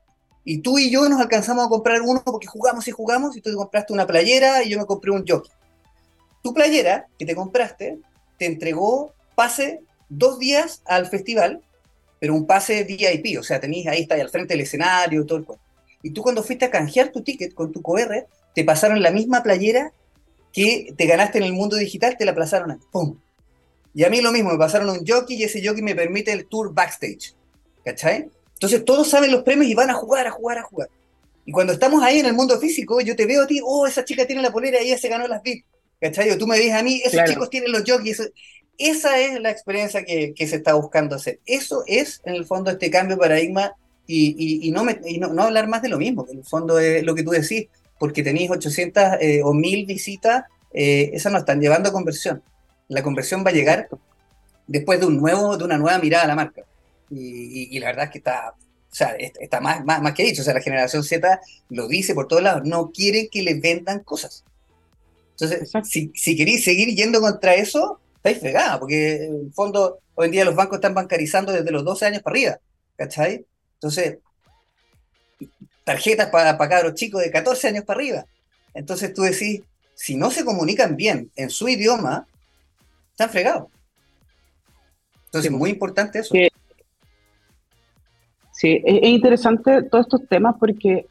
Y 0.44 0.58
tú 0.58 0.78
y 0.78 0.90
yo 0.90 1.08
nos 1.08 1.20
alcanzamos 1.20 1.66
a 1.66 1.68
comprar 1.68 2.02
uno 2.02 2.22
porque 2.24 2.46
jugamos 2.46 2.86
y 2.86 2.90
jugamos 2.90 3.36
y 3.36 3.40
tú 3.40 3.50
te 3.50 3.56
compraste 3.56 3.92
una 3.92 4.06
playera 4.06 4.62
y 4.62 4.70
yo 4.70 4.78
me 4.78 4.84
compré 4.84 5.10
un 5.10 5.24
jockey. 5.26 5.50
Tu 6.44 6.52
playera 6.52 7.06
que 7.18 7.24
te 7.24 7.34
compraste 7.34 7.98
te 8.38 8.44
entregó 8.44 9.14
pase 9.34 9.80
dos 10.10 10.38
días 10.38 10.82
al 10.84 11.06
festival, 11.06 11.62
pero 12.20 12.34
un 12.34 12.46
pase 12.46 12.84
VIP, 12.84 13.38
o 13.38 13.42
sea, 13.42 13.60
tenéis 13.60 13.86
ahí, 13.86 14.02
está 14.02 14.14
ahí 14.14 14.20
al 14.20 14.28
frente 14.28 14.52
del 14.52 14.60
escenario, 14.60 15.24
todo 15.24 15.38
el 15.38 15.44
cuento. 15.46 15.64
Y 16.02 16.10
tú 16.10 16.22
cuando 16.22 16.42
fuiste 16.42 16.66
a 16.66 16.70
canjear 16.70 17.08
tu 17.08 17.22
ticket 17.22 17.54
con 17.54 17.72
tu 17.72 17.80
QR, 17.80 18.26
te 18.54 18.62
pasaron 18.62 19.02
la 19.02 19.10
misma 19.10 19.42
playera 19.42 19.90
que 20.52 20.92
te 20.94 21.06
ganaste 21.06 21.38
en 21.38 21.44
el 21.44 21.54
mundo 21.54 21.76
digital, 21.76 22.16
te 22.18 22.26
la 22.26 22.34
pasaron 22.34 22.72
a 22.72 22.78
¡pum! 22.92 23.18
Y 23.94 24.04
a 24.04 24.10
mí 24.10 24.20
lo 24.20 24.30
mismo, 24.30 24.50
me 24.50 24.58
pasaron 24.58 24.90
un 24.90 25.06
jockey 25.06 25.36
y 25.36 25.44
ese 25.44 25.66
jockey 25.66 25.82
me 25.82 25.94
permite 25.94 26.30
el 26.30 26.46
tour 26.46 26.74
backstage. 26.74 27.34
¿Cachai? 27.82 28.28
Entonces 28.52 28.84
todos 28.84 29.08
saben 29.08 29.32
los 29.32 29.44
premios 29.44 29.70
y 29.70 29.74
van 29.74 29.88
a 29.88 29.94
jugar, 29.94 30.26
a 30.26 30.30
jugar, 30.30 30.58
a 30.58 30.62
jugar. 30.62 30.90
Y 31.46 31.52
cuando 31.52 31.72
estamos 31.72 32.02
ahí 32.02 32.18
en 32.18 32.26
el 32.26 32.34
mundo 32.34 32.58
físico, 32.58 33.00
yo 33.00 33.16
te 33.16 33.24
veo 33.24 33.44
a 33.44 33.46
ti, 33.46 33.60
oh, 33.64 33.86
esa 33.86 34.04
chica 34.04 34.26
tiene 34.26 34.42
la 34.42 34.52
polera 34.52 34.82
y 34.82 34.88
ella 34.88 34.98
se 34.98 35.08
ganó 35.08 35.26
las 35.26 35.42
VIP. 35.42 35.64
¿Cachai? 36.00 36.30
O 36.30 36.38
tú 36.38 36.46
me 36.46 36.58
dices 36.58 36.74
a 36.74 36.82
mí, 36.82 37.00
esos 37.04 37.24
chicos 37.24 37.50
tienen 37.50 37.72
los 37.72 37.84
jockeys. 37.86 38.30
Esa 38.76 39.20
es 39.20 39.40
la 39.40 39.50
experiencia 39.50 40.04
que, 40.04 40.34
se 40.36 40.56
está 40.56 40.74
buscando 40.74 41.16
hacer. 41.16 41.40
Eso 41.46 41.84
es, 41.86 42.20
en 42.24 42.34
el 42.34 42.44
fondo, 42.44 42.70
este 42.70 42.90
cambio 42.90 43.16
de 43.16 43.20
paradigma 43.20 43.74
y, 44.06 44.70
no, 44.72 44.84
no, 44.84 45.42
hablar 45.42 45.68
más 45.68 45.82
de 45.82 45.88
lo 45.88 45.98
mismo, 45.98 46.26
que 46.26 46.32
en 46.32 46.38
el 46.38 46.44
fondo 46.44 46.78
es 46.78 47.02
lo 47.04 47.14
que 47.14 47.22
tú 47.22 47.30
decís, 47.30 47.68
porque 47.98 48.22
tenéis 48.22 48.50
800 48.50 49.04
eh, 49.20 49.40
o 49.42 49.54
1000 49.54 49.86
visitas, 49.86 50.44
eh, 50.72 51.10
esas 51.14 51.32
no 51.32 51.38
están 51.38 51.60
llevando 51.60 51.88
a 51.88 51.92
conversión. 51.92 52.42
La 52.88 53.02
conversión 53.02 53.44
va 53.46 53.50
a 53.50 53.54
llegar 53.54 53.88
después 54.66 55.00
de, 55.00 55.06
un 55.06 55.16
nuevo, 55.16 55.56
de 55.56 55.64
una 55.64 55.78
nueva 55.78 55.98
mirada 55.98 56.24
a 56.24 56.28
la 56.28 56.34
marca. 56.34 56.62
Y, 57.10 57.78
la 57.78 57.86
verdad 57.86 58.06
es 58.06 58.10
que 58.10 58.18
está 58.18 58.50
O 58.50 58.94
sea, 58.94 59.14
está 59.18 59.60
más, 59.60 59.84
más, 59.84 60.02
más 60.02 60.14
que 60.14 60.24
dicho. 60.24 60.42
O 60.42 60.44
sea, 60.44 60.54
la 60.54 60.60
generación 60.60 61.04
Z 61.04 61.40
lo 61.68 61.86
dice 61.86 62.14
por 62.14 62.26
todos 62.26 62.42
lados. 62.42 62.62
No 62.64 62.90
quieren 62.90 63.28
que 63.30 63.42
les 63.42 63.60
vendan 63.60 64.00
cosas. 64.00 64.44
Entonces, 65.38 65.70
si, 65.84 66.12
si 66.14 66.36
queréis 66.36 66.64
seguir 66.64 66.94
yendo 66.94 67.20
contra 67.20 67.54
eso, 67.54 68.00
estáis 68.16 68.38
fregados, 68.38 68.78
porque 68.80 69.24
en 69.24 69.46
el 69.46 69.52
fondo, 69.52 69.98
hoy 70.14 70.26
en 70.26 70.32
día 70.32 70.44
los 70.44 70.54
bancos 70.54 70.76
están 70.76 70.94
bancarizando 70.94 71.52
desde 71.52 71.70
los 71.70 71.84
12 71.84 72.06
años 72.06 72.22
para 72.22 72.34
arriba. 72.34 72.58
¿Cachai? 72.96 73.44
Entonces, 73.74 74.18
tarjetas 75.84 76.30
para, 76.30 76.56
para 76.56 76.70
cabros 76.70 76.94
chicos 76.94 77.22
de 77.22 77.30
14 77.30 77.68
años 77.68 77.84
para 77.84 77.98
arriba. 77.98 78.26
Entonces 78.72 79.12
tú 79.12 79.22
decís, 79.22 79.62
si 79.94 80.16
no 80.16 80.30
se 80.30 80.44
comunican 80.44 80.96
bien 80.96 81.30
en 81.36 81.50
su 81.50 81.68
idioma, 81.68 82.26
están 83.10 83.30
fregados. 83.30 83.68
Entonces, 85.26 85.50
es 85.50 85.56
muy 85.56 85.70
importante 85.70 86.20
eso. 86.20 86.34
Sí, 88.52 88.80
es, 88.84 89.08
interesante 89.08 89.82
todos 89.82 90.06
estos 90.06 90.28
temas 90.28 90.54
porque 90.58 91.06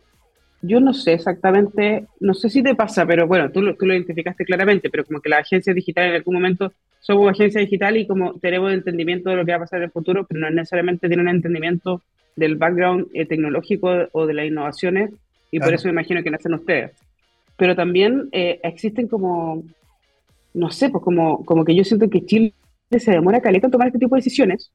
yo 0.64 0.80
no 0.80 0.94
sé 0.94 1.14
exactamente, 1.14 2.08
no 2.22 2.34
sé 2.34 2.50
si 2.50 2.64
te 2.64 2.74
pasa, 2.74 3.06
pero 3.06 3.28
bueno, 3.28 3.52
tú 3.52 3.62
lo, 3.62 3.76
tú 3.76 3.86
lo 3.86 3.94
identificaste 3.94 4.46
claramente, 4.46 4.90
pero 4.90 5.04
como 5.04 5.20
que 5.20 5.30
la 5.30 5.40
agencia 5.40 5.74
digital 5.74 6.08
en 6.08 6.16
algún 6.16 6.36
momento 6.36 6.72
somos 7.02 7.30
agencia 7.30 7.60
digital 7.60 7.98
y 7.98 8.08
como 8.08 8.40
tenemos 8.40 8.72
entendimiento 8.72 9.30
de 9.30 9.36
lo 9.36 9.46
que 9.46 9.52
va 9.52 9.58
a 9.58 9.62
pasar 9.62 9.80
en 9.80 9.86
el 9.86 9.92
futuro, 9.92 10.26
pero 10.26 10.40
no 10.40 10.50
necesariamente 10.50 11.10
tienen 11.10 11.28
entendimiento 11.28 12.02
del 12.38 12.56
background 12.56 13.08
eh, 13.14 13.26
tecnológico 13.26 13.92
o 14.14 14.26
de 14.26 14.34
las 14.34 14.46
innovaciones 14.46 15.12
y 15.52 15.60
por 15.60 15.74
eso 15.74 15.88
me 15.88 15.92
imagino 15.92 16.24
que 16.24 16.32
nacen 16.32 16.54
ustedes. 16.54 16.92
Pero 17.58 17.76
también 17.76 18.30
eh, 18.32 18.62
existen 18.64 19.10
como, 19.10 19.64
no 20.54 20.72
sé, 20.72 20.90
pues 20.90 21.04
como, 21.04 21.44
como 21.44 21.66
que 21.66 21.76
yo 21.76 21.84
siento 21.84 22.10
que 22.10 22.26
Chile 22.26 22.54
se 22.98 23.12
demora 23.12 23.42
caleta 23.42 23.68
en 23.68 23.72
tomar 23.72 23.88
este 23.88 24.00
tipo 24.00 24.16
de 24.16 24.20
decisiones 24.20 24.72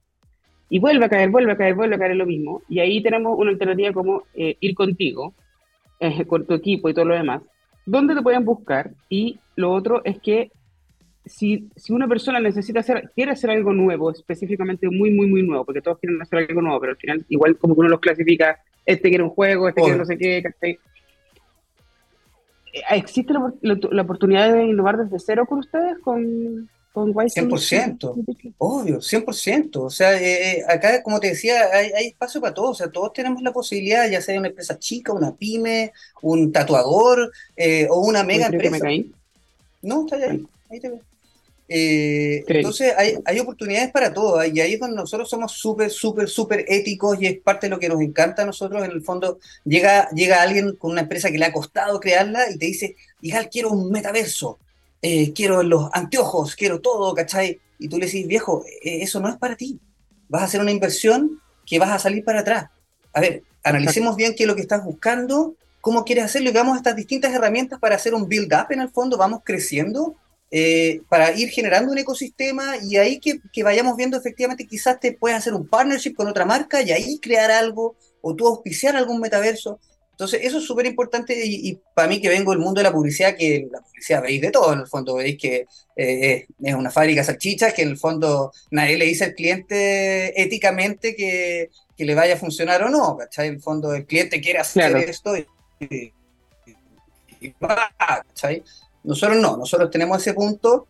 y 0.68 0.78
vuelve 0.80 1.06
a 1.06 1.08
caer, 1.08 1.30
vuelve 1.30 1.52
a 1.52 1.56
caer, 1.56 1.74
vuelve 1.74 1.94
a 1.94 1.98
caer 1.98 2.14
lo 2.14 2.26
mismo. 2.26 2.60
Y 2.68 2.80
ahí 2.80 3.02
tenemos 3.02 3.38
una 3.38 3.50
alternativa 3.50 3.92
como 3.92 4.24
eh, 4.34 4.56
ir 4.60 4.74
contigo, 4.74 5.32
con 6.26 6.46
tu 6.46 6.54
equipo 6.54 6.88
y 6.88 6.94
todo 6.94 7.06
lo 7.06 7.14
demás. 7.14 7.42
¿Dónde 7.86 8.14
te 8.14 8.22
pueden 8.22 8.44
buscar? 8.44 8.90
Y 9.08 9.38
lo 9.56 9.72
otro 9.72 10.02
es 10.04 10.18
que 10.20 10.50
si, 11.24 11.68
si, 11.76 11.92
una 11.92 12.08
persona 12.08 12.40
necesita 12.40 12.80
hacer, 12.80 13.10
quiere 13.14 13.32
hacer 13.32 13.50
algo 13.50 13.72
nuevo, 13.72 14.10
específicamente 14.10 14.88
muy, 14.88 15.10
muy, 15.10 15.26
muy 15.26 15.42
nuevo, 15.42 15.64
porque 15.64 15.82
todos 15.82 15.98
quieren 15.98 16.20
hacer 16.20 16.46
algo 16.48 16.62
nuevo, 16.62 16.80
pero 16.80 16.92
al 16.92 16.98
final, 16.98 17.24
igual 17.28 17.56
como 17.58 17.74
que 17.74 17.80
uno 17.80 17.88
los 17.90 18.00
clasifica, 18.00 18.58
este 18.86 19.08
quiere 19.08 19.24
un 19.24 19.30
juego, 19.30 19.68
este 19.68 19.82
quiere 19.82 19.98
no 19.98 20.04
sé 20.04 20.16
qué, 20.16 20.42
eh, 20.62 20.78
¿Existe 22.90 23.32
la, 23.32 23.52
la, 23.62 24.02
oportunidad 24.02 24.52
de 24.52 24.64
innovar 24.64 24.96
desde 24.96 25.18
cero 25.18 25.46
con 25.46 25.58
ustedes, 25.58 25.98
con, 25.98 26.68
con 26.98 27.14
100%, 27.14 28.54
obvio, 28.58 28.98
100%. 28.98 29.76
O 29.76 29.90
sea, 29.90 30.20
eh, 30.20 30.58
eh, 30.58 30.64
acá, 30.68 31.02
como 31.02 31.20
te 31.20 31.28
decía, 31.28 31.66
hay, 31.72 31.90
hay, 31.92 32.06
espacio 32.08 32.40
para 32.40 32.54
todos. 32.54 32.70
O 32.70 32.74
sea, 32.74 32.90
todos 32.90 33.12
tenemos 33.12 33.42
la 33.42 33.52
posibilidad, 33.52 34.08
ya 34.08 34.20
sea 34.20 34.38
una 34.38 34.48
empresa 34.48 34.78
chica, 34.78 35.12
una 35.12 35.34
pyme, 35.34 35.92
un 36.22 36.52
tatuador 36.52 37.32
o 37.90 38.00
una 38.00 38.22
mega 38.24 38.46
empresa. 38.46 38.86
No, 39.82 40.04
está 40.04 40.16
ahí, 40.16 40.46
ahí 40.70 40.80
te 40.80 40.88
veo. 40.88 41.00
Eh, 41.70 42.44
entonces 42.46 42.94
hay, 42.96 43.16
hay, 43.26 43.38
oportunidades 43.40 43.90
para 43.90 44.14
todo 44.14 44.42
y 44.42 44.58
ahí 44.58 44.72
es 44.72 44.80
donde 44.80 44.96
nosotros 44.96 45.28
somos 45.28 45.52
súper, 45.52 45.90
súper, 45.90 46.26
súper 46.26 46.64
éticos 46.66 47.20
y 47.20 47.26
es 47.26 47.38
parte 47.40 47.66
de 47.66 47.70
lo 47.70 47.78
que 47.78 47.90
nos 47.90 48.00
encanta 48.00 48.42
a 48.42 48.46
nosotros. 48.46 48.82
En 48.82 48.90
el 48.90 49.02
fondo 49.02 49.38
llega, 49.64 50.08
llega 50.10 50.40
alguien 50.40 50.76
con 50.76 50.92
una 50.92 51.02
empresa 51.02 51.30
que 51.30 51.36
le 51.36 51.44
ha 51.44 51.52
costado 51.52 52.00
crearla 52.00 52.50
y 52.50 52.56
te 52.56 52.66
dice, 52.66 52.96
hija, 53.20 53.44
quiero 53.44 53.70
un 53.70 53.90
metaverso, 53.90 54.58
eh, 55.02 55.32
quiero 55.32 55.62
los 55.62 55.90
anteojos, 55.92 56.56
quiero 56.56 56.80
todo, 56.80 57.14
¿cachai? 57.14 57.60
Y 57.78 57.88
tú 57.88 57.98
le 57.98 58.06
decís, 58.06 58.26
viejo, 58.26 58.64
eh, 58.82 59.02
eso 59.02 59.20
no 59.20 59.28
es 59.28 59.36
para 59.36 59.56
ti. 59.56 59.78
Vas 60.28 60.42
a 60.42 60.44
hacer 60.46 60.60
una 60.60 60.72
inversión 60.72 61.40
que 61.66 61.78
vas 61.78 61.90
a 61.90 61.98
salir 61.98 62.24
para 62.24 62.40
atrás. 62.40 62.70
A 63.12 63.20
ver, 63.20 63.42
analicemos 63.62 64.16
bien 64.16 64.34
qué 64.36 64.44
es 64.44 64.46
lo 64.46 64.54
que 64.54 64.62
estás 64.62 64.84
buscando, 64.84 65.54
cómo 65.80 66.04
quieres 66.04 66.24
hacerlo 66.24 66.50
y 66.50 66.52
veamos 66.52 66.76
estas 66.76 66.96
distintas 66.96 67.32
herramientas 67.32 67.78
para 67.78 67.96
hacer 67.96 68.14
un 68.14 68.28
build-up 68.28 68.66
en 68.70 68.80
el 68.80 68.90
fondo, 68.90 69.16
vamos 69.16 69.40
creciendo 69.44 70.16
eh, 70.50 71.02
para 71.10 71.32
ir 71.32 71.50
generando 71.50 71.92
un 71.92 71.98
ecosistema 71.98 72.76
y 72.82 72.96
ahí 72.96 73.20
que, 73.20 73.38
que, 73.52 73.62
vayamos 73.62 73.96
viendo 73.98 74.16
efectivamente 74.16 74.66
quizás 74.66 74.98
te 74.98 75.12
puedes 75.12 75.36
hacer 75.36 75.52
un 75.52 75.68
partnership 75.68 76.14
con 76.14 76.26
otra 76.26 76.46
marca 76.46 76.80
y 76.80 76.90
ahí 76.90 77.18
crear 77.20 77.50
algo 77.50 77.96
o 78.22 78.34
tú 78.34 78.48
auspiciar 78.48 78.96
algún 78.96 79.20
metaverso. 79.20 79.78
Entonces 80.18 80.40
eso 80.42 80.58
es 80.58 80.64
súper 80.64 80.84
importante 80.84 81.32
y, 81.46 81.80
para 81.94 82.08
mí 82.08 82.20
que 82.20 82.28
vengo 82.28 82.50
del 82.50 82.58
mundo 82.58 82.80
de 82.80 82.82
la 82.82 82.92
publicidad, 82.92 83.36
que 83.36 83.68
la 83.70 83.80
publicidad 83.80 84.20
veis 84.20 84.40
de 84.40 84.50
todo 84.50 84.72
en 84.72 84.80
el 84.80 84.88
fondo, 84.88 85.14
veis 85.14 85.38
que 85.38 85.64
eh, 85.94 86.44
es 86.60 86.74
una 86.74 86.90
fábrica 86.90 87.20
de 87.20 87.24
salchichas, 87.24 87.72
que 87.72 87.82
en 87.82 87.90
el 87.90 87.96
fondo 87.96 88.50
nadie 88.72 88.98
le 88.98 89.04
dice 89.04 89.26
al 89.26 89.34
cliente 89.34 90.42
éticamente 90.42 91.14
que, 91.14 91.70
que 91.96 92.04
le 92.04 92.16
vaya 92.16 92.34
a 92.34 92.36
funcionar 92.36 92.82
o 92.82 92.90
no, 92.90 93.16
¿cachai? 93.16 93.46
En 93.46 93.54
el 93.54 93.60
fondo 93.60 93.94
el 93.94 94.06
cliente 94.06 94.40
quiere 94.40 94.58
hacer 94.58 94.96
esto 94.96 95.36
y, 95.36 95.46
y, 95.78 96.12
y 97.40 97.54
va, 97.62 97.88
¿cachai? 97.96 98.64
Nosotros 99.04 99.38
no, 99.38 99.56
nosotros 99.56 99.88
tenemos 99.88 100.20
ese 100.20 100.34
punto. 100.34 100.88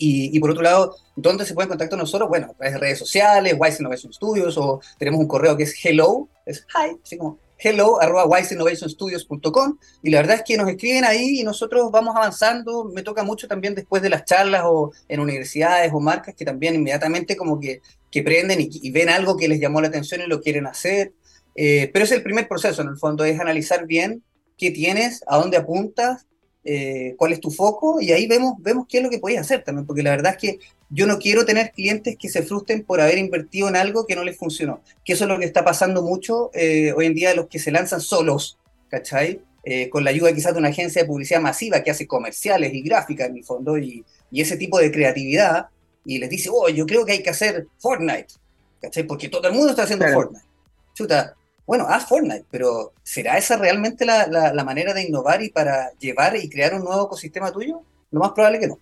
Y, 0.00 0.38
por 0.38 0.52
otro 0.52 0.62
lado, 0.62 0.96
¿dónde 1.16 1.44
se 1.44 1.54
pueden 1.54 1.68
contactar 1.68 1.98
nosotros? 1.98 2.28
Bueno, 2.28 2.46
a 2.52 2.54
través 2.54 2.72
de 2.74 2.78
redes 2.78 2.98
sociales, 3.00 3.56
Wise 3.58 3.78
Innovation 3.80 4.12
Studios, 4.12 4.56
o 4.56 4.80
tenemos 4.96 5.20
un 5.20 5.26
correo 5.26 5.56
que 5.56 5.64
es 5.64 5.84
hello, 5.84 6.28
es 6.46 6.64
hi, 6.72 6.96
así 7.02 7.18
como 7.18 7.36
hello, 7.58 8.00
arroba 8.00 8.26
wiseinnovationstudios.com, 8.26 9.78
y 10.02 10.10
la 10.10 10.18
verdad 10.18 10.36
es 10.36 10.42
que 10.44 10.56
nos 10.56 10.68
escriben 10.68 11.04
ahí 11.04 11.40
y 11.40 11.42
nosotros 11.42 11.90
vamos 11.90 12.14
avanzando, 12.14 12.84
me 12.84 13.02
toca 13.02 13.24
mucho 13.24 13.48
también 13.48 13.74
después 13.74 14.00
de 14.00 14.10
las 14.10 14.24
charlas 14.24 14.62
o 14.64 14.92
en 15.08 15.20
universidades 15.20 15.90
o 15.92 16.00
marcas 16.00 16.34
que 16.36 16.44
también 16.44 16.76
inmediatamente 16.76 17.36
como 17.36 17.58
que, 17.58 17.80
que 18.10 18.22
prenden 18.22 18.58
y, 18.60 18.90
ven 18.92 19.08
algo 19.08 19.36
que 19.36 19.48
les 19.48 19.60
llamó 19.60 19.80
la 19.80 19.88
atención 19.88 20.20
y 20.20 20.26
lo 20.26 20.40
quieren 20.40 20.66
hacer, 20.66 21.12
eh, 21.56 21.90
pero 21.92 22.04
es 22.04 22.12
el 22.12 22.22
primer 22.22 22.46
proceso 22.46 22.82
en 22.82 22.88
el 22.88 22.96
fondo, 22.96 23.24
es 23.24 23.40
analizar 23.40 23.86
bien 23.86 24.22
qué 24.56 24.70
tienes, 24.70 25.24
a 25.26 25.38
dónde 25.38 25.56
apuntas 25.56 26.27
eh, 26.70 27.14
cuál 27.16 27.32
es 27.32 27.40
tu 27.40 27.50
foco 27.50 27.98
y 27.98 28.12
ahí 28.12 28.26
vemos, 28.26 28.52
vemos 28.58 28.84
qué 28.86 28.98
es 28.98 29.02
lo 29.02 29.08
que 29.08 29.18
podéis 29.18 29.40
hacer 29.40 29.64
también, 29.64 29.86
porque 29.86 30.02
la 30.02 30.10
verdad 30.10 30.32
es 30.32 30.38
que 30.38 30.58
yo 30.90 31.06
no 31.06 31.18
quiero 31.18 31.46
tener 31.46 31.72
clientes 31.72 32.18
que 32.18 32.28
se 32.28 32.42
frustren 32.42 32.82
por 32.84 33.00
haber 33.00 33.16
invertido 33.16 33.68
en 33.68 33.76
algo 33.76 34.06
que 34.06 34.14
no 34.14 34.22
les 34.22 34.36
funcionó, 34.36 34.82
que 35.02 35.14
eso 35.14 35.24
es 35.24 35.30
lo 35.30 35.38
que 35.38 35.46
está 35.46 35.64
pasando 35.64 36.02
mucho 36.02 36.50
eh, 36.52 36.92
hoy 36.94 37.06
en 37.06 37.14
día 37.14 37.30
de 37.30 37.36
los 37.36 37.46
que 37.46 37.58
se 37.58 37.70
lanzan 37.70 38.02
solos, 38.02 38.58
¿cachai? 38.90 39.40
Eh, 39.64 39.88
con 39.88 40.04
la 40.04 40.10
ayuda 40.10 40.34
quizás 40.34 40.52
de 40.52 40.58
una 40.58 40.68
agencia 40.68 41.00
de 41.00 41.08
publicidad 41.08 41.40
masiva 41.40 41.82
que 41.82 41.90
hace 41.90 42.06
comerciales 42.06 42.74
y 42.74 42.82
gráficas 42.82 43.28
en 43.28 43.32
mi 43.32 43.42
fondo 43.42 43.78
y, 43.78 44.04
y 44.30 44.42
ese 44.42 44.58
tipo 44.58 44.78
de 44.78 44.92
creatividad 44.92 45.68
y 46.04 46.18
les 46.18 46.28
dice, 46.28 46.50
oh, 46.52 46.68
yo 46.68 46.84
creo 46.84 47.06
que 47.06 47.12
hay 47.12 47.22
que 47.22 47.30
hacer 47.30 47.66
Fortnite, 47.78 48.34
¿cachai? 48.82 49.04
Porque 49.04 49.30
todo 49.30 49.48
el 49.48 49.54
mundo 49.54 49.70
está 49.70 49.84
haciendo 49.84 50.06
Fortnite. 50.12 50.44
Chuta, 50.92 51.34
bueno, 51.68 51.84
haz 51.86 52.08
Fortnite, 52.08 52.46
pero 52.50 52.94
¿será 53.02 53.36
esa 53.36 53.58
realmente 53.58 54.06
la, 54.06 54.26
la, 54.26 54.64
manera 54.64 54.94
de 54.94 55.06
innovar 55.06 55.42
y 55.42 55.50
para 55.50 55.90
llevar 56.00 56.34
y 56.34 56.48
crear 56.48 56.72
un 56.72 56.82
nuevo 56.82 57.04
ecosistema 57.04 57.52
tuyo? 57.52 57.82
Lo 58.10 58.20
más 58.20 58.30
probable 58.30 58.58
que 58.58 58.68
no. 58.68 58.78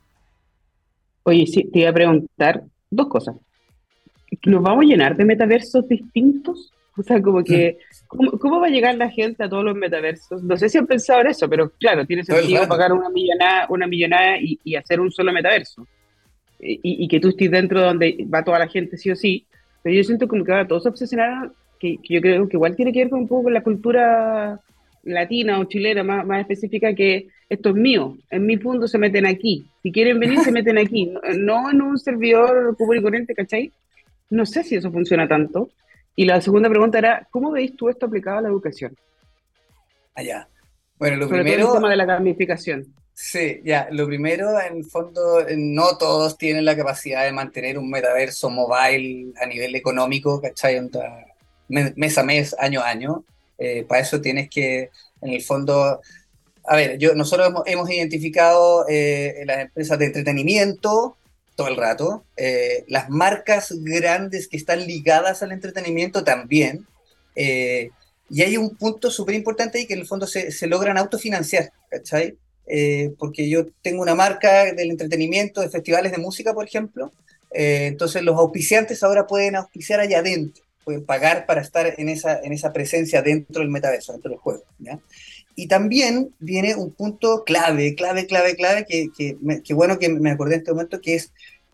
Oye, 1.25 1.49
sí, 1.49 1.65
te 1.65 1.81
iba 1.81 1.91
a 1.91 1.93
preguntar 1.93 2.63
dos 2.89 3.09
cosas. 3.09 3.35
¿Nos 4.45 4.63
vamos 4.63 4.85
a 4.85 4.87
llenar 4.87 5.17
de 5.17 5.25
metaversos 5.25 5.89
distintos? 5.89 6.73
O 6.97 7.03
sea, 7.03 7.21
como 7.21 7.43
que, 7.43 7.77
mm. 8.13 8.39
¿cómo, 8.39 8.61
va 8.61 8.69
a 8.69 8.71
llegar 8.71 8.95
la 8.95 9.11
gente 9.11 9.43
a 9.43 9.49
todos 9.49 9.65
los 9.65 9.75
metaversos? 9.75 10.45
No 10.45 10.57
sé 10.57 10.69
si 10.69 10.79
han 10.79 10.87
pensado 10.87 11.23
en 11.23 11.27
eso, 11.27 11.49
pero 11.49 11.71
claro, 11.81 12.07
tiene 12.07 12.23
sentido 12.23 12.69
pagar 12.69 12.93
una 12.93 13.11
millonada, 13.11 13.67
una 13.69 13.89
millonada 13.89 14.37
y, 14.41 14.77
hacer 14.77 15.01
un 15.01 15.11
solo 15.11 15.33
metaverso. 15.33 15.85
Y, 16.61 16.79
y, 16.85 17.09
que 17.09 17.19
tú 17.19 17.31
estés 17.31 17.51
dentro 17.51 17.83
donde 17.83 18.25
va 18.33 18.45
toda 18.45 18.61
la 18.61 18.69
gente 18.69 18.97
sí 18.97 19.11
o 19.11 19.17
sí. 19.17 19.45
Pero 19.83 19.97
yo 19.97 20.05
siento 20.05 20.29
como 20.29 20.45
que 20.45 20.53
ahora 20.53 20.69
todos 20.69 20.85
se 20.85 20.89
obsesionaron 20.89 21.53
que, 21.79 21.99
yo 22.09 22.21
creo 22.21 22.49
que 22.49 22.57
igual 22.57 22.77
tiene 22.77 22.93
que 22.93 23.01
ver 23.01 23.11
con 23.11 23.21
un 23.21 23.29
poco 23.29 23.45
con 23.45 23.55
la 23.55 23.63
cultura 23.63 24.61
latina 25.03 25.59
o 25.59 25.65
chilena 25.65 26.03
más, 26.03 26.27
más 26.27 26.41
específica 26.41 26.95
que 26.95 27.29
esto 27.49 27.69
es 27.71 27.75
mío, 27.77 28.17
en 28.31 28.45
mi 28.45 28.57
fondo 28.57 28.89
se 28.89 28.99
meten 28.99 29.25
aquí, 29.25 29.67
si 29.83 29.93
quieren 29.93 30.19
venir 30.19 30.41
se 30.41 30.51
meten 30.51 30.79
aquí, 30.79 31.13
no, 31.39 31.71
en 31.71 31.81
un 31.81 31.97
servidor 31.97 32.77
común 32.77 32.97
y 32.97 33.03
corriente, 33.03 33.35
¿cachai? 33.35 33.71
No 34.31 34.45
sé 34.45 34.65
si 34.65 34.75
eso 34.75 34.91
funciona 34.91 35.29
tanto. 35.29 35.71
Y 36.17 36.25
la 36.25 36.41
segunda 36.41 36.69
pregunta 36.69 36.99
era, 36.99 37.29
¿cómo 37.31 37.53
veis 37.53 37.77
tú 37.77 37.89
esto 37.89 38.07
aplicado 38.07 38.39
a 38.39 38.41
la 38.41 38.49
educación? 38.49 38.97
Allá. 40.15 40.49
Bueno, 40.99 41.19
lo 41.19 41.29
primero... 41.29 41.69
el 41.69 41.75
tema 41.75 41.91
de 41.91 41.97
la 41.97 42.05
gamificación. 42.07 42.87
Sí, 43.13 43.61
ya, 43.65 43.89
lo 43.93 44.07
primero, 44.07 44.61
en 44.61 44.79
el 44.79 44.85
fondo, 44.85 45.47
no 45.57 45.97
todos 45.99 46.37
tienen 46.37 46.65
la 46.65 46.77
capacidad 46.77 47.25
de 47.25 47.33
mantener 47.33 47.79
un 47.79 47.89
metaverso 47.89 48.51
mobile 48.51 49.33
a 49.41 49.47
nivel 49.47 49.75
económico, 49.75 50.41
¿cachai? 50.41 50.77
Mes 51.69 52.19
a 52.19 52.23
mes, 52.23 52.55
año 52.59 52.81
a 52.81 52.89
año. 52.89 53.25
Eh, 53.59 53.85
para 53.89 54.03
eso 54.03 54.21
tienes 54.21 54.51
que, 54.51 54.91
en 55.23 55.33
el 55.33 55.43
fondo, 55.43 56.01
a 56.65 56.77
ver, 56.77 56.99
yo, 56.99 57.15
nosotros 57.15 57.53
hemos, 57.67 57.91
identificado 57.91 58.87
eh, 58.89 59.43
las 59.47 59.61
empresas 59.61 59.99
de 59.99 60.07
entretenimiento 60.07 61.17
todo 61.55 61.69
el 61.69 61.77
rato, 61.77 62.23
eh, 62.37 62.85
las 62.87 63.09
marcas 63.09 63.73
grandes 63.79 64.47
que 64.47 64.59
están 64.59 64.87
ligadas 64.87 65.43
al 65.43 65.53
entretenimiento 65.53 66.23
también, 66.23 66.87
y 67.35 68.43
hay 68.43 68.57
un 68.59 68.77
punto 68.77 69.11
súper 69.11 69.35
importante 69.35 69.79
ahí 69.79 69.87
que 69.87 69.95
en 69.95 70.01
el 70.01 70.07
fondo 70.07 70.27
se, 70.27 70.51
se 70.51 70.67
logran 70.67 70.99
autofinanciar, 70.99 71.71
¿cachai? 71.91 72.37
porque 73.19 73.49
yo 73.49 73.67
tengo 73.81 74.03
una 74.03 74.15
marca 74.15 74.75
del 74.75 74.91
entretenimiento, 74.91 75.63
de 75.63 75.71
festivales 75.71 76.13
de 76.13 76.19
música, 76.19 76.53
por 76.53 76.67
ejemplo, 76.67 77.11
entonces 77.51 78.23
los 78.23 78.37
auspiciantes 78.37 79.03
ahora 79.03 79.27
pueden 79.27 79.57
auspiciar 79.57 80.01
allá 80.01 80.19
adentro. 80.19 80.66
Pueden 80.87 81.05
pagar 81.05 81.47
para 81.47 81.63
estar 81.63 81.95
en 81.99 82.09
esa, 82.09 82.39
en 82.39 82.53
esa 82.53 82.73
presencia 82.73 83.21
dentro 83.21 83.61
del 83.61 83.73
metaverso, 83.73 84.13
dentro 84.13 84.31
del 84.31 84.39
juego. 84.39 84.63
Y 85.57 85.67
también 85.67 86.33
viene 86.39 86.77
un 86.77 86.93
punto 86.93 87.43
clave, 87.43 87.97
clave, 87.97 88.27
clave, 88.27 88.55
clave, 88.55 88.87
que, 88.89 89.09
que, 89.19 89.75
bueno 89.75 89.99
que 89.99 90.09
me 90.09 90.31
acordé 90.31 90.55
en 90.55 90.61
este 90.61 90.71
momento, 90.71 91.01
que 91.01 91.17
es 91.17 91.33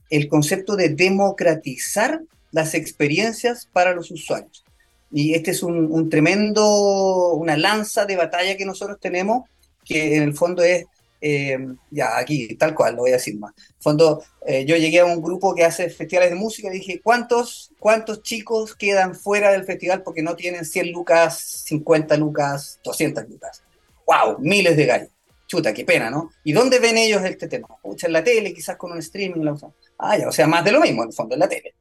el 0.09 0.29
concepto 0.29 0.77
de 0.77 0.89
democratizar 0.89 2.23
las 2.53 2.73
experiencias 2.73 3.69
para 3.71 3.93
los 3.93 4.11
usuarios. 4.11 4.65
Y 5.13 5.35
este 5.35 5.51
es 5.51 5.63
un, 5.63 5.93
un, 5.93 6.09
tremendo, 6.09 7.35
una 7.35 7.59
lanza 7.59 8.07
de 8.07 8.17
batalla 8.17 8.57
que 8.57 8.65
nosotros 8.65 8.99
tenemos, 8.99 9.43
que 9.85 10.17
en 10.17 10.23
el 10.23 10.33
fondo 10.33 10.63
es 10.63 10.87
eh, 11.25 11.57
ya 11.93 12.19
aquí, 12.19 12.57
tal 12.57 12.75
cual, 12.75 12.97
lo 12.97 13.03
voy 13.03 13.11
a 13.11 13.15
decir 13.15 13.39
más. 13.39 13.53
Fondo, 13.79 14.25
eh, 14.45 14.65
yo 14.65 14.77
llegué 14.77 14.99
a 14.99 15.05
un 15.05 15.23
grupo 15.23 15.55
que 15.55 15.65
hace 15.65 15.89
festivales 15.89 16.31
de 16.31 16.37
música 16.37 16.67
y 16.69 16.79
dije, 16.79 17.01
¿cuántos, 17.01 17.71
¿cuántos 17.79 18.25
chicos 18.25 18.75
quedan 18.75 19.15
fuera 19.15 19.53
del 19.53 19.65
festival 19.65 20.03
porque 20.03 20.21
no 20.21 20.35
tienen 20.35 20.65
100 20.65 20.91
lucas, 20.91 21.63
50 21.67 22.17
lucas, 22.17 22.81
200 22.83 23.29
lucas? 23.29 23.63
¡Wow! 24.05 24.39
Miles 24.41 24.77
de 24.77 24.85
gallos. 24.85 25.09
Chuta, 25.47 25.73
qué 25.73 25.85
pena, 25.85 26.11
¿no? 26.11 26.33
¿Y 26.43 26.53
dónde 26.53 26.81
ven 26.81 26.99
ellos 26.99 27.23
este 27.25 27.47
tema? 27.47 27.69
En 27.85 28.13
la 28.13 28.25
tele, 28.25 28.53
quizás 28.53 28.77
con 28.77 28.91
un 28.91 28.99
streaming. 28.99 29.45
La. 29.45 29.55
Ah, 29.99 30.19
ya, 30.19 30.29
o 30.29 30.33
sea, 30.33 30.49
más 30.49 30.65
de 30.65 30.73
lo 30.73 30.81
mismo, 30.81 31.05
en 31.05 31.11
el 31.11 31.15
fondo, 31.15 31.35
en 31.37 31.41
la 31.41 31.49
tele. 31.49 31.75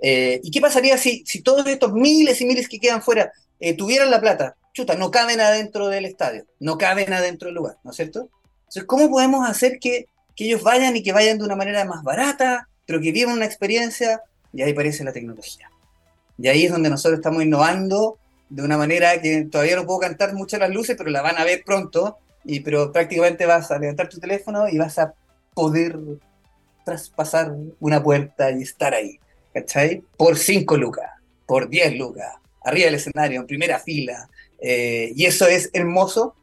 Eh, 0.00 0.40
¿Y 0.42 0.50
qué 0.50 0.60
pasaría 0.60 0.98
si, 0.98 1.22
si 1.24 1.42
todos 1.42 1.64
estos 1.68 1.92
miles 1.92 2.40
y 2.40 2.46
miles 2.46 2.68
que 2.68 2.80
quedan 2.80 3.02
fuera 3.02 3.30
tuvieran 3.76 4.10
la 4.10 4.20
plata? 4.20 4.56
Chuta, 4.72 4.96
no 4.96 5.12
caben 5.12 5.40
adentro 5.40 5.88
del 5.88 6.06
estadio, 6.06 6.44
no 6.58 6.76
caben 6.76 7.12
adentro 7.12 7.46
del 7.46 7.56
lugar, 7.56 7.76
¿no 7.84 7.90
es 7.90 7.96
cierto? 7.96 8.30
Entonces, 8.68 8.84
¿cómo 8.84 9.08
podemos 9.08 9.48
hacer 9.48 9.78
que, 9.78 10.08
ellos 10.36 10.62
vayan 10.62 10.94
y 10.94 11.02
que 11.02 11.12
vayan 11.12 11.38
de 11.38 11.44
una 11.44 11.56
manera 11.56 11.84
más 11.86 12.04
barata, 12.04 12.68
pero 12.86 13.00
que 13.00 13.12
vivan 13.12 13.34
una 13.34 13.46
experiencia? 13.46 14.22
Y 14.52 14.60
ahí 14.60 14.72
aparece 14.72 15.02
la 15.02 15.12
tecnología. 15.12 15.70
Y 16.36 16.48
ahí 16.48 16.66
es 16.66 16.70
donde 16.70 16.90
nosotros 16.90 17.18
estamos 17.18 17.42
innovando 17.42 18.18
de 18.50 18.62
una 18.62 18.76
manera 18.76 19.20
que 19.22 19.46
todavía 19.50 19.76
no 19.76 19.86
puedo 19.86 20.00
cantar 20.00 20.34
muchas 20.34 20.60
las 20.60 20.70
luces, 20.70 20.96
pero 20.98 21.08
la 21.10 21.22
van 21.22 21.38
a 21.38 21.44
ver 21.44 21.62
pronto. 21.64 22.18
Y, 22.44 22.60
pero 22.60 22.92
prácticamente 22.92 23.46
vas 23.46 23.70
a 23.70 23.78
levantar 23.78 24.10
tu 24.10 24.20
teléfono 24.20 24.68
y 24.68 24.76
vas 24.76 24.98
a 24.98 25.14
poder 25.54 25.98
traspasar 26.84 27.54
una 27.80 28.02
puerta 28.02 28.50
y 28.50 28.62
estar 28.62 28.92
ahí. 28.92 29.18
¿Cachai? 29.54 30.04
Por 30.18 30.36
5 30.36 30.76
lucas, 30.76 31.10
por 31.46 31.70
10 31.70 31.96
lucas, 31.96 32.34
arriba 32.62 32.84
del 32.84 32.96
escenario, 32.96 33.40
en 33.40 33.46
primera 33.46 33.78
fila. 33.78 34.28
Eh, 34.60 35.12
y 35.16 35.24
eso 35.24 35.46
es 35.46 35.70
hermoso 35.72 36.34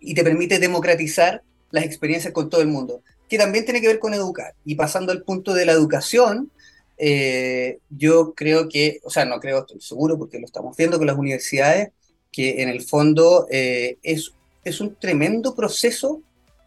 y 0.00 0.14
te 0.14 0.24
permite 0.24 0.58
democratizar 0.58 1.42
las 1.70 1.84
experiencias 1.84 2.32
con 2.32 2.48
todo 2.48 2.60
el 2.60 2.68
mundo, 2.68 3.02
que 3.28 3.38
también 3.38 3.64
tiene 3.64 3.80
que 3.80 3.88
ver 3.88 3.98
con 3.98 4.14
educar. 4.14 4.54
Y 4.64 4.74
pasando 4.74 5.12
al 5.12 5.22
punto 5.22 5.54
de 5.54 5.66
la 5.66 5.72
educación, 5.72 6.50
eh, 6.96 7.78
yo 7.90 8.34
creo 8.34 8.68
que, 8.68 9.00
o 9.04 9.10
sea, 9.10 9.24
no 9.24 9.38
creo, 9.40 9.60
estoy 9.60 9.80
seguro, 9.80 10.18
porque 10.18 10.38
lo 10.38 10.46
estamos 10.46 10.76
viendo 10.76 10.98
con 10.98 11.06
las 11.06 11.16
universidades, 11.16 11.90
que 12.32 12.62
en 12.62 12.68
el 12.68 12.82
fondo 12.82 13.46
eh, 13.50 13.98
es, 14.02 14.32
es 14.64 14.80
un 14.80 14.94
tremendo 14.96 15.54
proceso 15.54 16.20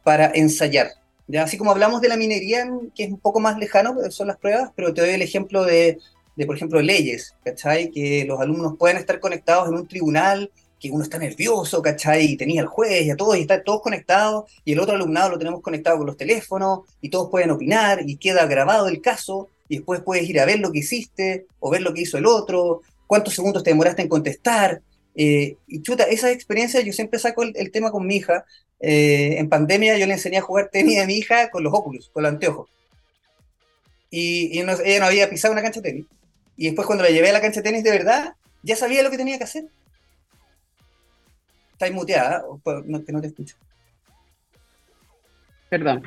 para 0.04 0.32
ensayar. 0.34 0.92
¿ya? 1.28 1.44
Así 1.44 1.58
como 1.58 1.72
hablamos 1.72 2.02
de 2.02 2.10
la 2.10 2.18
minería, 2.18 2.70
que 2.96 3.04
es 3.04 3.12
un 3.12 3.20
poco 3.20 3.40
más 3.40 3.58
lejano, 3.58 3.96
son 4.10 4.28
las 4.28 4.38
pruebas, 4.38 4.72
pero 4.76 4.94
te 4.94 5.02
doy 5.02 5.12
el 5.12 5.22
ejemplo 5.22 5.64
de, 5.64 5.98
de 6.36 6.46
por 6.46 6.56
ejemplo, 6.56 6.82
leyes, 6.82 7.36
¿cachai? 7.44 7.92
Que 7.92 8.26
los 8.26 8.40
alumnos 8.40 8.76
pueden 8.78 8.98
estar 8.98 9.20
conectados 9.20 9.68
en 9.68 9.76
un 9.76 9.88
tribunal 9.88 10.52
que 10.82 10.90
uno 10.90 11.04
está 11.04 11.20
nervioso, 11.20 11.80
¿cachai? 11.82 12.32
Y 12.32 12.38
tenía 12.38 12.62
el 12.62 12.68
juez 12.68 13.06
y 13.06 13.12
a 13.12 13.16
todos, 13.16 13.38
y 13.38 13.42
están 13.42 13.64
todos 13.64 13.82
conectados, 13.82 14.52
y 14.66 14.74
el 14.74 14.80
otro 14.80 14.96
alumnado 14.96 15.30
lo 15.30 15.38
tenemos 15.38 15.62
conectado 15.62 15.98
con 15.98 16.08
los 16.08 16.18
teléfonos, 16.18 16.82
y 17.02 17.10
todos 17.10 17.30
pueden 17.30 17.52
opinar, 17.52 18.02
y 18.04 18.18
queda 18.18 18.48
grabado 18.48 18.88
el 18.88 19.00
caso, 19.00 19.48
y 19.70 19.78
después 19.78 20.02
puedes 20.02 20.28
ir 20.28 20.40
a 20.40 20.46
ver 20.46 20.60
lo 20.60 20.72
que 20.72 20.80
hiciste, 20.80 21.46
o 21.60 21.70
ver 21.70 21.84
lo 21.84 21.94
que 21.94 22.02
hizo 22.02 22.18
el 22.18 22.26
otro, 22.26 22.82
cuántos 23.06 23.36
segundos 23.36 23.64
te 23.64 23.70
demoraste 23.70 24.02
en 24.02 24.10
contestar. 24.10 24.82
Eh, 25.14 25.56
y 25.68 25.84
chuta, 25.84 26.06
esa 26.06 26.32
experiencia, 26.32 26.82
yo 26.82 26.94
siempre 26.94 27.20
saco 27.20 27.44
el, 27.44 27.72
tema 27.72 27.92
con 27.92 28.08
mi 28.08 28.16
hija. 28.16 28.44
Eh, 28.80 29.36
en 29.38 29.50
pandemia 29.50 30.00
yo 30.00 30.08
le 30.08 30.14
enseñé 30.14 30.40
a 30.40 30.42
jugar 30.42 30.70
tenis 30.72 31.00
a 31.00 31.06
mi 31.06 31.14
hija 31.14 31.52
con 31.52 31.64
los 31.64 31.74
óculos, 31.74 32.10
con 32.12 32.24
los 32.24 32.32
anteojos. 32.32 32.70
Y, 34.10 34.58
ella 34.60 35.00
no 35.00 35.06
había 35.06 35.30
pisado 35.30 35.54
una 35.54 35.62
cancha 35.62 35.80
de 35.80 35.90
tenis. 35.92 36.06
Y 36.58 36.66
después 36.66 36.88
cuando 36.88 37.04
la 37.04 37.12
llevé 37.12 37.30
a 37.30 37.34
la 37.34 37.42
cancha 37.42 37.62
de 37.62 37.70
tenis 37.70 37.84
de 37.84 37.92
verdad, 37.92 38.34
ya 38.64 38.76
sabía 38.76 39.04
lo 39.04 39.12
que 39.12 39.18
tenía 39.18 39.38
que 39.38 39.44
hacer 39.44 39.66
Estáis 41.82 41.96
muteada, 41.96 42.44
no, 42.86 43.04
que 43.04 43.12
no 43.12 43.22
te 43.22 43.26
escucho. 43.26 43.56
Perdón. 45.68 46.04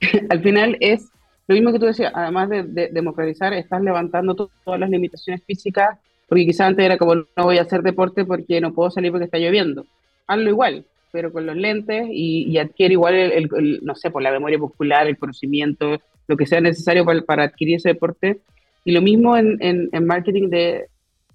Al 0.30 0.42
final 0.42 0.78
es 0.80 1.10
lo 1.48 1.54
mismo 1.54 1.70
que 1.70 1.78
tú 1.78 1.84
decías, 1.84 2.12
además 2.14 2.48
de, 2.48 2.88
democratizar, 2.90 3.52
estás 3.52 3.82
levantando 3.82 4.34
todas 4.34 4.80
las 4.80 4.88
limitaciones 4.88 5.44
físicas, 5.44 5.98
porque 6.26 6.46
quizás 6.46 6.68
antes 6.68 6.86
era 6.86 6.96
como 6.96 7.16
no 7.16 7.26
voy 7.36 7.58
a 7.58 7.62
hacer 7.62 7.82
deporte 7.82 8.24
porque 8.24 8.58
no 8.62 8.72
puedo 8.72 8.90
salir 8.90 9.10
porque 9.10 9.26
está 9.26 9.36
lloviendo. 9.36 9.84
Hazlo 10.26 10.48
igual, 10.48 10.86
pero 11.10 11.30
con 11.30 11.44
los 11.44 11.56
lentes 11.56 12.06
y, 12.10 12.56
adquiere 12.56 12.94
igual, 12.94 13.14
el, 13.14 13.80
no 13.82 13.94
sé, 13.94 14.10
por 14.10 14.22
la 14.22 14.30
memoria 14.30 14.56
muscular, 14.56 15.06
el 15.06 15.18
conocimiento, 15.18 16.00
lo 16.26 16.36
que 16.38 16.46
sea 16.46 16.62
necesario 16.62 17.04
para, 17.26 17.44
adquirir 17.44 17.76
ese 17.76 17.90
deporte. 17.90 18.40
Y 18.82 18.92
lo 18.92 19.02
mismo 19.02 19.36
en, 19.36 19.58
en, 19.60 20.06
marketing 20.06 20.48
de, 20.48 20.86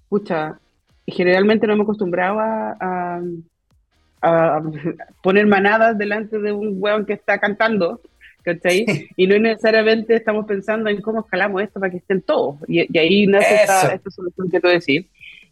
escucha, 0.02 0.58
generalmente 1.06 1.68
no 1.68 1.74
hemos 1.74 1.84
acostumbrado 1.84 2.40
a, 2.40 2.76
a 2.80 3.22
poner 5.22 5.46
manadas 5.46 5.96
delante 5.96 6.38
de 6.38 6.52
un 6.52 6.76
weón 6.78 7.06
que 7.06 7.12
está 7.12 7.38
cantando, 7.38 8.00
¿cachai? 8.42 9.08
Y 9.16 9.26
no 9.26 9.38
necesariamente 9.38 10.14
estamos 10.14 10.46
pensando 10.46 10.90
en 10.90 11.00
cómo 11.00 11.20
escalamos 11.20 11.62
esto 11.62 11.80
para 11.80 11.90
que 11.90 11.98
estén 11.98 12.22
todos. 12.22 12.56
Y, 12.66 12.96
ahí 12.98 13.26
nace 13.26 13.54
esta, 13.54 13.94
esta, 13.94 14.10
solución 14.10 14.50
que 14.50 14.60
tú 14.60 14.68
decís. 14.68 15.06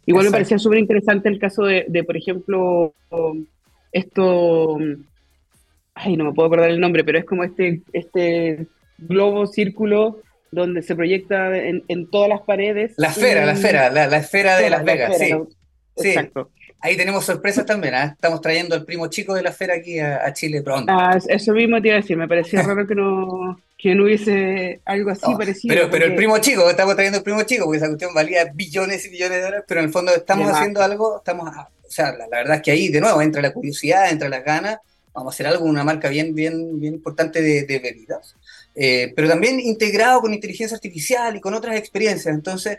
Igual 0.05 0.25
me 0.25 0.31
parecía 0.31 0.57
súper 0.57 0.79
interesante 0.79 1.27
el 1.27 1.39
caso 1.39 1.63
de, 1.63 1.85
de, 1.87 2.03
por 2.03 2.15
ejemplo, 2.15 2.93
esto, 3.91 4.77
ay, 5.93 6.15
no 6.15 6.25
me 6.25 6.33
puedo 6.33 6.47
acordar 6.47 6.69
el 6.69 6.79
nombre, 6.79 7.03
pero 7.03 7.19
es 7.19 7.25
como 7.25 7.43
este, 7.43 7.81
este 7.91 8.67
globo 8.97 9.47
círculo 9.47 10.21
donde 10.51 10.81
se 10.81 10.95
proyecta 10.95 11.57
en, 11.57 11.83
en 11.87 12.09
todas 12.09 12.29
las 12.29 12.41
paredes. 12.41 12.93
La 12.97 13.09
esfera, 13.09 13.45
la 13.45 13.51
esfera, 13.51 13.89
la, 13.91 14.17
esfera 14.17 14.57
de 14.57 14.69
Las 14.69 14.83
Vegas, 14.83 15.17
sí. 15.17 16.09
Exacto. 16.09 16.51
Ahí 16.79 16.95
tenemos 16.95 17.25
sorpresas 17.25 17.65
también, 17.65 17.95
¿eh? 17.95 18.11
estamos 18.13 18.39
trayendo 18.39 18.75
al 18.75 18.85
primo 18.85 19.07
chico 19.07 19.33
de 19.33 19.41
la 19.41 19.49
esfera 19.49 19.75
aquí 19.75 19.99
a, 19.99 20.31
Chile 20.33 20.61
pronto. 20.61 20.93
Ah, 20.95 21.17
eso 21.27 21.53
mismo 21.53 21.81
te 21.81 21.87
iba 21.87 21.97
a 21.97 22.01
decir, 22.01 22.15
me 22.15 22.27
parecía 22.27 22.61
raro 22.61 22.85
que 22.85 22.93
no, 22.93 23.59
que 23.77 23.95
no 23.95 24.03
hubiese 24.03 24.79
algo 24.85 25.09
así 25.09 25.33
parecido. 25.35 25.73
Pero, 25.73 25.89
pero 25.89 26.05
el 26.05 26.15
primo 26.15 26.37
chico, 26.37 26.69
estamos 26.69 26.93
trayendo 26.95 27.17
el 27.17 27.23
primo 27.23 27.41
chico, 27.43 27.65
porque 27.65 27.77
esa 27.77 27.87
cuestión 27.87 28.13
valía 28.13 28.45
billones 28.53 29.03
y 29.05 29.09
billones 29.09 29.37
de 29.37 29.43
dólares, 29.43 29.65
pero 29.67 29.79
en 29.79 29.87
el 29.87 29.91
fondo 29.91 30.13
estamos 30.13 30.51
haciendo 30.51 30.83
algo, 30.83 31.17
estamos, 31.17 31.49
o 31.49 31.89
sea, 31.89 32.15
la, 32.15 32.27
verdad 32.27 32.57
es 32.57 32.61
que 32.61 32.71
ahí 32.71 32.89
de 32.89 33.01
nuevo 33.01 33.21
entra 33.23 33.41
la 33.41 33.53
curiosidad, 33.53 34.09
entra 34.11 34.29
las 34.29 34.43
ganas, 34.43 34.77
vamos 35.13 35.33
a 35.33 35.35
hacer 35.35 35.47
algo, 35.47 35.65
una 35.65 35.83
marca 35.83 36.09
bien, 36.09 36.35
bien, 36.35 36.79
bien 36.79 36.93
importante 36.93 37.41
de, 37.41 37.63
de 37.63 37.79
bebidas, 37.79 38.35
eh, 38.75 39.13
pero 39.15 39.27
también 39.27 39.59
integrado 39.59 40.21
con 40.21 40.31
inteligencia 40.31 40.75
artificial 40.75 41.35
y 41.35 41.41
con 41.41 41.55
otras 41.55 41.75
experiencias, 41.75 42.35
entonces 42.35 42.77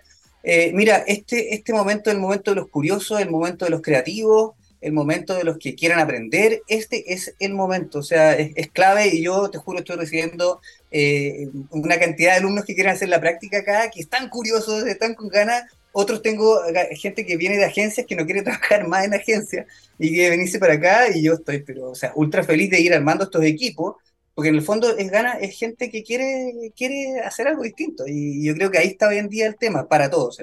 eh, 0.50 0.72
mira, 0.72 1.04
este, 1.06 1.54
este 1.54 1.74
momento 1.74 2.08
es 2.08 2.16
el 2.16 2.22
momento 2.22 2.52
de 2.52 2.56
los 2.56 2.70
curiosos, 2.70 3.20
el 3.20 3.28
momento 3.28 3.66
de 3.66 3.70
los 3.70 3.82
creativos, 3.82 4.52
el 4.80 4.92
momento 4.92 5.34
de 5.34 5.44
los 5.44 5.58
que 5.58 5.74
quieran 5.74 6.00
aprender, 6.00 6.62
este 6.68 7.12
es 7.12 7.34
el 7.38 7.52
momento, 7.52 7.98
o 7.98 8.02
sea, 8.02 8.32
es, 8.32 8.70
clave 8.70 9.08
y 9.08 9.22
yo 9.22 9.50
te 9.50 9.58
juro 9.58 9.80
estoy 9.80 9.96
recibiendo 9.96 10.62
eh, 10.90 11.50
una 11.68 11.98
cantidad 11.98 12.32
de 12.32 12.38
alumnos 12.38 12.64
que 12.64 12.74
quieren 12.74 12.94
hacer 12.94 13.10
la 13.10 13.20
práctica 13.20 13.58
acá, 13.58 13.90
que 13.90 14.00
están 14.00 14.30
curiosos, 14.30 14.86
están 14.86 15.14
con 15.14 15.28
ganas, 15.28 15.64
otros 15.92 16.22
tengo 16.22 16.58
gente 16.92 17.26
que 17.26 17.36
viene 17.36 17.58
de 17.58 17.66
agencias 17.66 18.06
que 18.06 18.16
no 18.16 18.24
quiere 18.24 18.40
trabajar 18.48 18.88
más 18.88 19.04
en 19.04 19.12
agencias 19.12 19.66
y 19.98 20.08
quiere 20.14 20.30
venirse 20.30 20.58
para 20.58 20.74
acá 20.74 21.14
y 21.14 21.24
yo 21.24 21.34
estoy, 21.34 21.58
pero, 21.58 21.90
o 21.90 21.94
sea, 21.94 22.12
ultra 22.14 22.42
feliz 22.42 22.70
de 22.70 22.80
ir 22.80 22.94
armando 22.94 23.24
estos 23.24 23.44
equipos 23.44 23.96
porque 24.38 24.50
en 24.50 24.54
el 24.54 24.62
fondo 24.62 24.96
es 24.96 25.10
gana, 25.10 25.32
es 25.32 25.58
gente 25.58 25.90
que 25.90 26.04
quiere, 26.04 26.70
quiere 26.76 27.18
hacer 27.24 27.48
algo 27.48 27.64
distinto. 27.64 28.04
Y 28.06 28.46
yo 28.46 28.54
creo 28.54 28.70
que 28.70 28.78
ahí 28.78 28.86
está 28.86 29.08
hoy 29.08 29.16
en 29.16 29.28
día 29.28 29.48
el 29.48 29.56
tema, 29.56 29.88
para 29.88 30.08
todos. 30.08 30.40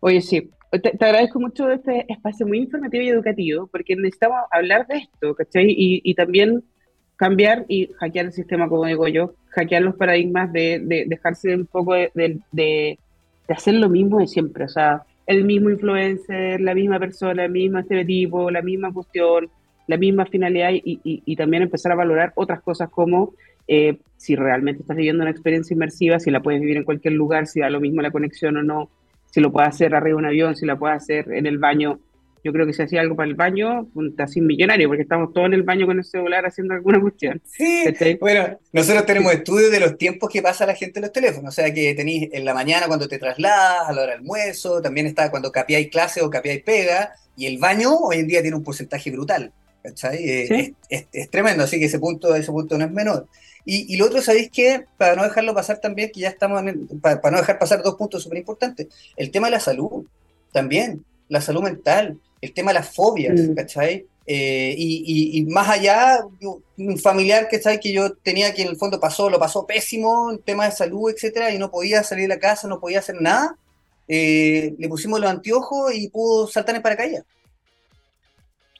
Oye, 0.00 0.20
sí, 0.20 0.50
te, 0.70 0.90
agradezco 0.90 1.40
mucho 1.40 1.70
este 1.70 2.04
espacio 2.06 2.46
muy 2.46 2.58
informativo 2.58 3.02
y 3.02 3.08
educativo, 3.08 3.66
porque 3.68 3.96
necesitamos 3.96 4.40
hablar 4.50 4.86
de 4.88 4.98
esto, 4.98 5.34
¿cachai? 5.34 5.74
Y, 5.74 6.14
también 6.14 6.62
cambiar 7.16 7.64
y 7.66 7.86
hackear 7.94 8.26
el 8.26 8.32
sistema, 8.34 8.68
como 8.68 8.84
digo 8.84 9.08
yo, 9.08 9.32
hackear 9.48 9.80
los 9.80 9.94
paradigmas 9.94 10.52
de, 10.52 11.06
dejarse 11.06 11.56
un 11.56 11.64
poco 11.64 11.94
de, 11.94 12.10
de, 12.52 12.98
hacer 13.48 13.72
lo 13.72 13.88
mismo 13.88 14.18
de 14.18 14.26
siempre, 14.26 14.64
o 14.64 14.68
sea, 14.68 15.04
el 15.26 15.44
mismo 15.44 15.70
influencer, 15.70 16.60
la 16.60 16.74
misma 16.74 16.98
persona, 16.98 17.46
el 17.46 17.52
mismo 17.52 17.78
estereotipo, 17.78 18.50
la 18.50 18.60
misma 18.60 18.92
cuestión, 18.92 19.48
la 19.86 19.96
misma 19.96 20.26
finalidad 20.26 20.70
y, 20.72 21.36
también 21.36 21.62
empezar 21.62 21.92
a 21.92 21.96
valorar 21.96 22.32
otras 22.36 22.60
cosas 22.62 22.88
como 22.90 23.34
eh, 23.66 23.98
si 24.16 24.36
realmente 24.36 24.82
estás 24.82 24.96
viviendo 24.96 25.22
una 25.22 25.30
experiencia 25.30 25.74
inmersiva, 25.74 26.18
si 26.18 26.30
la 26.30 26.40
puedes 26.40 26.60
vivir 26.60 26.76
en 26.76 26.84
cualquier 26.84 27.14
lugar, 27.14 27.46
si 27.46 27.60
da 27.60 27.70
lo 27.70 27.80
mismo 27.80 28.02
la 28.02 28.10
conexión 28.10 28.56
o 28.56 28.62
no, 28.62 28.90
si 29.30 29.40
lo 29.40 29.50
puedes 29.50 29.68
hacer 29.68 29.94
arriba 29.94 30.16
de 30.16 30.20
un 30.20 30.26
avión, 30.26 30.56
si 30.56 30.64
la 30.64 30.78
puedes 30.78 30.96
hacer 30.96 31.32
en 31.32 31.46
el 31.46 31.58
baño. 31.58 31.98
Yo 32.44 32.52
creo 32.52 32.66
que 32.66 32.74
si 32.74 32.82
hacía 32.82 33.00
algo 33.00 33.16
para 33.16 33.28
el 33.28 33.34
baño, 33.34 33.88
está 34.06 34.26
sin 34.26 34.46
millonario, 34.46 34.86
porque 34.86 35.02
estamos 35.02 35.32
todos 35.32 35.46
en 35.46 35.54
el 35.54 35.62
baño 35.62 35.86
con 35.86 35.98
el 35.98 36.04
celular 36.04 36.44
haciendo 36.44 36.74
alguna 36.74 37.00
cuestión. 37.00 37.40
Sí, 37.46 38.18
bueno, 38.20 38.58
nosotros 38.72 39.06
tenemos 39.06 39.32
estudios 39.32 39.70
de 39.70 39.80
los 39.80 39.96
tiempos 39.96 40.30
que 40.30 40.42
pasa 40.42 40.66
la 40.66 40.74
gente 40.74 40.98
en 40.98 41.04
los 41.04 41.12
teléfonos, 41.12 41.48
o 41.48 41.52
sea 41.52 41.72
que 41.72 41.94
tenéis 41.94 42.28
en 42.32 42.44
la 42.44 42.52
mañana 42.52 42.86
cuando 42.86 43.08
te 43.08 43.18
trasladas, 43.18 43.88
a 43.88 43.92
la 43.92 44.02
hora 44.02 44.12
del 44.12 44.20
almuerzo, 44.20 44.82
también 44.82 45.06
está 45.06 45.30
cuando 45.30 45.50
capiáis 45.50 45.88
clase 45.88 46.20
o 46.20 46.28
capiáis 46.28 46.62
pega, 46.62 47.14
y 47.36 47.46
el 47.46 47.58
baño 47.58 47.94
hoy 47.96 48.18
en 48.18 48.28
día 48.28 48.42
tiene 48.42 48.56
un 48.56 48.62
porcentaje 48.62 49.10
brutal, 49.10 49.52
¿cachai? 49.84 50.28
Eh, 50.28 50.74
es, 50.88 51.30
tremendo, 51.30 51.62
así 51.62 51.78
que 51.78 51.84
ese 51.84 52.00
punto, 52.00 52.34
ese 52.34 52.50
punto 52.50 52.76
no 52.76 52.84
es 52.84 52.90
menor. 52.90 53.28
Y, 53.66 53.96
lo 53.96 54.06
otro, 54.06 54.20
¿sabéis 54.20 54.50
qué? 54.50 54.84
Para 54.98 55.14
no 55.14 55.22
dejarlo 55.22 55.54
pasar 55.54 55.78
también, 55.80 56.10
que 56.12 56.20
ya 56.20 56.28
estamos, 56.28 56.60
en 56.66 56.86
para, 57.00 57.20
para 57.20 57.36
no 57.36 57.40
dejar 57.40 57.58
pasar 57.58 57.82
dos 57.82 57.94
puntos 57.94 58.22
súper 58.22 58.38
importantes, 58.38 58.88
el 59.16 59.30
tema 59.30 59.46
de 59.46 59.52
la 59.52 59.60
salud, 59.60 60.04
también, 60.52 61.04
la 61.28 61.40
salud 61.40 61.62
mental 61.62 62.18
el 62.44 62.52
tema 62.52 62.72
de 62.72 62.80
las 62.80 62.94
fobias, 62.94 63.40
mm. 63.40 63.54
¿cachai? 63.54 64.06
Eh, 64.26 64.74
y, 64.76 65.44
más 65.46 65.68
allá, 65.68 66.20
un 66.76 66.98
familiar, 66.98 67.48
¿cachai? 67.50 67.80
Que 67.80 67.92
yo 67.92 68.14
tenía 68.16 68.52
que 68.54 68.62
en 68.62 68.68
el 68.68 68.76
fondo 68.76 69.00
pasó, 69.00 69.30
lo 69.30 69.38
pasó 69.38 69.66
pésimo 69.66 70.30
en 70.30 70.38
tema 70.38 70.66
de 70.66 70.72
salud, 70.72 71.10
etcétera, 71.10 71.50
y 71.52 71.58
no 71.58 71.70
podía 71.70 72.02
salir 72.02 72.24
de 72.24 72.34
la 72.34 72.40
casa, 72.40 72.68
no 72.68 72.80
podía 72.80 72.98
hacer 72.98 73.16
nada. 73.20 73.56
Eh, 74.08 74.74
le 74.78 74.88
pusimos 74.88 75.20
los 75.20 75.30
anteojos 75.30 75.94
y 75.94 76.08
pudo 76.08 76.46
saltar 76.46 76.76
en 76.76 76.82
paracaídas. 76.82 77.24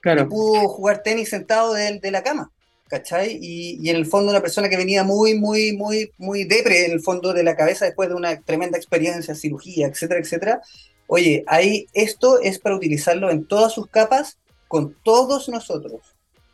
Claro. 0.04 0.22
Y 0.22 0.26
pudo 0.26 0.68
jugar 0.68 1.02
tenis 1.02 1.30
sentado 1.30 1.74
de, 1.74 1.98
de 1.98 2.10
la 2.12 2.22
cama, 2.22 2.52
¿cachai? 2.86 3.36
Y, 3.40 3.78
y, 3.80 3.90
en 3.90 3.96
el 3.96 4.06
fondo 4.06 4.30
una 4.30 4.40
persona 4.40 4.68
que 4.68 4.76
venía 4.76 5.02
muy, 5.02 5.34
muy, 5.34 5.76
muy, 5.76 6.12
muy 6.18 6.44
depre 6.44 6.86
en 6.86 6.92
el 6.92 7.00
fondo 7.00 7.32
de 7.32 7.42
la 7.42 7.56
cabeza 7.56 7.86
después 7.86 8.08
de 8.08 8.14
una 8.14 8.40
tremenda 8.40 8.78
experiencia, 8.78 9.34
cirugía, 9.34 9.88
etcétera, 9.88 10.20
etcétera, 10.20 10.60
Oye, 11.06 11.44
ahí 11.46 11.86
esto 11.92 12.40
es 12.40 12.58
para 12.58 12.76
utilizarlo 12.76 13.30
en 13.30 13.44
todas 13.44 13.72
sus 13.72 13.88
capas 13.88 14.38
con 14.68 14.96
todos 15.02 15.48
nosotros, 15.48 16.00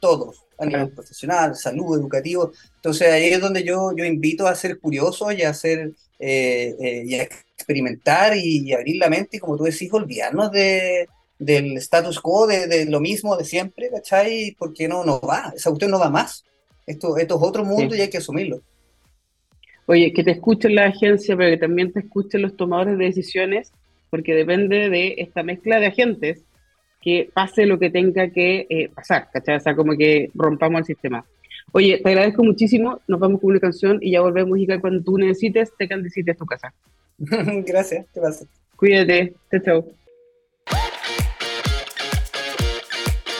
todos, 0.00 0.44
a 0.58 0.66
nivel 0.66 0.90
profesional, 0.90 1.54
salud, 1.54 1.98
educativo. 1.98 2.52
Entonces 2.76 3.08
ahí 3.08 3.28
es 3.28 3.40
donde 3.40 3.62
yo, 3.62 3.92
yo 3.96 4.04
invito 4.04 4.46
a 4.46 4.54
ser 4.54 4.78
curioso 4.78 5.30
y 5.32 5.42
a 5.42 5.50
hacer 5.50 5.92
eh, 6.18 6.74
eh, 6.80 7.02
y 7.06 7.14
a 7.14 7.22
experimentar 7.22 8.36
y, 8.36 8.72
abrir 8.72 8.96
la 8.96 9.08
mente 9.08 9.36
y 9.36 9.40
como 9.40 9.56
tú 9.56 9.64
decís, 9.64 9.92
olvidarnos 9.92 10.50
de, 10.50 11.08
del 11.40 11.78
status 11.78 12.20
quo, 12.20 12.46
de, 12.46 12.84
lo 12.84 13.00
mismo 13.00 13.36
de 13.36 13.44
siempre, 13.44 13.90
¿cachai? 13.90 14.54
Porque 14.58 14.86
no, 14.86 15.04
no 15.04 15.20
va, 15.20 15.52
esa 15.56 15.70
cuestión 15.70 15.90
no 15.90 15.98
va 15.98 16.10
más. 16.10 16.44
Esto, 16.86 17.16
esto 17.16 17.36
es 17.36 17.42
otro 17.42 17.64
mundo 17.64 17.96
y 17.96 18.00
hay 18.00 18.10
que 18.10 18.18
asumirlo. 18.18 18.60
Oye, 19.86 20.12
que 20.12 20.22
te 20.22 20.30
escuchen 20.30 20.74
la 20.74 20.86
agencia, 20.86 21.36
pero 21.36 21.50
que 21.50 21.56
también 21.56 21.92
te 21.92 22.00
escuchen 22.00 22.42
los 22.42 22.56
tomadores 22.56 22.96
de 22.98 23.06
decisiones 23.06 23.72
porque 24.10 24.34
depende 24.34 24.90
de 24.90 25.14
esta 25.18 25.42
mezcla 25.42 25.80
de 25.80 25.86
agentes 25.86 26.44
que 27.00 27.30
pase 27.32 27.64
lo 27.64 27.78
que 27.78 27.90
tenga 27.90 28.28
que 28.30 28.66
eh, 28.68 28.90
pasar, 28.94 29.30
¿cachai? 29.32 29.56
O 29.56 29.60
sea, 29.60 29.74
como 29.74 29.96
que 29.96 30.30
rompamos 30.34 30.80
el 30.80 30.84
sistema. 30.84 31.24
Oye, 31.72 32.00
te 32.02 32.08
agradezco 32.10 32.44
muchísimo, 32.44 33.00
nos 33.08 33.18
vamos 33.18 33.40
con 33.40 33.50
una 33.50 33.60
canción 33.60 33.98
y 34.02 34.10
ya 34.12 34.20
volvemos 34.20 34.58
y 34.58 34.66
cuando 34.80 35.02
tú 35.02 35.16
necesites, 35.16 35.72
te 35.78 35.84
a 35.84 36.34
tu 36.34 36.44
casa. 36.44 36.74
Gracias, 37.18 38.06
¿qué 38.12 38.20
pasa? 38.20 38.44
Cuídate, 38.76 39.34
chao, 39.50 39.60
chao. 39.64 39.99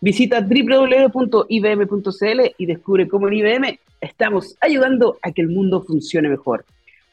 Visita 0.00 0.40
www.ibm.cl 0.40 1.50
y 2.56 2.66
descubre 2.66 3.08
cómo 3.08 3.28
en 3.28 3.34
IBM 3.34 3.80
estamos 4.00 4.56
ayudando 4.60 5.18
a 5.22 5.32
que 5.32 5.42
el 5.42 5.48
mundo 5.48 5.82
funcione 5.82 6.28
mejor. 6.28 6.64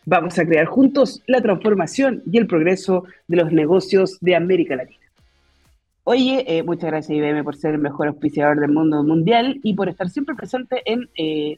Vamos 0.06 0.38
a 0.38 0.46
crear 0.46 0.68
juntos 0.68 1.24
la 1.26 1.42
transformación 1.42 2.22
y 2.32 2.38
el 2.38 2.46
progreso 2.46 3.06
de 3.28 3.38
los 3.38 3.52
negocios 3.52 4.20
de 4.22 4.36
América 4.36 4.76
Latina. 4.76 5.00
Oye, 6.04 6.46
eh, 6.46 6.62
muchas 6.62 6.92
gracias 6.92 7.18
IBM 7.18 7.44
por 7.44 7.56
ser 7.56 7.74
el 7.74 7.80
mejor 7.82 8.08
auspiciador 8.08 8.60
del 8.60 8.72
mundo 8.72 9.04
mundial 9.04 9.60
y 9.64 9.74
por 9.74 9.90
estar 9.90 10.08
siempre 10.12 10.36
presente 10.36 10.84
en 10.86 11.10
eh, 11.18 11.58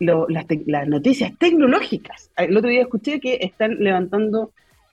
las, 0.00 0.88
noticias 0.88 1.32
tecnológicas. 1.38 2.32
El 2.36 2.56
otro 2.56 2.68
día 2.68 2.82
escuché 2.82 3.20
que 3.20 3.38
están 3.40 3.76
levantando 3.78 4.50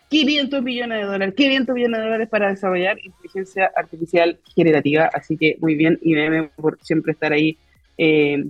500 0.10 0.62
millones 0.62 1.00
de 1.00 1.06
dólares, 1.06 1.36
500 1.36 1.76
millones 1.76 2.00
de 2.00 2.04
dólares 2.04 2.30
para 2.30 2.50
desarrollar 2.50 2.98
inteligencia 3.04 3.72
artificial 3.76 4.40
generativa. 4.56 5.10
Así 5.14 5.38
que 5.38 5.58
muy 5.60 5.76
bien 5.76 6.00
IBM 6.02 6.50
por 6.56 6.78
siempre 6.82 7.14
estar 7.14 7.34
ahí 7.34 7.58
eh, 7.98 8.46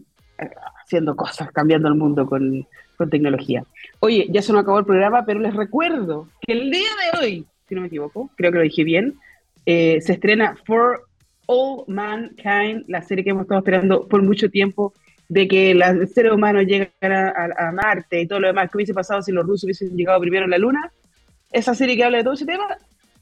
haciendo 0.84 1.16
cosas, 1.16 1.51
cambiando 1.51 1.88
el 1.88 1.95
mundo 1.95 2.26
con, 2.26 2.66
tecnología. 3.12 3.66
Oye, 3.99 4.28
ya 4.30 4.41
se 4.41 4.54
nos 4.54 4.62
acabó 4.62 4.80
el 4.80 4.86
programa, 4.86 5.26
pero 5.26 5.38
les 5.41 5.54
recuerdo 5.54 6.30
que 6.39 6.54
el 6.54 6.72
día 6.72 6.88
de 7.12 7.20
hoy, 7.20 7.45
si 7.68 7.76
no 7.76 7.82
me 7.82 7.88
equivoco, 7.88 8.30
creo 8.38 8.49
que 8.49 8.60
lo 8.60 8.64
dije 8.64 8.86
bien, 8.86 9.16
eh, 9.66 9.99
se 9.99 10.14
estrena 10.14 10.56
For 10.66 11.01
All 11.47 11.84
Mankind, 11.88 12.86
la 12.88 13.01
serie 13.01 13.26
que 13.26 13.32
hemos 13.32 13.41
estado 13.41 13.60
esperando 13.60 14.08
por 14.08 14.24
mucho 14.24 14.49
tiempo, 14.49 14.93
de 15.28 15.47
que 15.47 15.72
el 15.72 16.08
ser 16.08 16.32
humano 16.32 16.62
llegara 16.62 17.34
a, 17.58 17.72
Marte 17.72 18.22
y 18.22 18.28
todo 18.28 18.39
lo 18.39 18.47
demás. 18.47 18.70
¿Qué 18.72 18.78
hubiese 18.78 18.93
pasado 18.93 19.22
si 19.22 19.32
los 19.32 19.45
rusos 19.45 19.66
hubiesen 19.66 19.97
llegado 19.97 20.22
primero 20.22 20.45
a 20.45 20.47
la 20.47 20.58
Luna? 20.58 20.91
Esa 21.54 21.74
serie 21.74 21.95
que 21.95 22.04
habla 22.04 22.18
de 22.18 22.24
todo 22.24 22.34
ese 22.34 22.45
tema, 22.45 22.66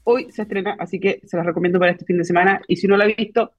hoy 0.04 0.30
se 0.32 0.42
estrena, 0.42 0.76
así 0.78 0.98
que 0.98 1.20
se 1.24 1.36
la 1.36 1.44
recomiendo 1.44 1.78
para 1.78 1.92
este 1.92 2.04
fin 2.04 2.18
de 2.18 2.24
semana. 2.24 2.60
Y 2.66 2.76
si 2.76 2.88
no 2.88 2.96
la 2.96 3.04
ha 3.04 3.08
visto, 3.08 3.52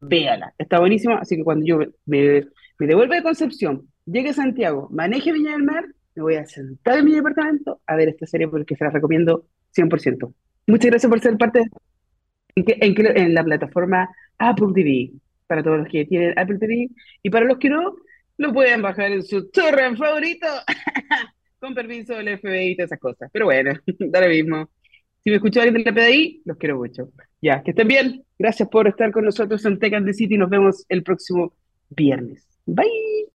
véala. 0.00 0.52
Está 0.58 0.80
buenísima, 0.80 1.18
así 1.18 1.36
que 1.36 1.44
cuando 1.44 1.64
yo 1.64 1.78
me, 2.06 2.46
me 2.78 2.86
devuelva 2.86 3.16
de 3.16 3.22
Concepción, 3.22 3.88
llegue 4.06 4.30
a 4.30 4.34
Santiago, 4.34 4.88
maneje 4.90 5.32
Viña 5.32 5.52
del 5.52 5.62
Mar, 5.62 5.84
me 6.14 6.22
voy 6.22 6.36
a 6.36 6.46
sentar 6.46 6.98
en 6.98 7.04
mi 7.04 7.14
departamento 7.14 7.80
a 7.86 7.96
ver 7.96 8.08
esta 8.08 8.26
serie 8.26 8.48
porque 8.48 8.76
se 8.76 8.84
la 8.84 8.90
recomiendo 8.90 9.46
100%. 9.76 10.32
Muchas 10.66 10.90
gracias 10.90 11.10
por 11.10 11.20
ser 11.20 11.36
parte 11.36 11.60
de 11.60 11.70
en, 12.56 13.34
la 13.34 13.44
plataforma 13.44 14.08
Apple 14.38 14.68
TV, 14.74 15.12
para 15.46 15.62
todos 15.62 15.78
los 15.78 15.88
que 15.88 16.04
tienen 16.04 16.38
Apple 16.38 16.58
TV, 16.58 16.88
y 17.22 17.30
para 17.30 17.46
los 17.46 17.58
que 17.58 17.68
no, 17.68 17.96
lo 18.36 18.52
pueden 18.52 18.82
bajar 18.82 19.12
en 19.12 19.22
su 19.22 19.50
torre 19.50 19.96
favorito, 19.96 20.46
con 21.64 21.74
permiso 21.74 22.14
del 22.14 22.38
FBI 22.38 22.72
y 22.72 22.76
todas 22.76 22.88
esas 22.88 23.00
cosas. 23.00 23.30
Pero 23.32 23.46
bueno, 23.46 23.72
da 23.98 24.20
lo 24.20 24.28
mismo. 24.28 24.70
Si 25.22 25.30
me 25.30 25.36
escuchó 25.36 25.62
alguien 25.62 25.82
del 25.82 25.94
PDI, 25.94 26.42
los 26.44 26.58
quiero 26.58 26.76
mucho. 26.76 27.08
Ya, 27.40 27.62
que 27.62 27.70
estén 27.70 27.88
bien. 27.88 28.24
Gracias 28.38 28.68
por 28.68 28.86
estar 28.86 29.10
con 29.10 29.24
nosotros 29.24 29.64
en 29.64 29.78
Tech 29.78 29.94
and 29.94 30.06
the 30.06 30.12
City. 30.12 30.36
Nos 30.36 30.50
vemos 30.50 30.84
el 30.90 31.02
próximo 31.02 31.54
viernes. 31.88 32.46
Bye. 32.66 33.24